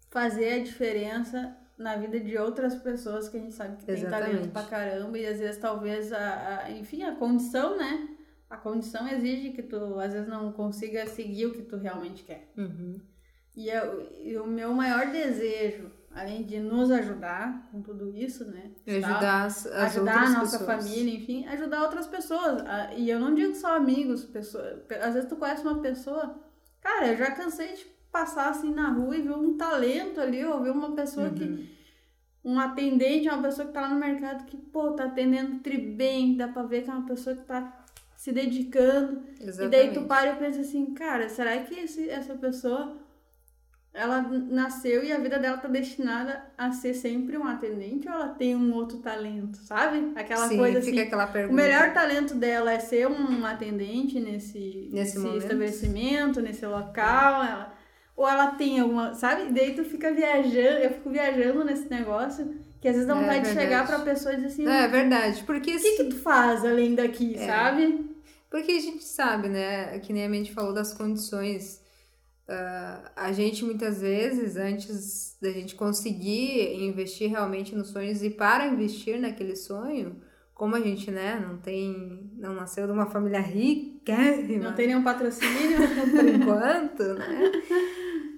fazer 0.10 0.54
a 0.54 0.64
diferença 0.64 1.58
na 1.78 1.96
vida 1.96 2.20
de 2.20 2.38
outras 2.38 2.76
pessoas 2.76 3.28
que 3.28 3.38
a 3.38 3.40
gente 3.40 3.56
sabe 3.56 3.78
que 3.78 3.86
tem 3.86 3.96
Exatamente. 3.96 4.32
talento 4.32 4.52
pra 4.52 4.64
caramba 4.64 5.18
e 5.18 5.26
às 5.26 5.40
vezes 5.40 5.58
talvez 5.58 6.14
a, 6.14 6.60
a- 6.66 6.72
enfim 6.72 7.02
a 7.04 7.16
condição 7.16 7.76
né 7.78 8.08
a 8.52 8.58
condição 8.58 9.08
exige 9.08 9.52
que 9.52 9.64
tu 9.64 9.98
às 10.00 10.14
vezes 10.14 10.28
não 10.28 10.52
consiga 10.52 11.08
seguir 11.08 11.46
o 11.48 11.54
que 11.54 11.62
tu 11.64 11.78
realmente 11.78 12.24
quer 12.24 12.52
Uhum. 12.58 13.00
e, 13.56 13.70
eu- 13.70 14.08
e 14.24 14.38
o 14.38 14.46
meu 14.46 14.74
maior 14.74 15.08
desejo 15.12 15.90
além 16.14 16.44
de 16.44 16.60
nos 16.60 16.92
ajudar 16.92 17.70
com 17.72 17.82
tudo 17.82 18.14
isso 18.16 18.44
né 18.46 18.72
tal, 18.86 18.96
Ajudar 18.96 19.46
as, 19.46 19.66
as 19.66 19.96
ajudar 19.96 20.24
a 20.24 20.30
nossa 20.32 20.60
pessoas. 20.60 20.84
família, 20.84 21.16
enfim, 21.16 21.46
ajudar 21.48 21.84
outras 21.84 22.06
pessoas. 22.06 22.62
Ah, 22.68 22.94
E 22.94 23.10
eu 23.10 23.18
não 23.18 23.34
digo 23.34 23.56
só 23.56 23.78
amigos, 23.78 24.26
pessoas. 24.26 24.80
Às 25.02 25.14
vezes 25.14 25.30
tu 25.30 25.38
conhece 25.38 25.62
uma 25.64 25.80
pessoa, 25.82 26.38
cara, 26.82 27.08
eu 27.08 27.16
já 27.18 27.32
cansei 27.32 27.74
de 27.76 27.86
passar 28.12 28.50
assim 28.50 28.74
na 28.74 28.90
rua 28.90 29.16
e 29.16 29.22
ver 29.22 29.32
um 29.32 29.56
talento 29.56 30.20
ali, 30.20 30.44
ou 30.44 30.62
ver 30.62 30.72
uma 30.72 30.92
pessoa 30.94 31.28
Uhum. 31.30 31.34
que. 31.34 31.82
Um 32.44 32.60
atendente, 32.60 33.30
uma 33.30 33.42
pessoa 33.42 33.68
que 33.68 33.74
tá 33.74 33.82
lá 33.82 33.90
no 33.94 34.00
mercado 34.00 34.46
que, 34.48 34.58
pô, 34.58 34.92
tá 34.92 35.06
atendendo 35.06 35.60
tri 35.60 35.78
bem, 35.78 36.36
dá 36.36 36.48
pra 36.50 36.64
ver 36.64 36.84
que 36.84 36.90
é 36.90 36.94
uma 36.94 37.06
pessoa 37.06 37.36
que 37.38 37.44
tá 37.46 37.81
se 38.22 38.32
dedicando. 38.32 39.24
Exatamente. 39.42 39.64
E 39.66 39.68
daí 39.68 39.94
tu 39.96 40.02
para 40.06 40.34
e 40.34 40.36
pensa 40.36 40.62
assim, 40.62 40.94
cara, 40.94 41.28
será 41.28 41.58
que 41.58 41.74
esse, 41.74 42.08
essa 42.08 42.36
pessoa 42.36 42.96
ela 43.92 44.22
nasceu 44.22 45.04
e 45.04 45.12
a 45.12 45.18
vida 45.18 45.40
dela 45.40 45.58
tá 45.58 45.68
destinada 45.68 46.46
a 46.56 46.72
ser 46.72 46.94
sempre 46.94 47.36
um 47.36 47.46
atendente 47.46 48.08
ou 48.08 48.14
ela 48.14 48.30
tem 48.30 48.56
um 48.56 48.74
outro 48.76 49.00
talento, 49.00 49.58
sabe? 49.58 50.14
Aquela 50.16 50.48
Sim, 50.48 50.58
coisa 50.58 50.80
fica 50.82 51.02
assim. 51.02 51.08
aquela 51.08 51.48
O 51.50 51.54
melhor 51.54 51.94
talento 51.94 52.36
dela 52.36 52.72
é 52.72 52.80
ser 52.80 53.08
um 53.08 53.44
atendente 53.44 54.20
nesse, 54.20 54.88
Nesse 54.94 55.18
momento. 55.18 55.42
estabelecimento, 55.42 56.42
nesse 56.42 56.64
local, 56.66 57.44
ela- 57.44 57.74
ou 58.16 58.30
ela 58.30 58.52
tem 58.52 58.80
alguma, 58.80 59.16
sabe? 59.16 59.50
E 59.50 59.52
daí 59.52 59.74
tu 59.74 59.84
fica 59.84 60.14
viajando, 60.14 60.78
eu 60.84 60.92
fico 60.92 61.10
viajando 61.10 61.66
nesse 61.66 61.90
negócio, 61.90 62.56
que 62.80 62.88
às 62.88 62.94
vezes 62.94 63.08
dá 63.08 63.16
É 63.16 63.20
vontade 63.20 63.40
de 63.40 63.46
verdade. 63.48 63.68
chegar 63.68 63.88
pra 63.88 64.00
pessoa 64.00 64.34
e 64.34 64.36
dizer 64.36 64.48
assim, 64.48 64.64
Não, 64.64 64.72
é 64.72 64.88
verdade, 64.88 65.44
porque 65.44 65.76
o 65.76 65.80
que 65.82 65.98
que 65.98 66.04
tu 66.06 66.16
faz 66.18 66.64
além 66.64 66.94
daqui, 66.96 67.34
É. 67.36 67.46
sabe? 67.48 68.11
Porque 68.52 68.74
a 68.74 68.80
gente 68.80 69.06
sabe, 69.06 69.48
né? 69.48 69.98
Que 70.00 70.12
nem 70.12 70.26
a 70.26 70.34
gente 70.34 70.54
falou 70.54 70.74
das 70.74 70.94
condições. 70.94 71.82
ah, 72.48 73.12
a 73.16 73.32
gente 73.32 73.64
muitas 73.64 74.02
vezes, 74.02 74.58
antes 74.58 75.38
da 75.42 75.50
gente 75.52 75.74
conseguir 75.74 76.76
investir 76.84 77.30
realmente 77.30 77.74
nos 77.74 77.90
sonhos 77.90 78.22
e 78.22 78.30
para 78.30 78.68
investir 78.68 79.18
naquele 79.20 79.56
sonho, 79.56 80.22
como 80.54 80.76
a 80.76 80.82
gente, 80.82 81.10
né, 81.10 81.40
não 81.40 81.58
tem. 81.58 82.30
não 82.36 82.54
nasceu 82.54 82.86
de 82.86 82.94
uma 82.94 83.08
família 83.08 83.40
rica, 83.40 84.16
Não 84.62 84.76
tem 84.76 84.88
nenhum 84.88 85.04
patrocínio. 85.04 85.80
por 86.12 86.28
enquanto, 86.28 87.04
né? 87.16 87.52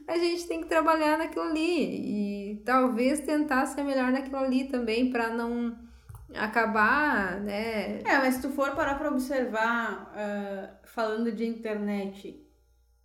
A 0.08 0.18
gente 0.18 0.48
tem 0.48 0.62
que 0.62 0.68
trabalhar 0.68 1.18
naquilo 1.18 1.46
ali 1.46 2.52
e 2.54 2.62
talvez 2.64 3.22
tentar 3.22 3.66
ser 3.66 3.84
melhor 3.84 4.12
naquilo 4.12 4.38
ali 4.38 4.66
também 4.66 5.10
para 5.10 5.34
não 5.34 5.76
acabar, 6.36 7.40
né? 7.42 8.00
É, 8.00 8.18
mas 8.20 8.36
se 8.36 8.42
tu 8.42 8.50
for 8.50 8.72
parar 8.76 8.96
pra 8.96 9.10
observar, 9.10 10.12
ah, 10.16 10.80
falando 10.86 11.32
de 11.32 11.46
internet, 11.46 12.46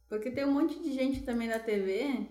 porque 0.09 0.31
tem 0.31 0.45
um 0.45 0.53
monte 0.53 0.79
de 0.83 0.93
gente 0.93 1.23
também 1.23 1.49
da 1.49 1.59
TV, 1.59 2.27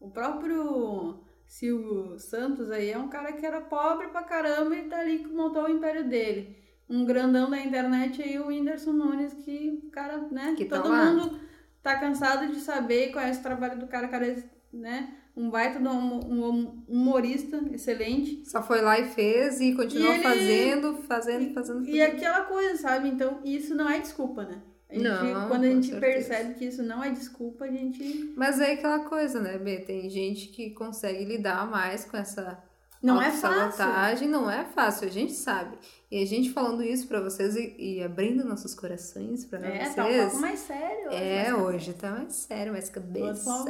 o 0.00 0.10
próprio 0.10 1.24
Silvio 1.46 2.18
Santos 2.18 2.70
aí 2.70 2.90
é 2.90 2.98
um 2.98 3.08
cara 3.08 3.32
que 3.32 3.44
era 3.46 3.60
pobre 3.60 4.08
pra 4.08 4.22
caramba 4.24 4.74
e 4.76 4.88
tá 4.88 4.98
ali 5.00 5.20
que 5.20 5.28
montou 5.28 5.64
o 5.64 5.70
império 5.70 6.08
dele. 6.08 6.56
Um 6.88 7.04
grandão 7.06 7.48
da 7.48 7.58
internet 7.58 8.22
aí, 8.22 8.38
o 8.38 8.48
Whindersson 8.48 8.92
Nunes, 8.92 9.32
que, 9.34 9.88
cara, 9.92 10.18
né, 10.30 10.54
Que 10.56 10.66
tá 10.66 10.80
todo 10.80 10.90
lá. 10.92 11.06
mundo 11.06 11.40
tá 11.82 11.98
cansado 11.98 12.48
de 12.48 12.60
saber 12.60 13.12
qual 13.12 13.24
é 13.24 13.30
esse 13.30 13.42
trabalho 13.42 13.78
do 13.78 13.86
cara, 13.86 14.08
cara, 14.08 14.36
né? 14.72 15.14
Um 15.34 15.48
baita 15.48 15.78
de 15.78 15.88
um 15.88 16.84
humorista 16.86 17.56
excelente. 17.72 18.42
Só 18.44 18.62
foi 18.62 18.82
lá 18.82 18.98
e 18.98 19.08
fez 19.08 19.60
e 19.60 19.74
continuou 19.74 20.12
e 20.12 20.16
ele... 20.16 20.22
fazendo, 20.22 20.94
fazendo, 21.02 21.54
fazendo, 21.54 21.78
fazendo. 21.78 21.88
E 21.88 22.02
aquela 22.02 22.42
coisa, 22.42 22.76
sabe? 22.76 23.08
Então, 23.08 23.40
isso 23.44 23.74
não 23.74 23.88
é 23.88 23.98
desculpa, 23.98 24.44
né? 24.44 24.60
A 24.90 24.94
gente, 24.94 25.04
não, 25.04 25.48
quando 25.48 25.64
a 25.64 25.68
gente 25.68 25.86
certeza. 25.86 26.12
percebe 26.12 26.54
que 26.54 26.66
isso 26.66 26.82
não 26.82 27.02
é 27.02 27.10
desculpa, 27.10 27.64
a 27.64 27.68
gente. 27.68 28.34
Mas 28.36 28.60
é 28.60 28.72
aquela 28.72 29.00
coisa, 29.00 29.40
né, 29.40 29.56
B? 29.56 29.78
Tem 29.80 30.10
gente 30.10 30.48
que 30.48 30.70
consegue 30.70 31.24
lidar 31.24 31.66
mais 31.66 32.04
com 32.04 32.18
essa 32.18 32.62
não 33.02 33.20
é 33.20 33.32
fácil. 33.32 34.28
não 34.28 34.48
é 34.48 34.64
fácil, 34.64 35.08
a 35.08 35.10
gente 35.10 35.32
sabe. 35.32 35.76
E 36.08 36.22
a 36.22 36.26
gente 36.26 36.50
falando 36.50 36.84
isso 36.84 37.08
para 37.08 37.20
vocês 37.20 37.56
e, 37.56 37.74
e, 37.76 38.02
abrindo 38.02 38.44
nossos 38.44 38.74
corações 38.74 39.44
para 39.44 39.66
é, 39.66 39.86
vocês. 39.86 39.90
É, 39.90 39.94
tá 39.94 40.06
um 40.06 40.20
pouco 40.20 40.36
mais 40.36 40.60
sério. 40.60 41.08
Hoje, 41.08 41.16
é, 41.16 41.52
mais 41.52 41.64
hoje 41.64 41.92
tá 41.94 42.10
mais 42.12 42.32
sério, 42.34 42.72
mais 42.72 42.88
cabeça. 42.88 43.64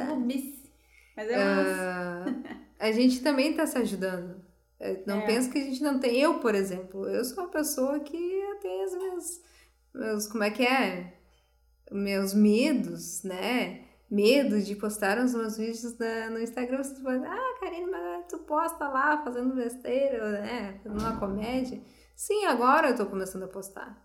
Mas 1.15 1.29
é 1.29 1.37
uh, 1.37 2.43
A 2.79 2.91
gente 2.91 3.21
também 3.21 3.53
tá 3.53 3.65
se 3.65 3.77
ajudando. 3.77 4.43
É, 4.79 5.01
não 5.05 5.19
é. 5.19 5.25
penso 5.25 5.51
que 5.51 5.59
a 5.59 5.63
gente 5.63 5.81
não 5.81 5.99
tem. 5.99 6.19
Eu, 6.19 6.39
por 6.39 6.55
exemplo, 6.55 7.07
eu 7.07 7.23
sou 7.23 7.43
uma 7.43 7.49
pessoa 7.49 7.99
que 7.99 8.57
tem 8.61 8.83
as 8.83 8.95
minhas. 8.95 9.41
Meus, 9.93 10.27
como 10.27 10.43
é 10.43 10.51
que 10.51 10.63
é? 10.63 11.13
Meus 11.91 12.33
medos, 12.33 13.23
né? 13.23 13.83
medo 14.13 14.61
de 14.61 14.75
postar 14.75 15.17
os 15.17 15.33
meus 15.33 15.57
vídeos 15.57 15.97
na, 15.97 16.29
no 16.29 16.39
Instagram, 16.39 16.83
você 16.83 17.01
fala, 17.01 17.25
ah, 17.25 17.59
Karine, 17.59 17.89
mas 17.89 18.25
tu 18.29 18.37
posta 18.39 18.87
lá 18.87 19.23
fazendo 19.23 19.55
besteira, 19.55 20.33
né? 20.33 20.79
Fazendo 20.83 21.01
uma 21.01 21.19
comédia. 21.19 21.81
Sim, 22.15 22.45
agora 22.45 22.89
eu 22.89 22.95
tô 22.95 23.07
começando 23.07 23.43
a 23.43 23.47
postar. 23.47 23.99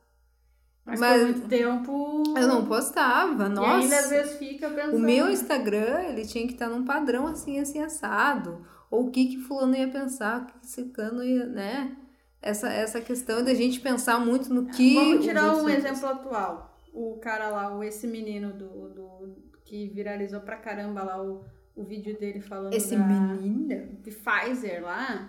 Mas, 0.88 1.00
mas 1.00 1.20
por 1.20 1.32
muito 1.32 1.48
tempo. 1.48 2.22
Eu 2.36 2.48
não 2.48 2.64
postava, 2.64 3.48
nossa. 3.48 3.80
E 3.80 3.82
ainda 3.82 3.98
às 3.98 4.08
vezes 4.08 4.38
fica 4.38 4.70
pensando. 4.70 4.96
O 4.96 4.98
meu 4.98 5.28
Instagram, 5.28 6.00
ele 6.04 6.26
tinha 6.26 6.46
que 6.46 6.54
estar 6.54 6.68
num 6.68 6.84
padrão 6.84 7.26
assim, 7.26 7.60
assim, 7.60 7.80
assado. 7.82 8.64
Ou 8.90 9.06
o 9.06 9.10
que 9.10 9.26
que 9.26 9.38
fulano 9.38 9.76
ia 9.76 9.88
pensar, 9.88 10.42
o 10.42 10.46
que 10.46 10.54
esse 10.64 10.84
cano 10.86 11.22
ia, 11.22 11.44
né? 11.44 11.94
Essa, 12.40 12.70
essa 12.72 13.00
questão 13.02 13.44
da 13.44 13.52
gente 13.52 13.80
pensar 13.80 14.18
muito 14.18 14.52
no 14.52 14.66
que. 14.66 14.94
Vamos 14.94 15.24
tirar 15.26 15.54
um 15.56 15.68
exemplo 15.68 16.08
atual. 16.08 16.80
O 16.94 17.18
cara 17.18 17.50
lá, 17.50 17.76
o 17.76 17.84
esse 17.84 18.06
menino 18.06 18.52
do, 18.54 18.88
do 18.88 19.36
que 19.64 19.88
viralizou 19.88 20.40
pra 20.40 20.56
caramba 20.56 21.02
lá 21.02 21.22
o, 21.22 21.44
o 21.76 21.84
vídeo 21.84 22.18
dele 22.18 22.40
falando 22.40 22.72
Esse 22.72 22.96
da, 22.96 23.04
menino? 23.04 23.98
de 24.02 24.10
Pfizer 24.10 24.82
lá. 24.82 25.28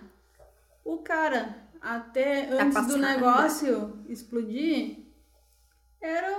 O 0.82 0.98
cara, 0.98 1.54
até 1.80 2.46
tá 2.46 2.64
antes 2.64 2.86
do 2.86 2.96
negócio 2.96 3.98
explodir, 4.08 5.09
era 6.00 6.34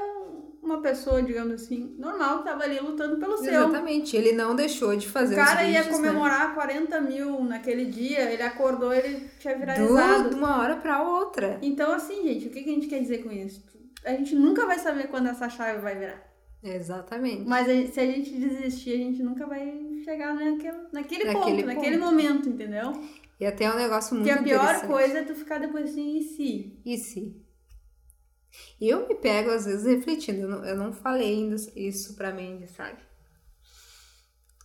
uma 0.61 0.81
pessoa, 0.81 1.21
digamos 1.21 1.53
assim, 1.53 1.95
normal, 1.97 2.39
que 2.39 2.45
tava 2.45 2.63
ali 2.63 2.79
lutando 2.79 3.17
pelo 3.17 3.37
seu. 3.37 3.53
Exatamente, 3.53 4.15
ele 4.15 4.31
não 4.31 4.55
deixou 4.55 4.95
de 4.95 5.07
fazer 5.07 5.33
O 5.33 5.37
cara 5.37 5.63
vídeos, 5.63 5.85
ia 5.85 5.91
comemorar 5.91 6.49
né? 6.49 6.55
40 6.55 7.01
mil 7.01 7.43
naquele 7.43 7.85
dia, 7.85 8.31
ele 8.31 8.43
acordou, 8.43 8.93
ele 8.93 9.29
tinha 9.39 9.57
viralizado. 9.57 10.29
De 10.29 10.35
uma 10.35 10.59
hora 10.59 10.75
pra 10.77 11.01
outra. 11.03 11.59
Então, 11.61 11.91
assim, 11.91 12.23
gente, 12.23 12.47
o 12.47 12.49
que, 12.49 12.63
que 12.63 12.69
a 12.69 12.73
gente 12.73 12.87
quer 12.87 12.99
dizer 12.99 13.19
com 13.19 13.31
isso? 13.31 13.63
A 14.05 14.11
gente 14.11 14.33
nunca 14.35 14.65
vai 14.65 14.79
saber 14.79 15.07
quando 15.07 15.27
essa 15.27 15.47
chave 15.49 15.79
vai 15.79 15.97
virar. 15.97 16.31
Exatamente. 16.63 17.47
Mas 17.47 17.67
se 17.91 17.99
a 17.99 18.05
gente 18.05 18.31
desistir, 18.31 18.93
a 18.93 18.97
gente 18.97 19.23
nunca 19.23 19.47
vai 19.47 19.79
chegar 20.03 20.33
naquele, 20.33 20.77
naquele, 20.91 21.23
naquele 21.23 21.33
ponto, 21.33 21.45
ponto, 21.45 21.65
naquele 21.65 21.97
momento, 21.97 22.49
entendeu? 22.49 22.93
E 23.39 23.45
até 23.45 23.65
é 23.65 23.71
um 23.71 23.77
negócio 23.77 24.15
muito 24.15 24.27
Porque 24.31 24.53
a 24.53 24.59
pior 24.59 24.87
coisa 24.87 25.19
é 25.19 25.23
tu 25.23 25.33
ficar 25.33 25.57
depois 25.57 25.89
assim, 25.89 26.17
e 26.17 26.23
se? 26.23 26.79
E 26.85 26.97
se? 26.97 27.35
E 28.79 28.89
eu 28.89 29.07
me 29.07 29.15
pego, 29.15 29.51
às 29.51 29.65
vezes, 29.65 29.85
refletindo. 29.85 30.41
Eu 30.41 30.49
não, 30.49 30.65
eu 30.65 30.75
não 30.75 30.93
falei 30.93 31.33
ainda 31.33 31.55
isso 31.75 32.15
pra 32.15 32.33
mim, 32.33 32.65
sabe? 32.67 32.99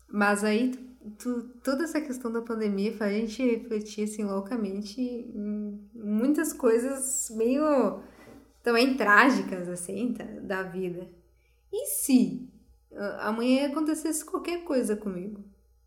Mas 0.09 0.45
aí, 0.45 0.73
tu, 1.19 1.43
toda 1.63 1.85
essa 1.85 2.01
questão 2.01 2.33
da 2.33 2.43
pandemia 2.43 2.97
faz 2.97 3.15
a 3.15 3.19
gente 3.19 3.43
refletir, 3.43 4.05
assim, 4.05 4.25
loucamente 4.25 5.01
em 5.01 5.89
muitas 5.95 6.53
coisas 6.53 7.29
meio 7.31 8.01
também 8.63 8.97
trágicas, 8.97 9.69
assim, 9.69 10.15
da 10.43 10.63
vida. 10.63 11.09
E 11.73 11.87
se 11.87 12.49
amanhã 13.21 13.67
acontecesse 13.67 14.25
qualquer 14.25 14.65
coisa 14.65 14.97
comigo? 14.97 15.45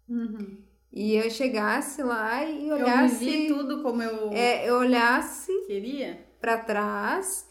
Uhum. 0.08 0.58
E 0.92 1.16
eu 1.16 1.30
chegasse 1.30 2.02
lá 2.02 2.44
e 2.44 2.72
olhasse. 2.72 3.26
Eu 3.26 3.32
vivi 3.32 3.48
tudo 3.48 3.84
como 3.84 4.02
eu. 4.02 4.32
É, 4.32 4.68
eu 4.70 4.78
olhasse. 4.78 5.52
Queria? 5.68 6.26
Pra 6.40 6.58
trás 6.58 7.49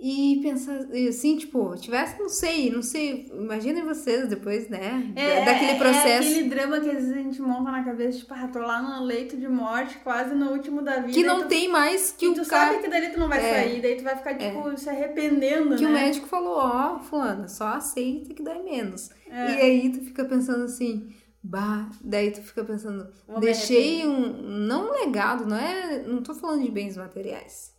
e 0.00 0.38
pensar 0.40 0.78
assim, 1.08 1.36
tipo, 1.36 1.74
tivesse, 1.76 2.20
não 2.20 2.28
sei, 2.28 2.70
não 2.70 2.82
sei, 2.82 3.26
imaginem 3.32 3.84
vocês 3.84 4.28
depois, 4.28 4.68
né? 4.68 5.12
É, 5.16 5.44
daquele 5.44 5.76
processo. 5.76 6.28
É 6.28 6.30
aquele 6.30 6.48
drama 6.48 6.78
que 6.78 6.88
às 6.88 6.96
vezes 6.98 7.12
a 7.12 7.16
gente 7.16 7.42
monta 7.42 7.72
na 7.72 7.82
cabeça, 7.82 8.18
tipo, 8.18 8.32
ah, 8.32 8.48
tô 8.52 8.60
lá 8.60 8.80
no 8.80 9.04
leito 9.04 9.36
de 9.36 9.48
morte, 9.48 9.98
quase 9.98 10.36
no 10.36 10.52
último 10.52 10.82
da 10.82 11.00
vida. 11.00 11.12
Que 11.12 11.24
não 11.24 11.42
tu, 11.42 11.48
tem 11.48 11.68
mais 11.68 12.12
que 12.12 12.28
o 12.28 12.34
tu 12.34 12.46
cara... 12.46 12.72
sabe 12.72 12.84
que 12.84 12.88
dali 12.88 13.10
tu 13.10 13.18
não 13.18 13.28
vai 13.28 13.44
é, 13.44 13.54
sair, 13.54 13.82
daí 13.82 13.96
tu 13.96 14.04
vai 14.04 14.16
ficar, 14.16 14.38
tipo, 14.38 14.68
é. 14.70 14.76
se 14.76 14.88
arrependendo, 14.88 15.74
que 15.74 15.82
né? 15.82 15.90
o 15.90 15.92
médico 15.92 16.28
falou, 16.28 16.58
ó, 16.58 16.94
oh, 16.94 16.98
fulana, 17.00 17.48
só 17.48 17.66
aceita 17.66 18.32
que 18.32 18.42
dói 18.42 18.62
menos. 18.62 19.10
É. 19.28 19.56
E 19.56 19.60
aí 19.60 19.90
tu 19.90 20.00
fica 20.04 20.24
pensando 20.24 20.62
assim, 20.62 21.12
bah, 21.42 21.90
daí 22.04 22.30
tu 22.30 22.40
fica 22.40 22.62
pensando, 22.62 23.08
Vou 23.26 23.40
deixei 23.40 24.06
um, 24.06 24.42
não 24.42 24.90
um 24.90 24.92
legado, 24.92 25.44
não 25.44 25.56
é, 25.56 26.04
não 26.06 26.22
tô 26.22 26.34
falando 26.34 26.62
de 26.62 26.70
bens 26.70 26.96
materiais. 26.96 27.76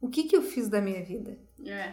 O 0.00 0.08
que 0.08 0.24
que 0.24 0.36
eu 0.36 0.42
fiz 0.42 0.68
da 0.68 0.80
minha 0.80 1.02
vida? 1.04 1.38
É. 1.64 1.92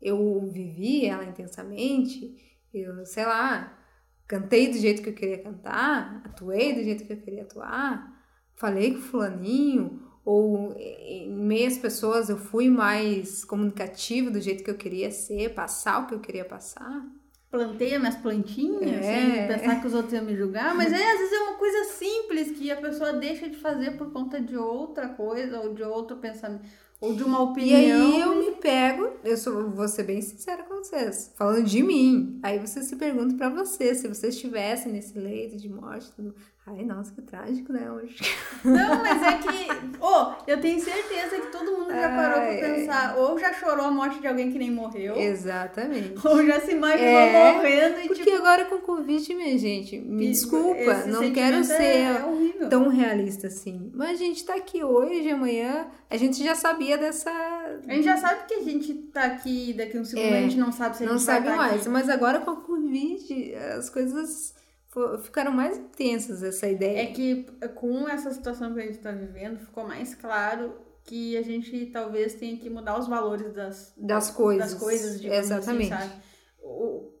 Eu 0.00 0.40
vivi 0.52 1.06
ela 1.06 1.24
intensamente, 1.24 2.58
eu, 2.72 3.04
sei 3.06 3.24
lá, 3.24 3.78
cantei 4.26 4.70
do 4.70 4.78
jeito 4.78 5.02
que 5.02 5.10
eu 5.10 5.14
queria 5.14 5.42
cantar, 5.42 6.22
atuei 6.24 6.74
do 6.74 6.82
jeito 6.82 7.04
que 7.04 7.12
eu 7.12 7.20
queria 7.20 7.42
atuar, 7.42 8.12
falei 8.54 8.94
com 8.94 9.00
fulaninho, 9.00 10.02
ou 10.24 10.74
em 10.78 11.30
meias 11.30 11.76
pessoas 11.76 12.30
eu 12.30 12.38
fui 12.38 12.70
mais 12.70 13.44
comunicativo 13.44 14.30
do 14.30 14.40
jeito 14.40 14.64
que 14.64 14.70
eu 14.70 14.76
queria 14.76 15.10
ser, 15.10 15.54
passar 15.54 16.02
o 16.02 16.06
que 16.06 16.14
eu 16.14 16.20
queria 16.20 16.44
passar. 16.44 17.04
Plantei 17.50 17.94
as 17.94 18.00
minhas 18.00 18.16
plantinhas, 18.16 19.04
é. 19.04 19.46
sem 19.46 19.46
pensar 19.46 19.80
que 19.80 19.86
os 19.86 19.94
outros 19.94 20.12
iam 20.12 20.24
me 20.24 20.34
julgar, 20.34 20.74
mas 20.74 20.92
é, 20.92 21.12
às 21.12 21.18
vezes 21.18 21.32
é 21.32 21.40
uma 21.40 21.54
coisa 21.54 21.84
simples 21.92 22.50
que 22.52 22.70
a 22.70 22.80
pessoa 22.80 23.12
deixa 23.12 23.48
de 23.48 23.56
fazer 23.56 23.92
por 23.92 24.12
conta 24.12 24.40
de 24.40 24.56
outra 24.56 25.10
coisa 25.10 25.60
ou 25.60 25.72
de 25.72 25.82
outro 25.82 26.16
pensamento 26.16 26.64
ou 27.04 27.14
de 27.14 27.22
uma 27.22 27.42
opinião. 27.42 27.78
E 27.78 27.92
aí 27.92 28.20
eu 28.20 28.34
me 28.34 28.52
pego, 28.52 29.10
eu 29.22 29.36
sou, 29.36 29.70
vou 29.70 29.86
ser 29.86 30.04
bem 30.04 30.22
sincera 30.22 30.62
com 30.62 30.76
vocês, 30.76 31.32
falando 31.36 31.64
de 31.64 31.82
mim. 31.82 32.40
Aí 32.42 32.58
você 32.58 32.82
se 32.82 32.96
pergunta 32.96 33.34
para 33.36 33.50
você, 33.50 33.94
se 33.94 34.08
você 34.08 34.28
estivesse 34.28 34.88
nesse 34.88 35.18
leito 35.18 35.56
de 35.58 35.68
morte, 35.68 36.10
tudo, 36.12 36.34
Ai, 36.66 36.82
nossa, 36.82 37.12
que 37.12 37.20
trágico, 37.20 37.74
né, 37.74 37.92
hoje. 37.92 38.16
Não, 38.64 39.02
mas 39.02 39.22
é 39.22 39.36
que, 39.36 39.68
oh, 40.00 40.32
eu 40.46 40.58
tenho 40.62 40.80
certeza 40.80 41.38
que 41.38 41.52
todo 41.52 41.72
mundo 41.72 41.90
já 41.90 42.08
parou 42.08 42.40
Ai, 42.40 42.56
pra 42.56 42.68
pensar, 42.74 43.18
ou 43.18 43.38
já 43.38 43.52
chorou 43.52 43.84
a 43.84 43.90
morte 43.90 44.18
de 44.18 44.26
alguém 44.26 44.50
que 44.50 44.58
nem 44.58 44.70
morreu. 44.70 45.14
Exatamente. 45.14 46.26
Ou 46.26 46.42
já 46.46 46.60
se 46.60 46.72
imaginou 46.72 47.06
é, 47.06 47.52
morrendo 47.52 48.00
e 48.00 48.08
Porque 48.08 48.24
tipo... 48.24 48.36
agora 48.38 48.64
com 48.64 48.78
Covid, 48.78 49.34
minha 49.34 49.58
gente, 49.58 49.98
me 49.98 50.28
desculpa, 50.28 51.04
não 51.06 51.30
quero 51.32 51.62
ser 51.64 51.82
é, 51.82 52.66
tão 52.70 52.88
realista 52.88 53.48
assim. 53.48 53.90
Mas 53.92 54.12
a 54.12 54.24
gente 54.24 54.42
tá 54.42 54.54
aqui 54.54 54.82
hoje, 54.82 55.28
amanhã, 55.28 55.88
a 56.08 56.16
gente 56.16 56.42
já 56.42 56.54
sabia 56.54 56.96
dessa... 56.96 57.30
A 57.86 57.92
gente 57.92 58.04
já 58.04 58.16
sabe 58.16 58.46
que 58.46 58.54
a 58.54 58.62
gente 58.62 58.94
tá 59.12 59.24
aqui, 59.24 59.74
daqui 59.74 59.98
um 59.98 60.04
segundo 60.04 60.32
é, 60.32 60.38
a 60.38 60.40
gente 60.40 60.56
não 60.56 60.72
sabe 60.72 60.96
se 60.96 61.02
a 61.02 61.06
gente 61.06 61.12
não 61.12 61.20
sabe 61.20 61.46
tá 61.46 61.56
mais, 61.56 61.82
aqui. 61.82 61.88
mas 61.90 62.08
agora 62.08 62.40
com 62.40 62.52
a 62.52 62.56
Covid, 62.56 63.54
as 63.54 63.90
coisas 63.90 64.54
ficaram 65.22 65.52
mais 65.52 65.76
intensas 65.76 66.42
essa 66.42 66.68
ideia. 66.68 67.02
É 67.02 67.06
que 67.06 67.44
com 67.74 68.08
essa 68.08 68.32
situação 68.32 68.72
que 68.74 68.80
a 68.80 68.84
gente 68.84 68.96
está 68.96 69.10
vivendo, 69.10 69.58
ficou 69.58 69.86
mais 69.86 70.14
claro 70.14 70.74
que 71.04 71.36
a 71.36 71.42
gente 71.42 71.86
talvez 71.86 72.34
tenha 72.34 72.56
que 72.56 72.70
mudar 72.70 72.98
os 72.98 73.06
valores 73.06 73.52
das, 73.52 73.92
das 73.96 74.30
coisas. 74.30 74.72
Das 74.72 74.80
coisas, 74.80 75.16
assim, 75.16 75.28
Exatamente. 75.28 75.92
Assim, 75.92 76.12
o, 76.62 77.12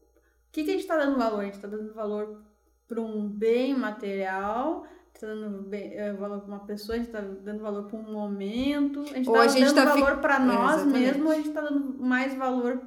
que, 0.50 0.64
que 0.64 0.70
a 0.70 0.72
gente 0.72 0.82
está 0.82 0.96
dando 0.96 1.18
valor? 1.18 1.40
A 1.40 1.44
gente 1.44 1.54
está 1.54 1.68
dando 1.68 1.92
valor 1.92 2.42
para 2.86 3.00
um 3.00 3.28
bem 3.28 3.76
material, 3.76 4.86
está 5.12 5.26
dando 5.26 5.62
bem, 5.62 5.94
é, 5.94 6.12
valor 6.12 6.40
para 6.40 6.48
uma 6.48 6.64
pessoa, 6.64 6.94
a 6.94 6.98
gente 6.98 7.08
está 7.08 7.20
dando 7.20 7.60
valor 7.60 7.84
para 7.84 7.98
um 7.98 8.12
momento, 8.12 9.00
a 9.00 9.18
gente 9.18 9.28
está 9.28 9.46
dando 9.46 9.74
tá 9.74 9.84
valor 9.84 10.14
fi... 10.14 10.20
para 10.22 10.38
nós 10.38 10.82
é, 10.82 10.84
mesmos, 10.84 11.30
a 11.30 11.34
gente 11.34 11.48
está 11.48 11.60
dando 11.60 11.98
mais 11.98 12.34
valor 12.34 12.80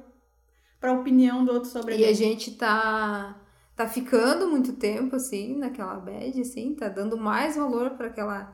para 0.80 0.90
a 0.90 0.94
opinião 0.94 1.44
do 1.44 1.52
outro 1.52 1.68
sobre 1.68 1.96
E 1.96 2.04
a 2.04 2.12
gente 2.12 2.50
está 2.50 3.37
tá 3.78 3.86
ficando 3.86 4.48
muito 4.48 4.72
tempo, 4.72 5.14
assim, 5.14 5.56
naquela 5.56 5.94
bad, 5.94 6.40
assim, 6.40 6.74
tá 6.74 6.88
dando 6.88 7.16
mais 7.16 7.54
valor 7.54 7.90
para 7.90 8.08
aquela 8.08 8.52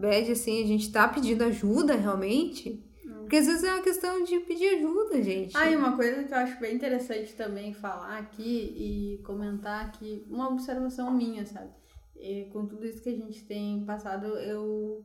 bad, 0.00 0.32
assim, 0.32 0.64
a 0.64 0.66
gente 0.66 0.90
tá 0.90 1.06
pedindo 1.06 1.44
ajuda 1.44 1.94
realmente. 1.94 2.82
Porque 3.20 3.36
às 3.36 3.46
vezes 3.46 3.64
é 3.64 3.74
uma 3.74 3.82
questão 3.82 4.24
de 4.24 4.40
pedir 4.40 4.76
ajuda, 4.76 5.22
gente. 5.22 5.54
Ah, 5.54 5.70
e 5.70 5.76
uma 5.76 5.94
coisa 5.94 6.24
que 6.24 6.32
eu 6.32 6.38
acho 6.38 6.58
bem 6.58 6.74
interessante 6.74 7.34
também 7.34 7.74
falar 7.74 8.16
aqui 8.16 8.74
e 8.76 9.22
comentar 9.24 9.84
aqui, 9.84 10.26
uma 10.30 10.48
observação 10.48 11.10
minha, 11.12 11.44
sabe? 11.44 11.70
E 12.16 12.46
com 12.50 12.66
tudo 12.66 12.86
isso 12.86 13.02
que 13.02 13.10
a 13.10 13.16
gente 13.16 13.44
tem 13.44 13.84
passado, 13.84 14.26
eu 14.38 15.04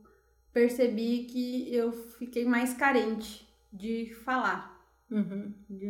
percebi 0.50 1.24
que 1.24 1.72
eu 1.74 1.92
fiquei 1.92 2.46
mais 2.46 2.72
carente 2.72 3.46
de 3.70 4.14
falar. 4.24 4.75
Uhum. 5.10 5.54
De, 5.70 5.86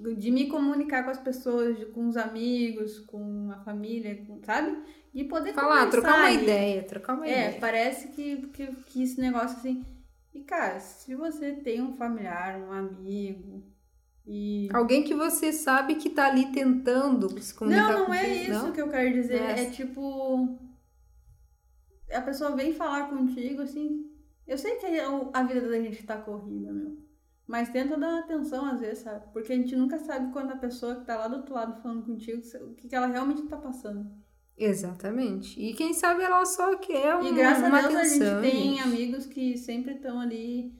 me- 0.00 0.14
de 0.16 0.30
me 0.30 0.48
comunicar 0.48 1.04
com 1.04 1.10
as 1.10 1.20
pessoas, 1.20 1.78
de- 1.78 1.86
com 1.86 2.08
os 2.08 2.16
amigos, 2.16 2.98
com 3.00 3.50
a 3.52 3.60
família, 3.60 4.24
com- 4.26 4.42
sabe? 4.42 4.76
De 5.14 5.24
poder 5.24 5.52
Falar, 5.54 5.88
trocar 5.88 6.16
uma 6.18 6.30
ideia, 6.32 6.82
trocar 6.82 7.14
uma 7.14 7.26
É, 7.26 7.48
ideia. 7.48 7.60
parece 7.60 8.08
que, 8.08 8.48
que, 8.48 8.66
que 8.86 9.02
esse 9.02 9.20
negócio 9.20 9.56
assim. 9.56 9.84
E, 10.34 10.40
cara, 10.42 10.78
se 10.80 11.14
você 11.14 11.52
tem 11.52 11.80
um 11.80 11.92
familiar, 11.94 12.58
um 12.60 12.72
amigo, 12.72 13.62
e. 14.26 14.68
Alguém 14.72 15.02
que 15.04 15.14
você 15.14 15.52
sabe 15.52 15.96
que 15.96 16.10
tá 16.10 16.26
ali 16.26 16.52
tentando 16.52 17.28
se 17.40 17.54
comunicar 17.54 17.88
Não, 17.92 18.08
não 18.08 18.14
é 18.14 18.22
contigo, 18.22 18.52
isso 18.52 18.64
não? 18.66 18.72
que 18.72 18.80
eu 18.80 18.88
quero 18.88 19.12
dizer. 19.12 19.40
Não 19.40 19.46
é 19.46 19.62
É, 19.62 19.70
tipo. 19.70 20.58
A 22.12 22.20
pessoa 22.20 22.56
vem 22.56 22.72
falar 22.72 23.08
contigo, 23.08 23.62
assim. 23.62 24.10
Eu 24.46 24.58
sei 24.58 24.76
que 24.76 24.86
a 25.32 25.42
vida 25.44 25.68
da 25.68 25.80
gente 25.80 26.02
tá 26.04 26.16
corrida, 26.20 26.72
meu. 26.72 26.98
Mas 27.50 27.68
tenta 27.68 27.96
dar 27.98 28.20
atenção 28.20 28.64
às 28.64 28.78
vezes, 28.78 29.00
sabe? 29.02 29.24
Porque 29.32 29.52
a 29.52 29.56
gente 29.56 29.74
nunca 29.74 29.98
sabe 29.98 30.32
quando 30.32 30.52
a 30.52 30.56
pessoa 30.56 30.94
que 30.94 31.04
tá 31.04 31.16
lá 31.16 31.26
do 31.26 31.38
outro 31.38 31.52
lado 31.54 31.82
falando 31.82 32.04
contigo, 32.06 32.40
o 32.62 32.74
que, 32.74 32.86
que 32.88 32.94
ela 32.94 33.08
realmente 33.08 33.42
tá 33.48 33.56
passando. 33.56 34.08
Exatamente. 34.56 35.60
E 35.60 35.74
quem 35.74 35.92
sabe 35.92 36.22
ela 36.22 36.44
só 36.44 36.76
quer 36.76 37.16
um, 37.16 37.24
E 37.26 37.32
graças 37.34 37.66
uma 37.66 37.78
a 37.78 37.82
Deus 37.88 37.94
atenção. 37.94 38.38
a 38.38 38.42
gente 38.42 38.50
tem 38.52 38.80
amigos 38.80 39.26
que 39.26 39.56
sempre 39.56 39.94
estão 39.94 40.20
ali, 40.20 40.72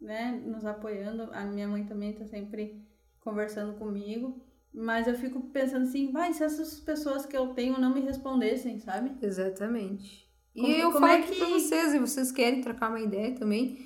né, 0.00 0.42
nos 0.44 0.64
apoiando. 0.64 1.28
A 1.32 1.44
minha 1.44 1.68
mãe 1.68 1.84
também 1.84 2.12
tá 2.12 2.24
sempre 2.26 2.82
conversando 3.20 3.74
comigo. 3.78 4.42
Mas 4.74 5.06
eu 5.06 5.14
fico 5.14 5.40
pensando 5.50 5.84
assim, 5.84 6.10
vai, 6.10 6.32
se 6.32 6.42
essas 6.42 6.80
pessoas 6.80 7.24
que 7.24 7.36
eu 7.36 7.48
tenho 7.54 7.78
não 7.80 7.94
me 7.94 8.00
respondessem, 8.00 8.78
sabe? 8.80 9.12
Exatamente. 9.22 10.26
E 10.54 10.60
Como- 10.60 10.72
eu 10.74 10.92
como 10.92 11.06
falo 11.06 11.12
é 11.12 11.18
aqui 11.22 11.32
que- 11.32 11.38
pra 11.38 11.48
vocês, 11.48 11.94
e 11.94 11.98
vocês 11.98 12.32
querem 12.32 12.60
trocar 12.62 12.88
uma 12.90 13.00
ideia 13.00 13.34
também, 13.34 13.78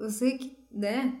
você 0.00 0.38
que, 0.38 0.66
né, 0.72 1.20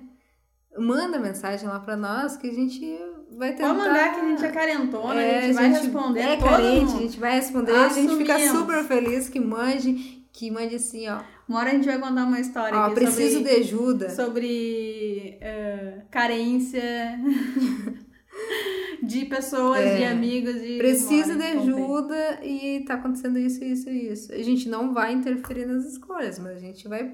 manda 0.78 1.18
mensagem 1.18 1.68
lá 1.68 1.78
pra 1.80 1.96
nós 1.96 2.36
que 2.36 2.48
a 2.48 2.52
gente 2.52 2.98
vai 3.36 3.52
tentar... 3.52 3.74
Pode 3.74 3.78
mandar 3.88 4.14
que 4.14 4.20
a 4.20 4.28
gente 4.28 4.44
é 4.44 4.48
carentona, 4.50 5.22
É, 5.22 5.38
a 5.38 5.40
gente 5.42 5.54
vai 5.54 5.68
responder. 5.68 6.20
É 6.20 6.36
carente, 6.36 6.84
mundo. 6.86 6.98
a 6.98 7.02
gente 7.02 7.20
vai 7.20 7.34
responder, 7.36 7.72
a 7.72 7.88
gente 7.88 8.16
fica 8.16 8.34
Assumimos. 8.34 8.60
super 8.60 8.84
feliz 8.84 9.28
que 9.28 9.40
mande, 9.40 10.24
que 10.32 10.50
mande 10.50 10.76
assim, 10.76 11.08
ó, 11.08 11.20
Uma 11.48 11.60
hora 11.60 11.70
a 11.70 11.74
gente 11.74 11.86
vai 11.86 11.98
contar 11.98 12.24
uma 12.24 12.40
história 12.40 12.76
ó, 12.78 12.90
preciso 12.90 13.38
sobre, 13.38 13.54
de 13.54 13.60
ajuda. 13.60 14.10
sobre 14.10 15.38
eh, 15.40 16.02
carência 16.10 16.82
de 19.02 19.24
pessoas, 19.26 19.80
É. 19.80 19.96
de 19.98 20.04
amigos. 20.04 20.54
De 20.60 20.78
Preciso 20.78 21.32
uma 21.32 21.38
de 21.38 21.44
a 21.44 21.50
gente 21.54 21.70
ajuda 21.70 22.38
e 22.42 22.84
tá 22.86 22.94
acontecendo 22.94 23.38
isso, 23.38 23.62
isso 23.62 23.88
e 23.90 24.12
isso. 24.12 24.32
A 24.32 24.42
gente 24.42 24.68
não 24.68 24.94
vai 24.94 25.12
interferir 25.12 25.66
nas 25.66 25.84
escolhas, 25.84 26.38
mas 26.38 26.56
a 26.56 26.60
gente 26.60 26.88
vai 26.88 27.12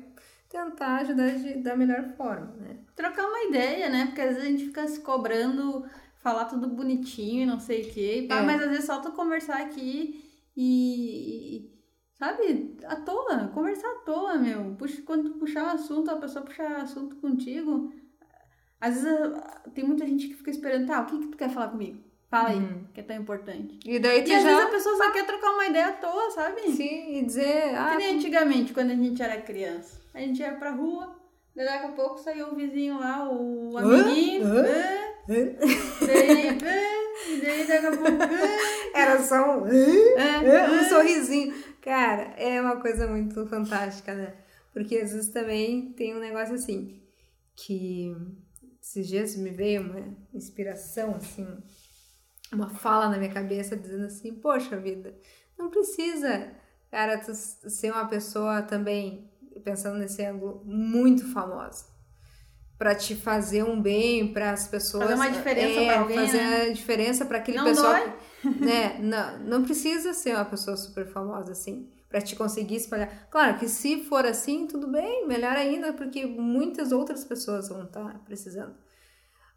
tentar 0.50 0.96
ajudar 1.02 1.30
de, 1.30 1.54
da 1.62 1.74
melhor 1.76 2.04
forma, 2.16 2.52
né? 2.58 2.76
trocar 2.96 3.24
uma 3.26 3.44
ideia, 3.44 3.88
né? 3.88 4.06
Porque 4.06 4.20
às 4.20 4.34
vezes 4.34 4.42
a 4.42 4.50
gente 4.50 4.64
fica 4.66 4.86
se 4.88 5.00
cobrando, 5.00 5.84
falar 6.18 6.44
tudo 6.46 6.68
bonitinho 6.68 7.44
e 7.44 7.46
não 7.46 7.58
sei 7.60 7.82
o 7.82 7.90
quê. 7.92 8.26
pá, 8.28 8.36
É. 8.38 8.42
Mas 8.42 8.60
às 8.62 8.68
vezes 8.68 8.84
só 8.84 9.00
tu 9.00 9.12
conversar 9.12 9.58
aqui 9.62 10.22
e, 10.56 11.56
e- 11.56 11.80
Sabe? 12.18 12.76
À 12.84 12.96
toa. 12.96 13.48
Conversar 13.54 13.88
à 13.88 13.98
toa, 14.04 14.34
meu. 14.36 14.74
Puxa, 14.78 15.00
quando 15.06 15.30
tu 15.30 15.38
puxar 15.38 15.64
o 15.64 15.74
assunto, 15.76 16.10
a 16.10 16.16
pessoa 16.16 16.44
puxar 16.44 16.76
assunto 16.82 17.16
contigo. 17.16 17.90
Às 18.78 19.02
vezes 19.02 19.08
ah, 19.08 19.62
tem 19.74 19.84
muita 19.84 20.06
gente 20.06 20.28
que 20.28 20.34
fica 20.34 20.50
esperando, 20.50 20.86
tá, 20.86 21.00
o 21.00 21.06
que, 21.06 21.18
que 21.18 21.28
tu 21.28 21.36
quer 21.38 21.48
falar 21.48 21.68
comigo? 21.68 21.98
Fala 22.28 22.50
aí, 22.50 22.58
Hum. 22.58 22.84
que 22.92 23.00
é 23.00 23.02
tão 23.02 23.16
importante. 23.16 23.78
E 23.86 23.98
daí 23.98 24.22
tu 24.22 24.30
E 24.30 24.34
às 24.34 24.42
já... 24.42 24.48
vezes 24.50 24.64
a 24.66 24.70
pessoa 24.70 24.96
só 24.98 25.10
quer 25.12 25.26
trocar 25.26 25.50
uma 25.52 25.66
ideia 25.66 25.88
à 25.88 25.92
toa, 25.92 26.30
sabe? 26.30 26.60
Sim, 26.72 27.16
e 27.18 27.24
dizer... 27.24 27.74
Ah, 27.74 27.92
Que 27.92 27.96
nem 27.96 28.16
antigamente, 28.16 28.72
quando 28.74 28.90
a 28.90 28.94
gente 28.94 29.22
era 29.22 29.40
criança. 29.40 29.99
A 30.12 30.18
gente 30.20 30.40
ia 30.40 30.52
pra 30.56 30.70
rua, 30.70 31.16
daqui 31.54 31.86
a 31.86 31.92
pouco 31.92 32.18
saiu 32.18 32.48
o 32.52 32.56
vizinho 32.56 32.98
lá, 32.98 33.28
o 33.30 33.76
amiguinho. 33.76 34.44
Hã? 34.44 34.64
"Hã?" 34.66 36.06
Daí, 36.06 36.58
daí 37.40 37.66
daqui 37.66 37.86
a 37.86 37.90
pouco. 37.92 38.34
Era 38.94 39.22
só 39.22 39.36
um... 39.58 39.64
"Hã? 39.64 40.42
um 40.42 40.74
Hã?" 40.74 40.88
sorrisinho. 40.88 41.54
Cara, 41.80 42.34
é 42.36 42.60
uma 42.60 42.80
coisa 42.80 43.06
muito 43.06 43.46
fantástica, 43.46 44.14
né? 44.14 44.34
Porque 44.72 44.96
às 44.96 45.12
vezes 45.12 45.30
também 45.30 45.92
tem 45.92 46.14
um 46.14 46.20
negócio 46.20 46.54
assim, 46.54 47.00
que 47.56 48.14
esses 48.82 49.06
dias 49.06 49.36
me 49.36 49.50
veio 49.50 49.82
uma 49.82 50.16
inspiração, 50.34 51.14
assim, 51.16 51.46
uma 52.52 52.68
fala 52.70 53.08
na 53.08 53.18
minha 53.18 53.32
cabeça 53.32 53.76
dizendo 53.76 54.06
assim, 54.06 54.34
poxa 54.34 54.76
vida, 54.76 55.14
não 55.58 55.70
precisa, 55.70 56.52
cara, 56.90 57.18
tu 57.18 57.32
ser 57.34 57.92
uma 57.92 58.08
pessoa 58.08 58.62
também, 58.62 59.29
pensando 59.60 59.98
nesse 59.98 60.24
ângulo, 60.24 60.62
muito 60.64 61.32
famosa. 61.32 61.84
Pra 62.78 62.94
te 62.94 63.14
fazer 63.14 63.62
um 63.62 63.80
bem 63.80 64.32
para 64.32 64.52
as 64.52 64.66
pessoas. 64.66 65.04
Fazer 65.04 65.14
uma 65.14 65.30
diferença 65.30 65.80
é, 65.80 65.86
pra 65.86 66.00
alguém, 66.00 66.16
Fazer 66.18 66.38
né? 66.38 66.62
a 66.62 66.72
diferença 66.72 67.24
para 67.26 67.38
aquele 67.38 67.58
Não 67.58 67.64
pessoal 67.64 67.92
dói. 67.94 68.54
né? 68.58 68.98
Não, 69.00 69.38
não 69.40 69.62
precisa 69.64 70.14
ser 70.14 70.34
uma 70.34 70.46
pessoa 70.46 70.76
super 70.76 71.06
famosa 71.06 71.52
assim 71.52 71.90
para 72.08 72.20
te 72.20 72.34
conseguir 72.34 72.76
espalhar. 72.76 73.28
Claro 73.30 73.58
que 73.58 73.68
se 73.68 74.02
for 74.04 74.24
assim, 74.26 74.66
tudo 74.66 74.88
bem, 74.88 75.28
melhor 75.28 75.56
ainda, 75.56 75.92
porque 75.92 76.26
muitas 76.26 76.90
outras 76.90 77.22
pessoas 77.24 77.68
vão 77.68 77.84
estar 77.84 78.18
precisando. 78.24 78.74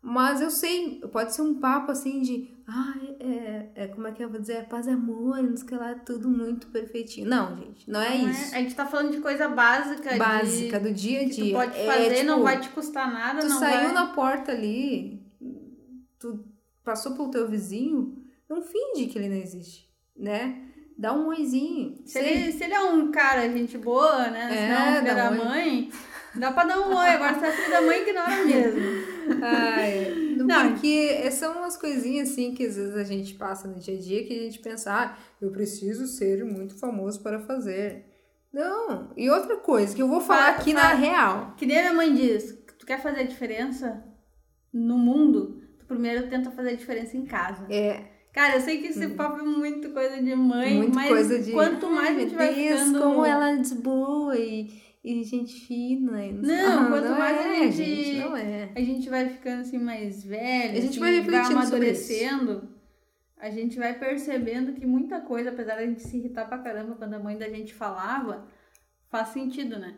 Mas 0.05 0.41
eu 0.41 0.51
sei, 0.51 0.99
pode 1.13 1.33
ser 1.33 1.41
um 1.43 1.61
papo 1.61 1.89
assim 1.93 2.19
de, 2.21 2.49
ah, 2.67 2.93
é, 3.21 3.69
é 3.73 3.87
como 3.87 4.05
é 4.05 4.11
que 4.11 4.21
eu 4.21 4.29
vou 4.29 4.37
dizer, 4.41 4.53
é 4.57 4.61
paz 4.63 4.85
e 4.85 4.89
amor, 4.89 5.41
não 5.41 5.55
sei 5.55 5.65
o 5.65 5.69
que 5.69 5.75
lá, 5.75 5.95
tudo 5.95 6.27
muito 6.27 6.67
perfeitinho. 6.67 7.25
Não, 7.29 7.55
gente, 7.55 7.89
não 7.89 8.01
é 8.01 8.17
Não 8.17 8.29
isso. 8.29 8.53
A 8.53 8.57
gente 8.57 8.75
tá 8.75 8.85
falando 8.85 9.11
de 9.11 9.21
coisa 9.21 9.47
básica. 9.47 10.17
Básica 10.17 10.77
de, 10.77 10.89
do 10.89 10.93
dia 10.93 11.21
a 11.21 11.23
que 11.23 11.29
tu 11.29 11.41
dia. 11.43 11.53
pode 11.55 11.77
É, 11.79 11.85
fazer, 11.85 12.23
não 12.23 12.33
tipo, 12.35 12.43
vai 12.43 12.59
te 12.59 12.69
custar 12.69 13.13
nada, 13.13 13.39
Tu 13.39 13.47
não 13.47 13.59
saiu 13.59 13.85
vai. 13.85 13.93
na 13.93 14.07
porta 14.07 14.51
ali, 14.51 15.25
tu 16.19 16.43
passou 16.83 17.13
pelo 17.15 17.31
teu 17.31 17.47
vizinho, 17.49 18.17
não 18.49 18.61
finge 18.61 19.07
que 19.07 19.17
ele 19.17 19.29
não 19.29 19.37
existe, 19.37 19.89
né? 20.17 20.67
Dá 20.97 21.13
um 21.13 21.27
oizinho. 21.27 21.95
Se 22.05 22.19
ele, 22.19 22.51
se 22.51 22.61
ele 22.63 22.73
é 22.73 22.81
um 22.83 23.09
cara, 23.09 23.49
gente 23.49 23.77
boa, 23.77 24.27
né? 24.29 24.49
Se 24.49 24.57
É, 24.57 24.69
não 24.69 24.75
é 24.77 25.01
filho 25.01 25.15
da 25.15 25.31
mãe, 25.31 25.91
dá 26.35 26.51
pra 26.51 26.65
dar 26.65 26.79
um 26.81 26.93
oi. 26.95 27.07
Agora 27.09 27.39
se 27.39 27.45
é 27.45 27.51
filho 27.53 27.71
da 27.71 27.81
mãe, 27.81 28.01
ignora 28.01 28.45
mesmo. 28.45 29.12
Ai, 29.41 30.35
Não. 30.37 30.71
porque 30.71 31.29
são 31.31 31.57
umas 31.59 31.77
coisinhas 31.77 32.31
assim 32.31 32.53
que 32.53 32.65
às 32.65 32.75
vezes 32.75 32.95
a 32.95 33.03
gente 33.03 33.33
passa 33.35 33.67
no 33.67 33.79
dia 33.79 33.95
a 33.95 33.99
dia 33.99 34.25
que 34.25 34.33
a 34.33 34.41
gente 34.43 34.59
pensa, 34.59 34.91
ah, 34.93 35.17
eu 35.41 35.51
preciso 35.51 36.07
ser 36.07 36.43
muito 36.45 36.77
famoso 36.77 37.21
para 37.21 37.39
fazer. 37.39 38.05
Não, 38.51 39.09
e 39.17 39.29
outra 39.29 39.57
coisa 39.57 39.95
que 39.95 40.01
eu 40.01 40.07
vou 40.07 40.21
falar 40.21 40.53
Fa- 40.53 40.59
aqui 40.61 40.73
fa- 40.73 40.81
na 40.81 40.93
real. 40.93 41.53
Que 41.57 41.65
nem 41.65 41.77
a 41.79 41.81
minha 41.81 41.93
mãe 41.93 42.13
diz, 42.13 42.57
tu 42.77 42.85
quer 42.85 43.01
fazer 43.01 43.21
a 43.21 43.25
diferença 43.27 44.03
no 44.71 44.97
mundo, 44.97 45.61
tu 45.79 45.85
primeiro 45.85 46.27
tenta 46.29 46.51
fazer 46.51 46.69
a 46.69 46.75
diferença 46.75 47.17
em 47.17 47.25
casa. 47.25 47.65
É, 47.69 48.11
Cara, 48.31 48.55
eu 48.55 48.61
sei 48.61 48.79
que 48.79 48.87
esse 48.87 49.09
papo 49.09 49.39
é 49.41 49.43
muito 49.43 49.91
coisa 49.91 50.19
de 50.19 50.35
mãe, 50.35 50.75
muito 50.75 50.95
mas 50.95 51.07
coisa 51.07 51.37
de. 51.37 51.51
quanto 51.51 51.87
mais 51.91 52.09
"Ai, 52.09 52.15
a 52.15 52.19
gente 52.19 52.35
vai 52.35 52.51
ficando... 52.53 52.99
como 52.99 53.23
ela 53.23 53.51
é 53.51 53.55
de 53.57 53.75
boa 53.75 54.35
e, 54.35 54.71
e 55.03 55.23
gente 55.23 55.53
fina. 55.65 56.25
E 56.25 56.31
Não, 56.33 56.87
quanto 56.89 57.09
não 57.09 57.17
mais 57.17 57.37
é, 57.37 57.65
a 57.65 57.71
gente- 57.71 58.17
Não 58.19 58.37
é. 58.37 58.71
A 58.75 58.79
gente 58.81 59.09
vai 59.09 59.29
ficando 59.29 59.61
assim 59.61 59.77
mais 59.77 60.23
velho, 60.23 60.71
A 60.71 60.75
gente 60.81 60.89
assim, 60.91 60.99
vai 60.99 61.11
refletindo 61.15 61.47
sobre 61.47 61.55
amadurecendo, 61.65 62.69
a 63.37 63.49
gente 63.49 63.77
vai 63.77 63.97
percebendo 63.99 64.73
que 64.73 64.85
muita 64.85 65.19
coisa, 65.19 65.49
apesar 65.49 65.75
da 65.75 65.85
gente 65.85 66.01
se 66.01 66.17
irritar 66.17 66.45
pra 66.47 66.59
caramba 66.59 66.95
quando 66.95 67.13
a 67.15 67.19
mãe 67.19 67.37
da 67.37 67.49
gente 67.49 67.73
falava, 67.73 68.47
faz 69.09 69.29
sentido, 69.29 69.77
né? 69.77 69.95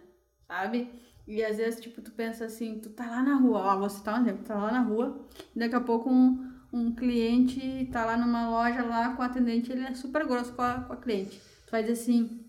Sabe? 0.47 0.89
E 1.28 1.43
às 1.43 1.58
vezes, 1.58 1.80
tipo, 1.80 2.01
tu 2.01 2.12
pensa 2.12 2.45
assim, 2.45 2.80
tu 2.80 2.89
tá 2.89 3.06
lá 3.06 3.22
na 3.24 3.36
rua, 3.36 3.60
ó, 3.60 3.80
vou 3.80 3.89
citar 3.89 4.18
um 4.20 4.22
exemplo, 4.24 4.43
tu 4.43 4.47
tá 4.47 4.56
lá 4.56 4.72
na 4.72 4.82
rua, 4.82 5.28
e 5.56 5.60
daqui 5.60 5.76
a 5.76 5.80
pouco 5.82 6.10
um, 6.10 6.51
um 6.74 6.93
cliente 6.95 7.89
tá 7.91 8.06
lá 8.06 8.16
numa 8.18 8.49
loja 8.49 8.84
lá 8.84 9.16
com 9.16 9.22
o 9.22 9.26
atendente, 9.26 9.72
ele 9.72 9.82
é 9.86 9.93
super 9.95 10.26
grosso 10.26 10.53
com 10.53 10.62
a, 10.62 10.82
com 10.82 10.93
a 10.93 10.97
cliente. 10.97 11.39
Tu 11.66 11.72
faz 11.72 11.89
assim, 11.89 12.45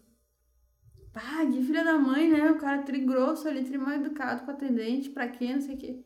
pá, 1.16 1.44
de 1.44 1.62
filha 1.62 1.82
da 1.82 1.96
mãe, 1.96 2.28
né? 2.28 2.50
O 2.50 2.58
cara 2.58 2.82
tri 2.82 3.00
grosso 3.00 3.48
ali, 3.48 3.64
tri 3.64 3.78
mal 3.78 3.94
educado 3.94 4.44
com 4.44 4.50
o 4.50 4.54
atendente, 4.54 5.08
pra 5.08 5.26
quê, 5.28 5.54
não 5.54 5.60
sei 5.62 5.74
o 5.74 5.78
quê. 5.78 6.04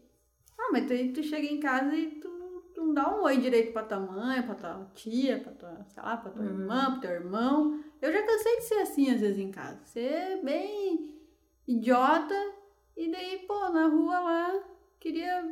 Ah, 0.58 0.68
mas 0.72 0.86
tu, 0.86 1.12
tu 1.14 1.22
chega 1.22 1.46
em 1.46 1.58
casa 1.58 1.94
e 1.96 2.20
tu, 2.20 2.28
tu 2.74 2.84
não 2.84 2.94
dá 2.94 3.16
um 3.16 3.22
oi 3.22 3.38
direito 3.38 3.72
pra 3.72 3.82
tua 3.82 3.98
mãe, 3.98 4.40
pra 4.42 4.54
tua 4.54 4.90
tia, 4.94 5.40
pra 5.40 5.52
tua, 5.52 5.84
sei 5.88 6.02
lá, 6.02 6.16
pra 6.16 6.30
tua 6.30 6.42
Uhum. 6.44 6.48
irmã, 6.50 6.92
pro 6.92 7.00
teu 7.00 7.10
irmão. 7.10 7.80
Eu 8.00 8.12
já 8.12 8.22
cansei 8.22 8.56
de 8.58 8.64
ser 8.64 8.74
assim 8.82 9.10
às 9.10 9.20
vezes 9.20 9.38
em 9.38 9.50
casa. 9.50 9.80
Ser 9.84 10.40
bem 10.44 11.14
idiota 11.66 12.34
e 12.96 13.10
daí, 13.10 13.38
pô, 13.48 13.68
na 13.70 13.86
rua 13.88 14.20
lá, 14.20 14.62
queria 15.00 15.42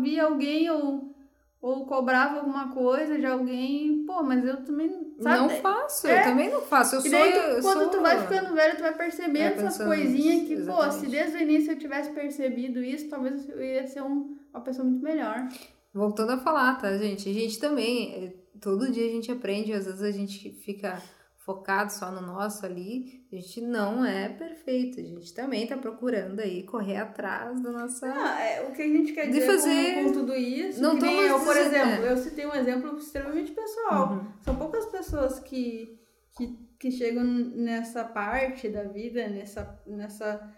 vir 0.00 0.20
alguém 0.20 0.70
ou, 0.70 1.14
ou 1.60 1.84
cobrava 1.86 2.38
alguma 2.38 2.72
coisa 2.72 3.18
de 3.18 3.26
alguém, 3.26 4.04
pô, 4.06 4.22
mas 4.22 4.44
eu 4.44 4.64
também, 4.64 5.05
sabe? 5.22 5.38
Não 5.38 5.48
faço, 5.62 6.06
É. 6.06 6.20
eu 6.20 6.24
também 6.24 6.50
não 6.50 6.62
faço. 6.62 6.94
Eu 6.96 7.00
E 7.00 7.02
sou. 7.02 7.10
daí, 7.10 7.32
tu- 7.32 7.38
eu 7.38 7.62
quando 7.62 7.80
sou... 7.80 7.88
tu 7.90 8.00
vai 8.00 8.20
ficando 8.20 8.54
velho, 8.54 8.76
tu 8.76 8.82
vai 8.82 8.94
percebendo 8.94 9.66
essas 9.66 9.78
coisinhas 9.86 10.34
nisso, 10.42 10.46
que, 10.46 10.56
pô, 10.56 10.62
exatamente. 10.84 10.94
se 11.00 11.06
desde 11.06 11.36
o 11.36 11.40
início 11.42 11.72
eu 11.72 11.78
tivesse 11.78 12.10
percebido 12.10 12.82
isso, 12.82 13.08
talvez 13.08 13.48
eu 13.48 13.62
ia 13.64 13.86
ser 13.86 14.02
um- 14.02 14.36
uma 14.52 14.60
pessoa 14.62 14.84
muito 14.86 15.02
melhor. 15.02 15.48
Voltando 15.94 16.32
a 16.32 16.38
falar, 16.38 16.74
tá, 16.78 16.96
gente? 16.98 17.28
A 17.28 17.32
gente 17.32 17.58
também, 17.58 18.14
é, 18.14 18.32
todo 18.60 18.90
dia 18.92 19.06
a 19.06 19.10
gente 19.10 19.30
aprende, 19.32 19.72
às 19.72 19.86
vezes 19.86 20.02
a 20.02 20.10
gente 20.10 20.50
fica 20.64 21.00
focado 21.46 21.92
só 21.92 22.10
no 22.10 22.20
nosso 22.20 22.66
ali, 22.66 23.24
a 23.32 23.36
gente 23.36 23.60
não 23.60 24.04
é 24.04 24.28
perfeito. 24.28 24.98
A 24.98 25.02
gente 25.04 25.32
também 25.32 25.64
tá 25.66 25.78
procurando 25.78 26.40
aí 26.40 26.64
correr 26.64 26.96
atrás 26.96 27.60
da 27.62 27.70
nossa. 27.70 28.12
Ah, 28.12 28.42
é, 28.42 28.62
o 28.68 28.72
que 28.72 28.82
a 28.82 28.88
gente 28.88 29.12
quer 29.12 29.26
De 29.26 29.32
dizer 29.34 29.46
fazer- 29.46 29.94
com, 29.94 30.04
com 30.06 30.12
tudo 30.12 30.34
isso. 30.34 30.82
Não 30.82 30.96
que 30.98 31.02
nem 31.04 31.20
eu, 31.20 31.38
por 31.38 31.54
dizendo- 31.54 31.74
exemplo, 31.76 32.04
é. 32.06 32.12
eu 32.12 32.16
citei 32.16 32.44
um 32.46 32.54
exemplo 32.54 32.98
extremamente 32.98 33.52
pessoal. 33.52 34.12
Uhum. 34.14 34.32
São 34.42 34.56
poucas 34.56 34.86
pessoas 34.86 35.38
que, 35.38 35.96
que, 36.36 36.58
que 36.80 36.90
chegam 36.90 37.22
nessa 37.22 38.02
parte 38.04 38.68
da 38.68 38.82
vida, 38.82 39.28
nessa, 39.28 39.80
nessa 39.86 40.52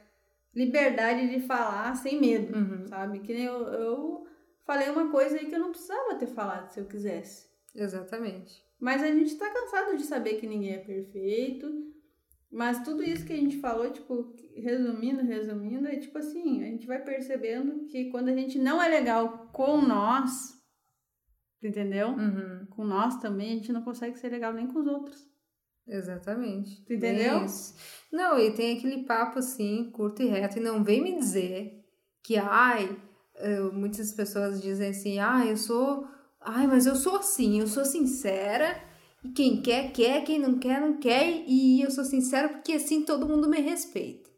liberdade 0.55 1.29
de 1.29 1.41
falar 1.47 1.95
sem 1.97 2.19
medo, 2.19 2.57
Uhum. 2.57 2.87
sabe? 2.89 3.21
Que 3.21 3.35
nem 3.35 3.45
eu, 3.45 3.63
eu 3.75 4.27
falei 4.67 4.89
uma 4.89 5.11
coisa 5.11 5.37
aí 5.37 5.47
que 5.47 5.55
eu 5.55 5.61
não 5.61 5.71
precisava 5.71 6.15
ter 6.15 6.27
falado 6.29 6.71
se 6.71 6.81
eu 6.81 6.87
quisesse. 6.87 7.47
Exatamente. 7.75 8.67
Mas 8.81 9.03
a 9.03 9.07
gente 9.09 9.35
tá 9.37 9.51
cansado 9.51 9.97
de 9.97 10.05
saber 10.05 10.35
que 10.35 10.47
ninguém 10.47 10.75
é 10.75 10.79
perfeito. 10.79 11.67
Mas 12.51 12.83
tudo 12.83 13.03
isso 13.03 13.27
que 13.27 13.33
a 13.33 13.37
gente 13.37 13.59
falou, 13.59 13.91
tipo, 13.91 14.35
resumindo, 14.55 15.23
resumindo, 15.23 15.87
é 15.87 15.97
tipo 15.97 16.17
assim, 16.17 16.63
a 16.63 16.67
gente 16.67 16.87
vai 16.87 17.03
percebendo 17.03 17.85
que 17.87 18.11
quando 18.11 18.29
a 18.29 18.35
gente 18.35 18.59
não 18.59 18.83
é 18.83 18.89
legal 18.89 19.51
com 19.53 19.83
nós, 19.83 20.55
entendeu? 21.63 22.09
Uhum. 22.09 22.67
Com 22.71 22.85
nós 22.85 23.21
também, 23.21 23.53
a 23.53 23.57
gente 23.57 23.73
não 23.73 23.83
consegue 23.83 24.19
ser 24.19 24.31
legal 24.31 24.55
nem 24.55 24.67
com 24.67 24.79
os 24.79 24.87
outros. 24.87 25.29
Exatamente. 25.87 26.85
Tu 26.85 26.95
entendeu? 26.95 27.45
Não, 28.13 28.39
e 28.39 28.51
tem 28.53 28.77
aquele 28.77 29.05
papo 29.05 29.39
assim, 29.39 29.91
curto 29.91 30.23
e 30.23 30.27
reto, 30.27 30.59
e 30.59 30.63
não 30.63 30.85
vem 30.85 31.03
me 31.03 31.19
dizer 31.19 31.85
que, 32.23 32.37
ai, 32.37 32.97
eh, 33.37 33.61
muitas 33.73 34.13
pessoas 34.13 34.61
dizem 34.61 34.91
assim, 34.91 35.19
ah, 35.19 35.45
eu 35.47 35.57
sou. 35.57 36.07
Ai, 36.51 36.67
mas 36.67 36.87
eu 36.87 36.97
sou 36.97 37.17
assim, 37.17 37.61
eu 37.61 37.67
sou 37.67 37.85
sincera, 37.85 38.77
e 39.23 39.29
quem 39.29 39.61
quer, 39.61 39.93
quer, 39.93 40.23
quem 40.25 40.39
não 40.39 40.59
quer, 40.59 40.81
não 40.81 40.95
quer, 40.99 41.43
e 41.47 41.83
eu 41.83 41.91
sou 41.91 42.05
sincera 42.05 42.49
porque 42.49 42.73
assim 42.73 43.03
todo 43.05 43.29
mundo 43.29 43.49
me 43.49 43.61
respeita, 43.61 44.31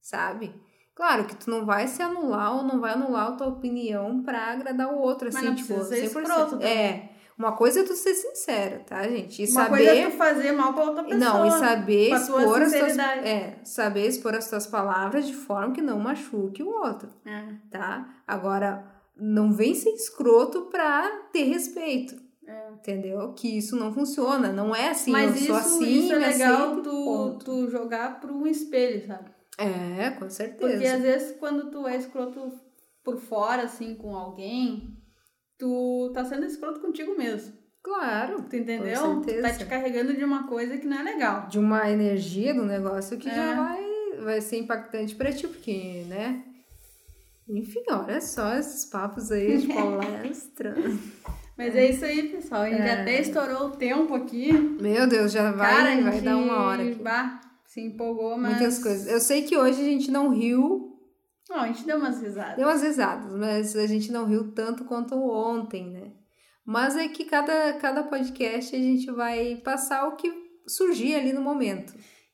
sabe? 0.00 0.54
Claro 0.94 1.24
que 1.26 1.34
tu 1.36 1.50
não 1.50 1.64
vai 1.66 1.88
se 1.88 2.02
anular 2.02 2.56
ou 2.56 2.62
não 2.62 2.80
vai 2.80 2.92
anular 2.92 3.28
a 3.28 3.32
tua 3.32 3.48
opinião 3.48 4.22
pra 4.22 4.52
agradar 4.52 4.92
o 4.92 4.98
outro, 4.98 5.26
Mas 5.32 5.36
assim, 5.36 5.46
não 5.46 5.54
tipo, 5.54 5.82
ser 5.84 6.02
100%. 6.02 6.04
escroto 6.04 6.50
também. 6.52 6.68
É. 6.68 7.12
Uma 7.38 7.52
coisa 7.56 7.80
é 7.80 7.82
tu 7.82 7.94
ser 7.94 8.14
sincera, 8.14 8.80
tá, 8.86 9.02
gente? 9.08 9.42
E 9.42 9.46
Uma 9.46 9.64
saber 9.64 9.68
coisa 9.70 9.90
é 9.90 10.10
tu 10.10 10.16
fazer 10.16 10.52
mal 10.52 10.74
pra 10.74 10.84
outra 10.84 11.02
pessoa. 11.02 11.18
não, 11.18 11.46
e 11.46 11.50
saber 11.50 12.12
expor 12.14 12.62
as 12.62 12.72
tuas, 12.72 12.98
é, 12.98 13.58
saber 13.64 14.06
expor 14.06 14.34
as 14.34 14.48
tuas 14.48 14.66
palavras 14.66 15.26
de 15.26 15.34
forma 15.34 15.72
que 15.72 15.80
não 15.80 15.98
machuque 15.98 16.62
o 16.62 16.68
outro, 16.68 17.08
É, 17.24 17.42
tá? 17.70 18.22
Agora, 18.28 18.91
não 19.16 19.52
vem 19.52 19.74
ser 19.74 19.90
escroto 19.90 20.62
pra 20.70 21.08
ter 21.32 21.44
respeito. 21.44 22.14
é. 22.46 22.70
Entendeu? 22.72 23.32
Que 23.34 23.56
isso 23.58 23.76
não 23.76 23.92
funciona, 23.92 24.52
não 24.52 24.74
é 24.74 24.88
assim, 24.90 25.12
Mas 25.12 25.30
eu 25.30 25.36
isso, 25.36 25.46
sou 25.46 25.56
assim, 25.56 25.98
isso 26.04 26.12
é 26.12 26.16
legal 26.18 26.62
aceito, 26.72 26.82
tu, 26.82 26.90
ponto. 27.04 27.44
tu 27.44 27.70
jogar 27.70 28.20
pro 28.20 28.34
um 28.34 28.46
espelho, 28.46 29.06
sabe? 29.06 29.30
É, 29.58 30.10
com 30.10 30.28
certeza. 30.28 30.72
Porque 30.72 30.86
às 30.86 31.02
vezes 31.02 31.36
quando 31.38 31.70
tu 31.70 31.86
é 31.86 31.96
escroto 31.96 32.52
por 33.04 33.18
fora, 33.18 33.62
assim, 33.62 33.94
com 33.94 34.16
alguém, 34.16 34.96
tu 35.58 36.10
tá 36.14 36.24
sendo 36.24 36.44
escroto 36.46 36.80
contigo 36.80 37.16
mesmo. 37.16 37.52
Claro, 37.82 38.42
Tu 38.48 38.56
entendeu? 38.56 39.00
Com 39.00 39.20
Tu 39.20 39.26
tá 39.26 39.32
certeza. 39.32 39.58
te 39.58 39.64
carregando 39.66 40.14
de 40.14 40.24
uma 40.24 40.46
coisa 40.48 40.76
que 40.78 40.86
não 40.86 40.98
é 40.98 41.02
legal. 41.02 41.46
de 41.48 41.58
uma 41.58 41.90
energia 41.90 42.54
do 42.54 42.64
negócio 42.64 43.18
que 43.18 43.28
É. 43.28 43.34
já 43.34 43.54
vai, 43.54 43.84
vai 44.24 44.40
ser 44.40 44.58
impactante 44.58 45.14
pra 45.14 45.32
ti, 45.32 45.46
porque, 45.48 46.04
né? 46.08 46.44
Enfim, 47.52 47.82
olha 47.90 48.20
só 48.20 48.54
esses 48.54 48.84
papos 48.86 49.30
aí 49.30 49.58
de 49.58 49.68
palestra. 49.68 50.74
Mas 51.56 51.76
é, 51.76 51.90
isso 51.90 52.04
aí, 52.04 52.28
pessoal. 52.28 52.62
A 52.62 52.70
gente 52.70 52.80
É. 52.80 53.00
até 53.02 53.20
estourou 53.20 53.66
o 53.68 53.70
tempo 53.76 54.14
aqui. 54.14 54.52
Meu 54.52 55.06
Deus, 55.06 55.30
já 55.30 55.52
vai, 55.52 55.70
Cara, 55.74 56.00
vai 56.02 56.12
gente 56.14 56.24
dar 56.24 56.36
uma 56.36 56.62
hora 56.64 56.82
aqui. 56.82 56.94
bah, 57.02 57.40
se 57.66 57.80
empolgou, 57.80 58.36
mas. 58.38 58.56
Muitas 58.56 58.82
coisas. 58.82 59.06
Eu 59.06 59.20
sei 59.20 59.42
que 59.42 59.56
hoje 59.56 59.80
a 59.80 59.84
gente 59.84 60.10
não 60.10 60.30
riu, 60.30 60.96
Não, 61.50 61.58
a 61.60 61.66
gente 61.66 61.84
deu 61.84 61.98
umas 61.98 62.20
risadas. 62.22 62.56
deu 62.56 62.66
umas 62.66 62.82
risadas, 62.82 63.32
mas 63.38 63.76
a 63.76 63.86
gente 63.86 64.10
não 64.10 64.24
riu 64.24 64.52
tanto 64.54 64.84
quanto 64.86 65.14
ontem, 65.14 65.90
né? 65.90 66.12
Mas 66.64 66.96
é 66.96 67.06
que 67.08 67.24
cada, 67.26 67.74
cada 67.74 68.04
podcast 68.04 68.74
a 68.74 68.78
gente 68.78 69.10
vai 69.10 69.56
passar 69.56 70.06
o 70.08 70.16
que 70.16 70.32
surgir 70.66 71.14
ali 71.14 71.32
no 71.34 71.42
momento. 71.42 71.92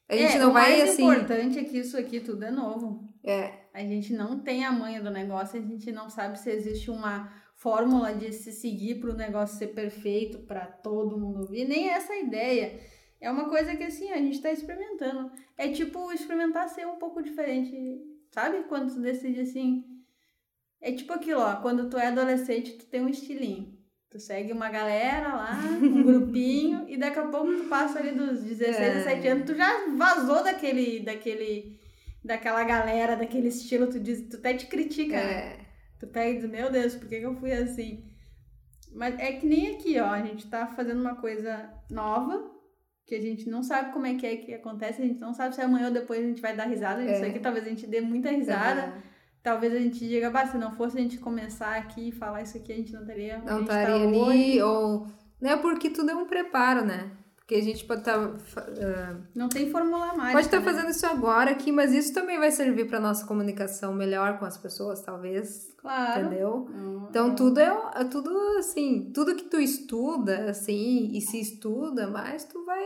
A 0.08 0.14
gente 0.16 0.36
É, 0.36 0.38
não 0.38 0.50
o 0.50 0.52
vai 0.52 0.78
mais 0.78 0.90
assim. 0.90 1.02
importante 1.02 1.58
é 1.58 1.64
que 1.64 1.78
isso 1.78 1.96
aqui 1.98 2.20
tudo 2.20 2.44
é 2.44 2.50
novo. 2.50 3.00
É, 3.24 3.67
A 3.78 3.82
gente 3.82 4.12
não 4.12 4.40
tem 4.40 4.64
a 4.64 4.72
manha 4.72 5.00
do 5.00 5.08
negócio, 5.10 5.56
a 5.56 5.62
gente 5.62 5.92
não 5.92 6.10
sabe 6.10 6.36
se 6.36 6.50
existe 6.50 6.90
uma 6.90 7.32
fórmula 7.54 8.12
de 8.12 8.32
se 8.32 8.50
seguir 8.52 8.96
para 8.96 9.10
o 9.10 9.16
negócio 9.16 9.56
ser 9.56 9.68
perfeito 9.68 10.38
para 10.40 10.66
todo 10.66 11.16
mundo 11.16 11.42
ouvir. 11.42 11.64
Nem 11.64 11.88
essa 11.90 12.14
ideia. 12.16 12.80
É 13.20 13.30
uma 13.30 13.48
coisa 13.48 13.76
que 13.76 13.84
assim, 13.84 14.10
a 14.10 14.16
gente 14.16 14.34
está 14.34 14.50
experimentando. 14.50 15.30
É 15.56 15.68
tipo 15.68 16.12
experimentar 16.12 16.68
ser 16.68 16.88
um 16.88 16.96
pouco 16.96 17.22
diferente, 17.22 17.76
sabe? 18.32 18.64
Quando 18.64 18.92
tu 18.92 19.00
decide 19.00 19.40
assim. 19.40 19.84
É 20.80 20.90
tipo 20.90 21.12
aquilo, 21.12 21.40
ó, 21.40 21.56
quando 21.56 21.88
tu 21.88 21.96
é 21.96 22.08
adolescente, 22.08 22.72
tu 22.72 22.86
tem 22.86 23.00
um 23.00 23.08
estilinho. 23.08 23.78
Tu 24.10 24.18
segue 24.18 24.52
uma 24.52 24.70
galera 24.70 25.34
lá, 25.34 25.60
um 25.82 26.02
grupinho, 26.02 26.84
e 26.88 26.96
daqui 26.96 27.18
a 27.18 27.26
pouco 27.28 27.54
tu 27.54 27.64
passa 27.68 27.98
ali 27.98 28.10
dos 28.12 28.42
16, 28.42 28.76
É. 28.76 28.94
17 28.94 29.28
anos, 29.28 29.46
tu 29.46 29.54
já 29.54 29.86
vazou 29.96 30.42
daquele, 30.42 31.00
daquele, 31.00 31.77
daquela 32.24 32.62
galera, 32.64 33.16
daquele 33.16 33.48
estilo, 33.48 33.86
tu 33.88 33.98
diz, 34.00 34.22
tu 34.28 34.36
até 34.36 34.54
te 34.54 34.66
critica, 34.66 35.16
né? 35.16 35.32
é, 35.32 35.58
Tu 36.00 36.06
pega 36.06 36.30
e 36.30 36.40
diz, 36.40 36.50
meu 36.50 36.70
Deus, 36.70 36.94
por 36.94 37.08
que, 37.08 37.16
eu 37.16 37.34
fui 37.36 37.52
assim? 37.52 38.04
Mas 38.94 39.18
é 39.18 39.32
que 39.32 39.46
nem 39.46 39.74
aqui, 39.74 39.98
ó, 40.00 40.06
a 40.10 40.22
gente 40.22 40.46
tá 40.48 40.66
fazendo 40.66 41.00
uma 41.00 41.16
coisa 41.16 41.68
nova, 41.90 42.50
que 43.06 43.14
a 43.14 43.20
gente 43.20 43.48
não 43.48 43.62
sabe 43.62 43.92
como 43.92 44.06
é 44.06 44.14
que 44.14 44.26
é 44.26 44.36
que 44.36 44.54
acontece, 44.54 45.02
a 45.02 45.04
gente 45.06 45.18
não 45.20 45.32
sabe 45.34 45.54
se 45.54 45.60
amanhã 45.60 45.86
ou 45.88 45.92
depois 45.92 46.20
a 46.20 46.28
gente 46.28 46.40
vai 46.42 46.54
dar 46.54 46.64
risada 46.66 47.02
nisso 47.02 47.24
É. 47.24 47.28
aqui, 47.28 47.40
talvez 47.40 47.66
a 47.66 47.68
gente 47.68 47.86
dê 47.86 48.00
muita 48.00 48.30
risada, 48.30 48.82
aham. 48.82 49.02
talvez 49.42 49.74
a 49.74 49.78
gente 49.78 49.98
diga, 50.06 50.30
bah, 50.30 50.46
se 50.46 50.56
não 50.58 50.72
fosse 50.72 50.98
a 50.98 51.00
gente 51.00 51.18
começar 51.18 51.76
aqui 51.76 52.08
e 52.08 52.12
falar 52.12 52.42
isso 52.42 52.56
aqui, 52.56 52.72
a 52.72 52.76
gente 52.76 52.92
não 52.92 53.04
teria 53.04 53.38
onde 53.38 53.48
a 53.48 53.50
não 53.52 53.58
gente 53.60 53.68
tá 53.68 53.82
estaria 53.82 54.06
ali, 54.08 54.18
hoje. 54.18 54.62
ou. 54.62 55.06
Né, 55.40 55.56
porque 55.56 55.90
tudo 55.90 56.10
é 56.10 56.14
um 56.14 56.26
preparo, 56.26 56.84
né? 56.84 57.10
Porque 57.48 57.62
a 57.62 57.64
gente 57.64 57.82
pode 57.86 58.00
estar. 58.00 58.18
Não 59.34 59.48
tem 59.48 59.70
fórmula 59.70 60.08
mágica. 60.08 60.32
pode 60.32 60.46
estar 60.48 60.58
né? 60.58 60.64
fazendo 60.66 60.90
isso 60.90 61.06
agora 61.06 61.50
aqui, 61.50 61.72
mas 61.72 61.94
isso 61.94 62.12
também 62.12 62.38
vai 62.38 62.50
servir 62.50 62.86
para 62.86 63.00
nossa 63.00 63.26
comunicação 63.26 63.94
melhor 63.94 64.38
com 64.38 64.44
as 64.44 64.58
pessoas, 64.58 65.00
talvez. 65.00 65.74
Claro. 65.78 66.26
Entendeu? 66.26 66.68
Hum, 66.70 67.06
Então 67.08 67.32
é. 67.32 67.34
tudo 67.34 67.58
é, 67.58 67.90
é 67.94 68.04
tudo 68.04 68.30
assim, 68.58 69.10
tudo 69.14 69.34
que 69.34 69.44
tu 69.44 69.58
estuda, 69.58 70.50
assim, 70.50 71.08
e 71.14 71.22
se 71.22 71.40
estuda 71.40 72.06
mais, 72.06 72.44
tu 72.44 72.62
vai, 72.66 72.84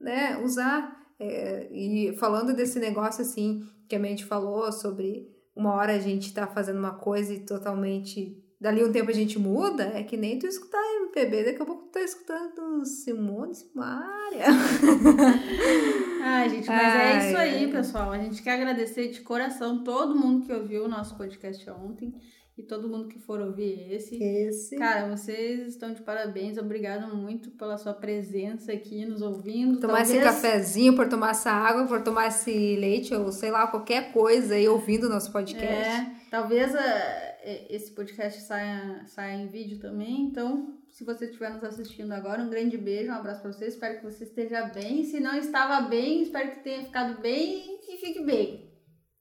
né, 0.00 0.38
usar. 0.38 0.96
É, 1.18 1.68
e 1.72 2.16
falando 2.16 2.54
desse 2.54 2.78
negócio 2.78 3.22
assim, 3.22 3.68
que 3.88 3.96
a 3.96 3.98
mente 3.98 4.24
falou 4.24 4.70
sobre 4.70 5.26
uma 5.54 5.74
hora 5.74 5.94
a 5.94 5.98
gente 5.98 6.32
tá 6.32 6.46
fazendo 6.46 6.78
uma 6.78 6.94
coisa 6.94 7.34
e 7.34 7.40
totalmente. 7.40 8.40
Dali 8.60 8.84
um 8.84 8.92
tempo 8.92 9.10
a 9.10 9.14
gente 9.14 9.38
muda, 9.38 9.84
é 9.94 10.02
que 10.02 10.18
nem 10.18 10.38
tu 10.38 10.46
escutar 10.46 10.78
MPB, 11.00 11.44
daqui 11.44 11.62
a 11.62 11.64
pouco 11.64 11.84
tu 11.84 11.92
tá 11.92 12.02
escutando 12.02 12.84
Simone 12.84 13.54
Simaria. 13.54 14.44
Ah, 16.22 16.46
gente, 16.46 16.66
mas 16.68 16.94
é 16.94 17.12
Ai, 17.12 17.28
isso 17.28 17.36
aí, 17.38 17.64
ai. 17.64 17.72
pessoal. 17.72 18.12
A 18.12 18.18
gente 18.18 18.42
quer 18.42 18.52
agradecer 18.52 19.08
de 19.08 19.22
coração 19.22 19.82
todo 19.82 20.14
mundo 20.14 20.44
que 20.44 20.52
ouviu 20.52 20.84
o 20.84 20.88
nosso 20.88 21.16
podcast 21.16 21.68
ontem 21.70 22.12
e 22.58 22.62
todo 22.62 22.90
mundo 22.90 23.08
que 23.08 23.18
for 23.18 23.40
ouvir 23.40 23.90
esse. 23.90 24.22
Esse. 24.22 24.76
Cara, 24.76 25.08
vocês 25.08 25.66
estão 25.66 25.94
de 25.94 26.02
parabéns. 26.02 26.58
Obrigado 26.58 27.16
muito 27.16 27.50
pela 27.52 27.78
sua 27.78 27.94
presença 27.94 28.70
aqui 28.70 29.06
nos 29.06 29.22
ouvindo. 29.22 29.80
Tomar 29.80 30.02
esse 30.02 30.12
Talvez- 30.20 30.34
cafezinho, 30.34 30.94
por 30.94 31.08
tomar 31.08 31.30
essa 31.30 31.50
água, 31.50 31.86
por 31.86 32.02
tomar 32.02 32.28
esse 32.28 32.76
leite, 32.76 33.14
ou 33.14 33.32
sei 33.32 33.50
lá, 33.50 33.66
qualquer 33.66 34.12
coisa 34.12 34.54
aí 34.54 34.68
ouvindo 34.68 35.04
o 35.04 35.08
nosso 35.08 35.32
podcast. 35.32 35.66
É, 35.88 36.12
talvez 36.30 36.74
ah, 36.74 36.78
é, 36.86 37.29
esse 37.44 37.90
podcast 37.92 38.40
saia, 38.42 39.02
saia 39.06 39.34
em 39.34 39.48
vídeo 39.48 39.78
também. 39.78 40.22
Então, 40.22 40.78
se 40.90 41.04
você 41.04 41.26
estiver 41.26 41.50
nos 41.50 41.64
assistindo 41.64 42.12
agora, 42.12 42.42
um 42.42 42.50
grande 42.50 42.76
beijo, 42.76 43.10
um 43.10 43.14
abraço 43.14 43.42
pra 43.42 43.52
você. 43.52 43.66
Espero 43.66 43.98
que 43.98 44.04
você 44.04 44.24
esteja 44.24 44.62
bem. 44.66 45.04
Se 45.04 45.20
não 45.20 45.36
estava 45.36 45.88
bem, 45.88 46.22
espero 46.22 46.50
que 46.52 46.64
tenha 46.64 46.84
ficado 46.84 47.20
bem 47.20 47.78
e 47.88 47.96
fique 47.98 48.24
bem. 48.24 48.70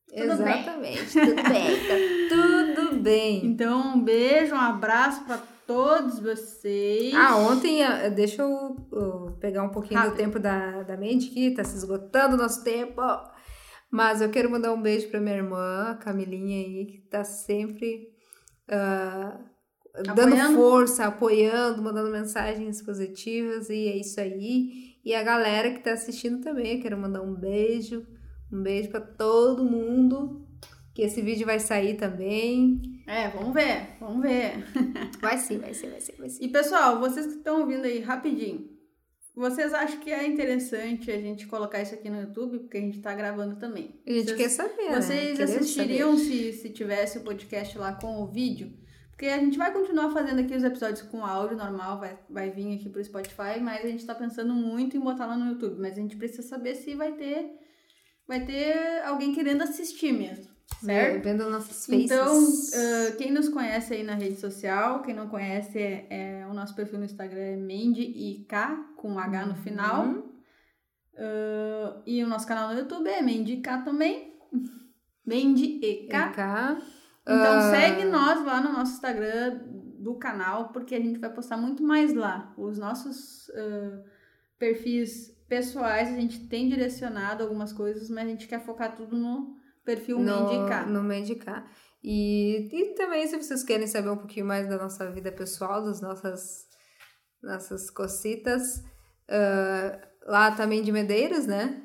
Tudo 0.08 0.38
bem. 0.44 0.60
Exatamente, 0.60 1.12
tudo 1.12 1.36
bem, 1.50 1.78
tá 1.88 2.76
tudo 2.76 2.96
bem. 3.00 3.46
Então, 3.46 3.96
um 3.96 4.04
beijo, 4.04 4.56
um 4.56 4.60
abraço 4.60 5.24
pra 5.24 5.40
todos 5.68 6.20
vocês. 6.20 7.14
Ah, 7.14 7.38
ontem, 7.38 7.84
ah, 7.84 8.10
deixa 8.10 8.42
eu, 8.42 8.76
eu 8.92 9.38
pegar 9.40 9.62
um 9.62 9.70
pouquinho 9.70 10.00
Rápido. 10.00 10.16
do 10.16 10.18
tempo 10.18 10.40
da, 10.40 10.82
da 10.82 10.98
mente 10.98 11.30
aqui, 11.30 11.52
tá 11.52 11.64
se 11.64 11.78
esgotando 11.78 12.34
o 12.34 12.38
nosso 12.40 12.64
tempo. 12.64 13.00
Mas 13.92 14.22
eu 14.22 14.30
quero 14.30 14.50
mandar 14.50 14.72
um 14.72 14.82
beijo 14.82 15.10
pra 15.10 15.20
minha 15.20 15.36
irmã, 15.36 15.98
Camilinha 16.02 16.58
aí, 16.58 16.86
que 16.86 16.98
tá 17.10 17.24
sempre 17.24 18.10
ah, 18.70 19.40
dando 20.16 20.56
força, 20.56 21.06
apoiando, 21.06 21.82
mandando 21.82 22.12
mensagens 22.12 22.82
positivas, 22.82 23.70
e 23.70 23.88
é 23.88 23.98
isso 23.98 24.20
aí. 24.20 25.00
E 25.04 25.16
a 25.16 25.24
galera 25.24 25.72
que 25.72 25.80
tá 25.80 25.94
assistindo 25.94 26.42
também, 26.42 26.76
eu 26.76 26.82
quero 26.82 26.98
mandar 26.98 27.22
um 27.22 27.34
beijo, 27.34 28.06
um 28.52 28.62
beijo 28.62 28.90
pra 28.90 29.02
todo 29.02 29.64
mundo, 29.64 30.48
que 30.94 31.02
esse 31.02 31.22
vídeo 31.22 31.46
vai 31.46 31.60
sair 31.60 31.96
também. 31.98 32.82
É, 33.08 33.30
vamos 33.30 33.54
ver, 33.54 33.98
vamos 34.00 34.22
ver. 34.22 34.64
Vai 35.20 35.38
sim, 35.38 35.58
vai 35.58 35.74
ser, 35.74 35.90
vai 35.90 36.00
ser, 36.00 36.16
vai 36.18 36.30
ser. 36.30 36.44
E 36.44 36.50
pessoal, 36.50 37.00
vocês 37.00 37.26
que 37.26 37.38
estão 37.38 37.62
ouvindo 37.62 37.86
aí 37.86 38.00
rapidinho, 38.00 38.70
Vocês 39.40 39.74
acham 39.74 40.02
que 40.02 40.12
é 40.12 40.28
interessante 40.28 41.10
a 41.10 41.18
gente 41.18 41.48
colocar 41.48 41.82
isso 41.82 41.94
aqui 41.94 42.10
no 42.10 42.20
YouTube? 42.20 42.60
Porque 42.60 42.76
a 42.76 42.82
gente 42.82 43.00
tá 43.00 43.16
gravando 43.16 43.56
também. 43.56 43.98
A 44.06 44.12
gente 44.12 44.26
vocês, 44.26 44.38
quer 44.38 44.50
saber, 44.50 44.90
né? 44.90 45.02
Vocês 45.02 45.38
Queremos 45.38 45.56
assistiriam 45.56 46.18
saber. 46.18 46.26
se, 46.26 46.54
se 46.54 46.70
tivesse 46.72 47.18
o 47.20 47.22
podcast 47.22 47.78
lá 47.78 47.94
com 47.94 48.22
o 48.22 48.28
vídeo? 48.28 48.74
Porque 49.12 49.28
a 49.28 49.38
gente 49.38 49.58
vai 49.58 49.72
continuar 49.72 50.12
fazendo 50.12 50.42
aqui 50.42 50.54
os 50.54 50.64
episódios 50.66 51.04
com 51.04 51.26
áudio 51.26 51.56
normal, 51.56 52.02
vai, 52.02 52.20
vai 52.30 52.50
vir 52.50 52.76
aqui 52.76 52.90
pro 52.90 53.02
Spotify, 53.02 53.62
mas 53.62 53.86
a 53.86 53.88
gente 53.88 54.06
tá 54.06 54.14
pensando 54.14 54.54
muito 54.54 54.98
em 54.98 55.00
botar 55.00 55.26
lá 55.26 55.38
no 55.38 55.54
YouTube. 55.54 55.80
Mas 55.80 55.94
a 55.94 56.02
gente 56.02 56.18
precisa 56.18 56.42
saber 56.42 56.76
se 56.76 56.94
vai 56.94 57.14
ter, 57.14 57.50
vai 58.28 58.46
ter 58.46 59.02
alguém 59.06 59.34
querendo 59.34 59.62
assistir 59.62 60.12
mesmo, 60.12 60.49
certo? 60.84 61.24
Vendo 61.24 61.50
nossas 61.50 61.86
faces. 61.86 62.06
Então, 62.06 62.44
ah, 62.74 63.16
quem 63.18 63.32
nos 63.32 63.50
conhece 63.50 63.94
aí 63.94 64.04
na 64.04 64.16
rede 64.16 64.40
social, 64.40 65.02
quem 65.02 65.14
não 65.14 65.28
conhece, 65.28 65.78
é, 65.80 66.08
é 66.10 66.48
o 66.48 66.54
nosso 66.54 66.76
perfil 66.76 67.00
no 67.00 67.06
Instagram 67.06 67.42
é 67.42 67.56
MendiIK, 67.56 68.54
com 68.96 69.20
H 69.20 69.46
no 69.46 69.56
final. 69.56 70.06
Uhum. 70.06 70.30
Ah, 71.18 72.02
e 72.06 72.24
o 72.24 72.28
nosso 72.28 72.48
canal 72.48 72.74
no 72.74 72.80
YouTube 72.80 73.08
é 73.10 73.22
MendiIK 73.22 73.84
também. 73.84 74.38
MendiEK. 75.26 76.08
EK. 76.10 76.40
Então 77.24 77.60
Ah. 77.60 77.72
segue 77.72 78.06
nós 78.06 78.44
lá 78.44 78.62
no 78.62 78.72
nosso 78.72 78.94
Instagram 78.94 79.60
do 80.00 80.16
canal, 80.16 80.70
porque 80.70 80.96
a 80.96 81.00
gente 81.00 81.20
vai 81.20 81.32
postar 81.32 81.58
muito 81.58 81.84
mais 81.84 82.14
lá. 82.14 82.54
Os 82.58 82.80
nossos 82.80 83.52
perfis 84.58 85.30
pessoais, 85.48 86.10
a 86.10 86.16
gente 86.16 86.48
tem 86.48 86.70
direcionado 86.70 87.44
algumas 87.44 87.74
coisas, 87.74 88.10
mas 88.10 88.26
a 88.26 88.30
gente 88.30 88.48
quer 88.48 88.64
focar 88.64 88.96
tudo 88.96 89.18
no 89.18 89.59
perfil 89.96 90.20
MendiIK. 90.20 90.90
no 90.90 91.04
Medicar. 91.04 91.66
E, 92.04 92.70
e 92.72 92.94
também, 92.96 93.28
se 93.28 93.36
vocês 93.42 93.64
querem 93.64 93.88
saber 93.88 94.10
um 94.10 94.18
pouquinho 94.18 94.46
mais 94.46 94.68
da 94.70 94.78
nossa 94.78 95.10
vida 95.12 95.32
pessoal, 95.32 95.84
das 95.84 96.00
nossas, 96.02 96.66
nossas 97.44 97.90
cocitas, 97.90 98.84
ah, 99.30 100.00
lá 100.26 100.52
também 100.52 100.82
de 100.82 100.92
Medeiros, 100.92 101.46
né? 101.46 101.82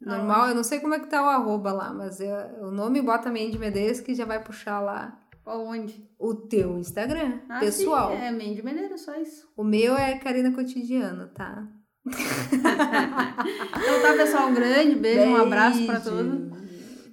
Normal, 0.00 0.48
eu 0.48 0.54
não 0.56 0.64
sei 0.64 0.80
como 0.80 0.94
é 0.94 0.98
que 0.98 1.06
tá 1.08 1.22
o 1.22 1.28
arroba 1.28 1.72
lá, 1.72 1.92
mas 1.94 2.20
é- 2.20 2.56
o 2.60 2.72
nome 2.72 3.00
bota 3.00 3.30
Mendy 3.30 3.56
Medeiros 3.56 4.00
que 4.00 4.16
já 4.16 4.24
vai 4.24 4.42
puxar 4.42 4.80
lá 4.80 5.16
Onde? 5.46 6.08
o 6.18 6.34
teu 6.34 6.76
Instagram, 6.76 7.38
Ah, 7.48 7.60
pessoal. 7.60 8.10
Sim, 8.10 8.16
é 8.16 8.32
Mendy 8.32 8.62
Meneiro, 8.64 8.98
só 8.98 9.14
isso. 9.14 9.46
O 9.56 9.62
meu 9.62 9.96
é 9.96 10.18
Karina 10.18 10.50
Cotidiano, 10.50 11.28
tá? 11.28 11.68
Então 12.74 14.02
tá, 14.02 14.12
pessoal, 14.16 14.48
um 14.48 14.54
grande 14.54 14.96
beijo, 14.96 15.30
um 15.30 15.36
abraço 15.36 15.84
pra 15.86 16.00
Beijo. 16.00 16.10
todos. 16.10 16.61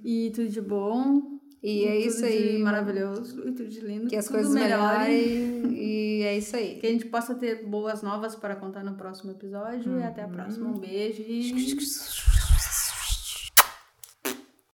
E 0.04 0.32
tudo 0.34 0.50
de 0.50 0.62
bom. 0.62 1.40
E 1.62 1.84
é 1.84 1.96
tudo 1.98 2.08
isso 2.08 2.22
de 2.22 2.26
aí. 2.26 2.58
maravilhoso 2.60 3.40
e 3.48 3.52
tudo 3.52 3.68
de 3.68 3.80
lindo. 3.82 4.08
Que 4.08 4.16
as 4.16 4.26
tudo 4.26 4.36
coisas 4.36 4.54
melhore. 4.54 5.10
melhorem. 5.10 5.80
E 6.20 6.22
é 6.24 6.38
isso 6.38 6.56
aí. 6.58 6.76
Que 6.76 6.88
a 6.88 6.90
gente 6.92 7.06
possa 7.06 7.34
ter 7.34 7.66
boas 7.66 8.02
novas 8.02 8.36
para 8.36 8.54
contar 8.56 8.84
no 8.84 8.96
próximo 8.96 9.32
episódio. 9.32 9.98
E 9.98 10.04
até 10.04 10.24
a 10.24 10.28
próxima. 10.28 10.68
Um 10.70 10.78
beijo 10.78 11.22
e. 11.22 11.78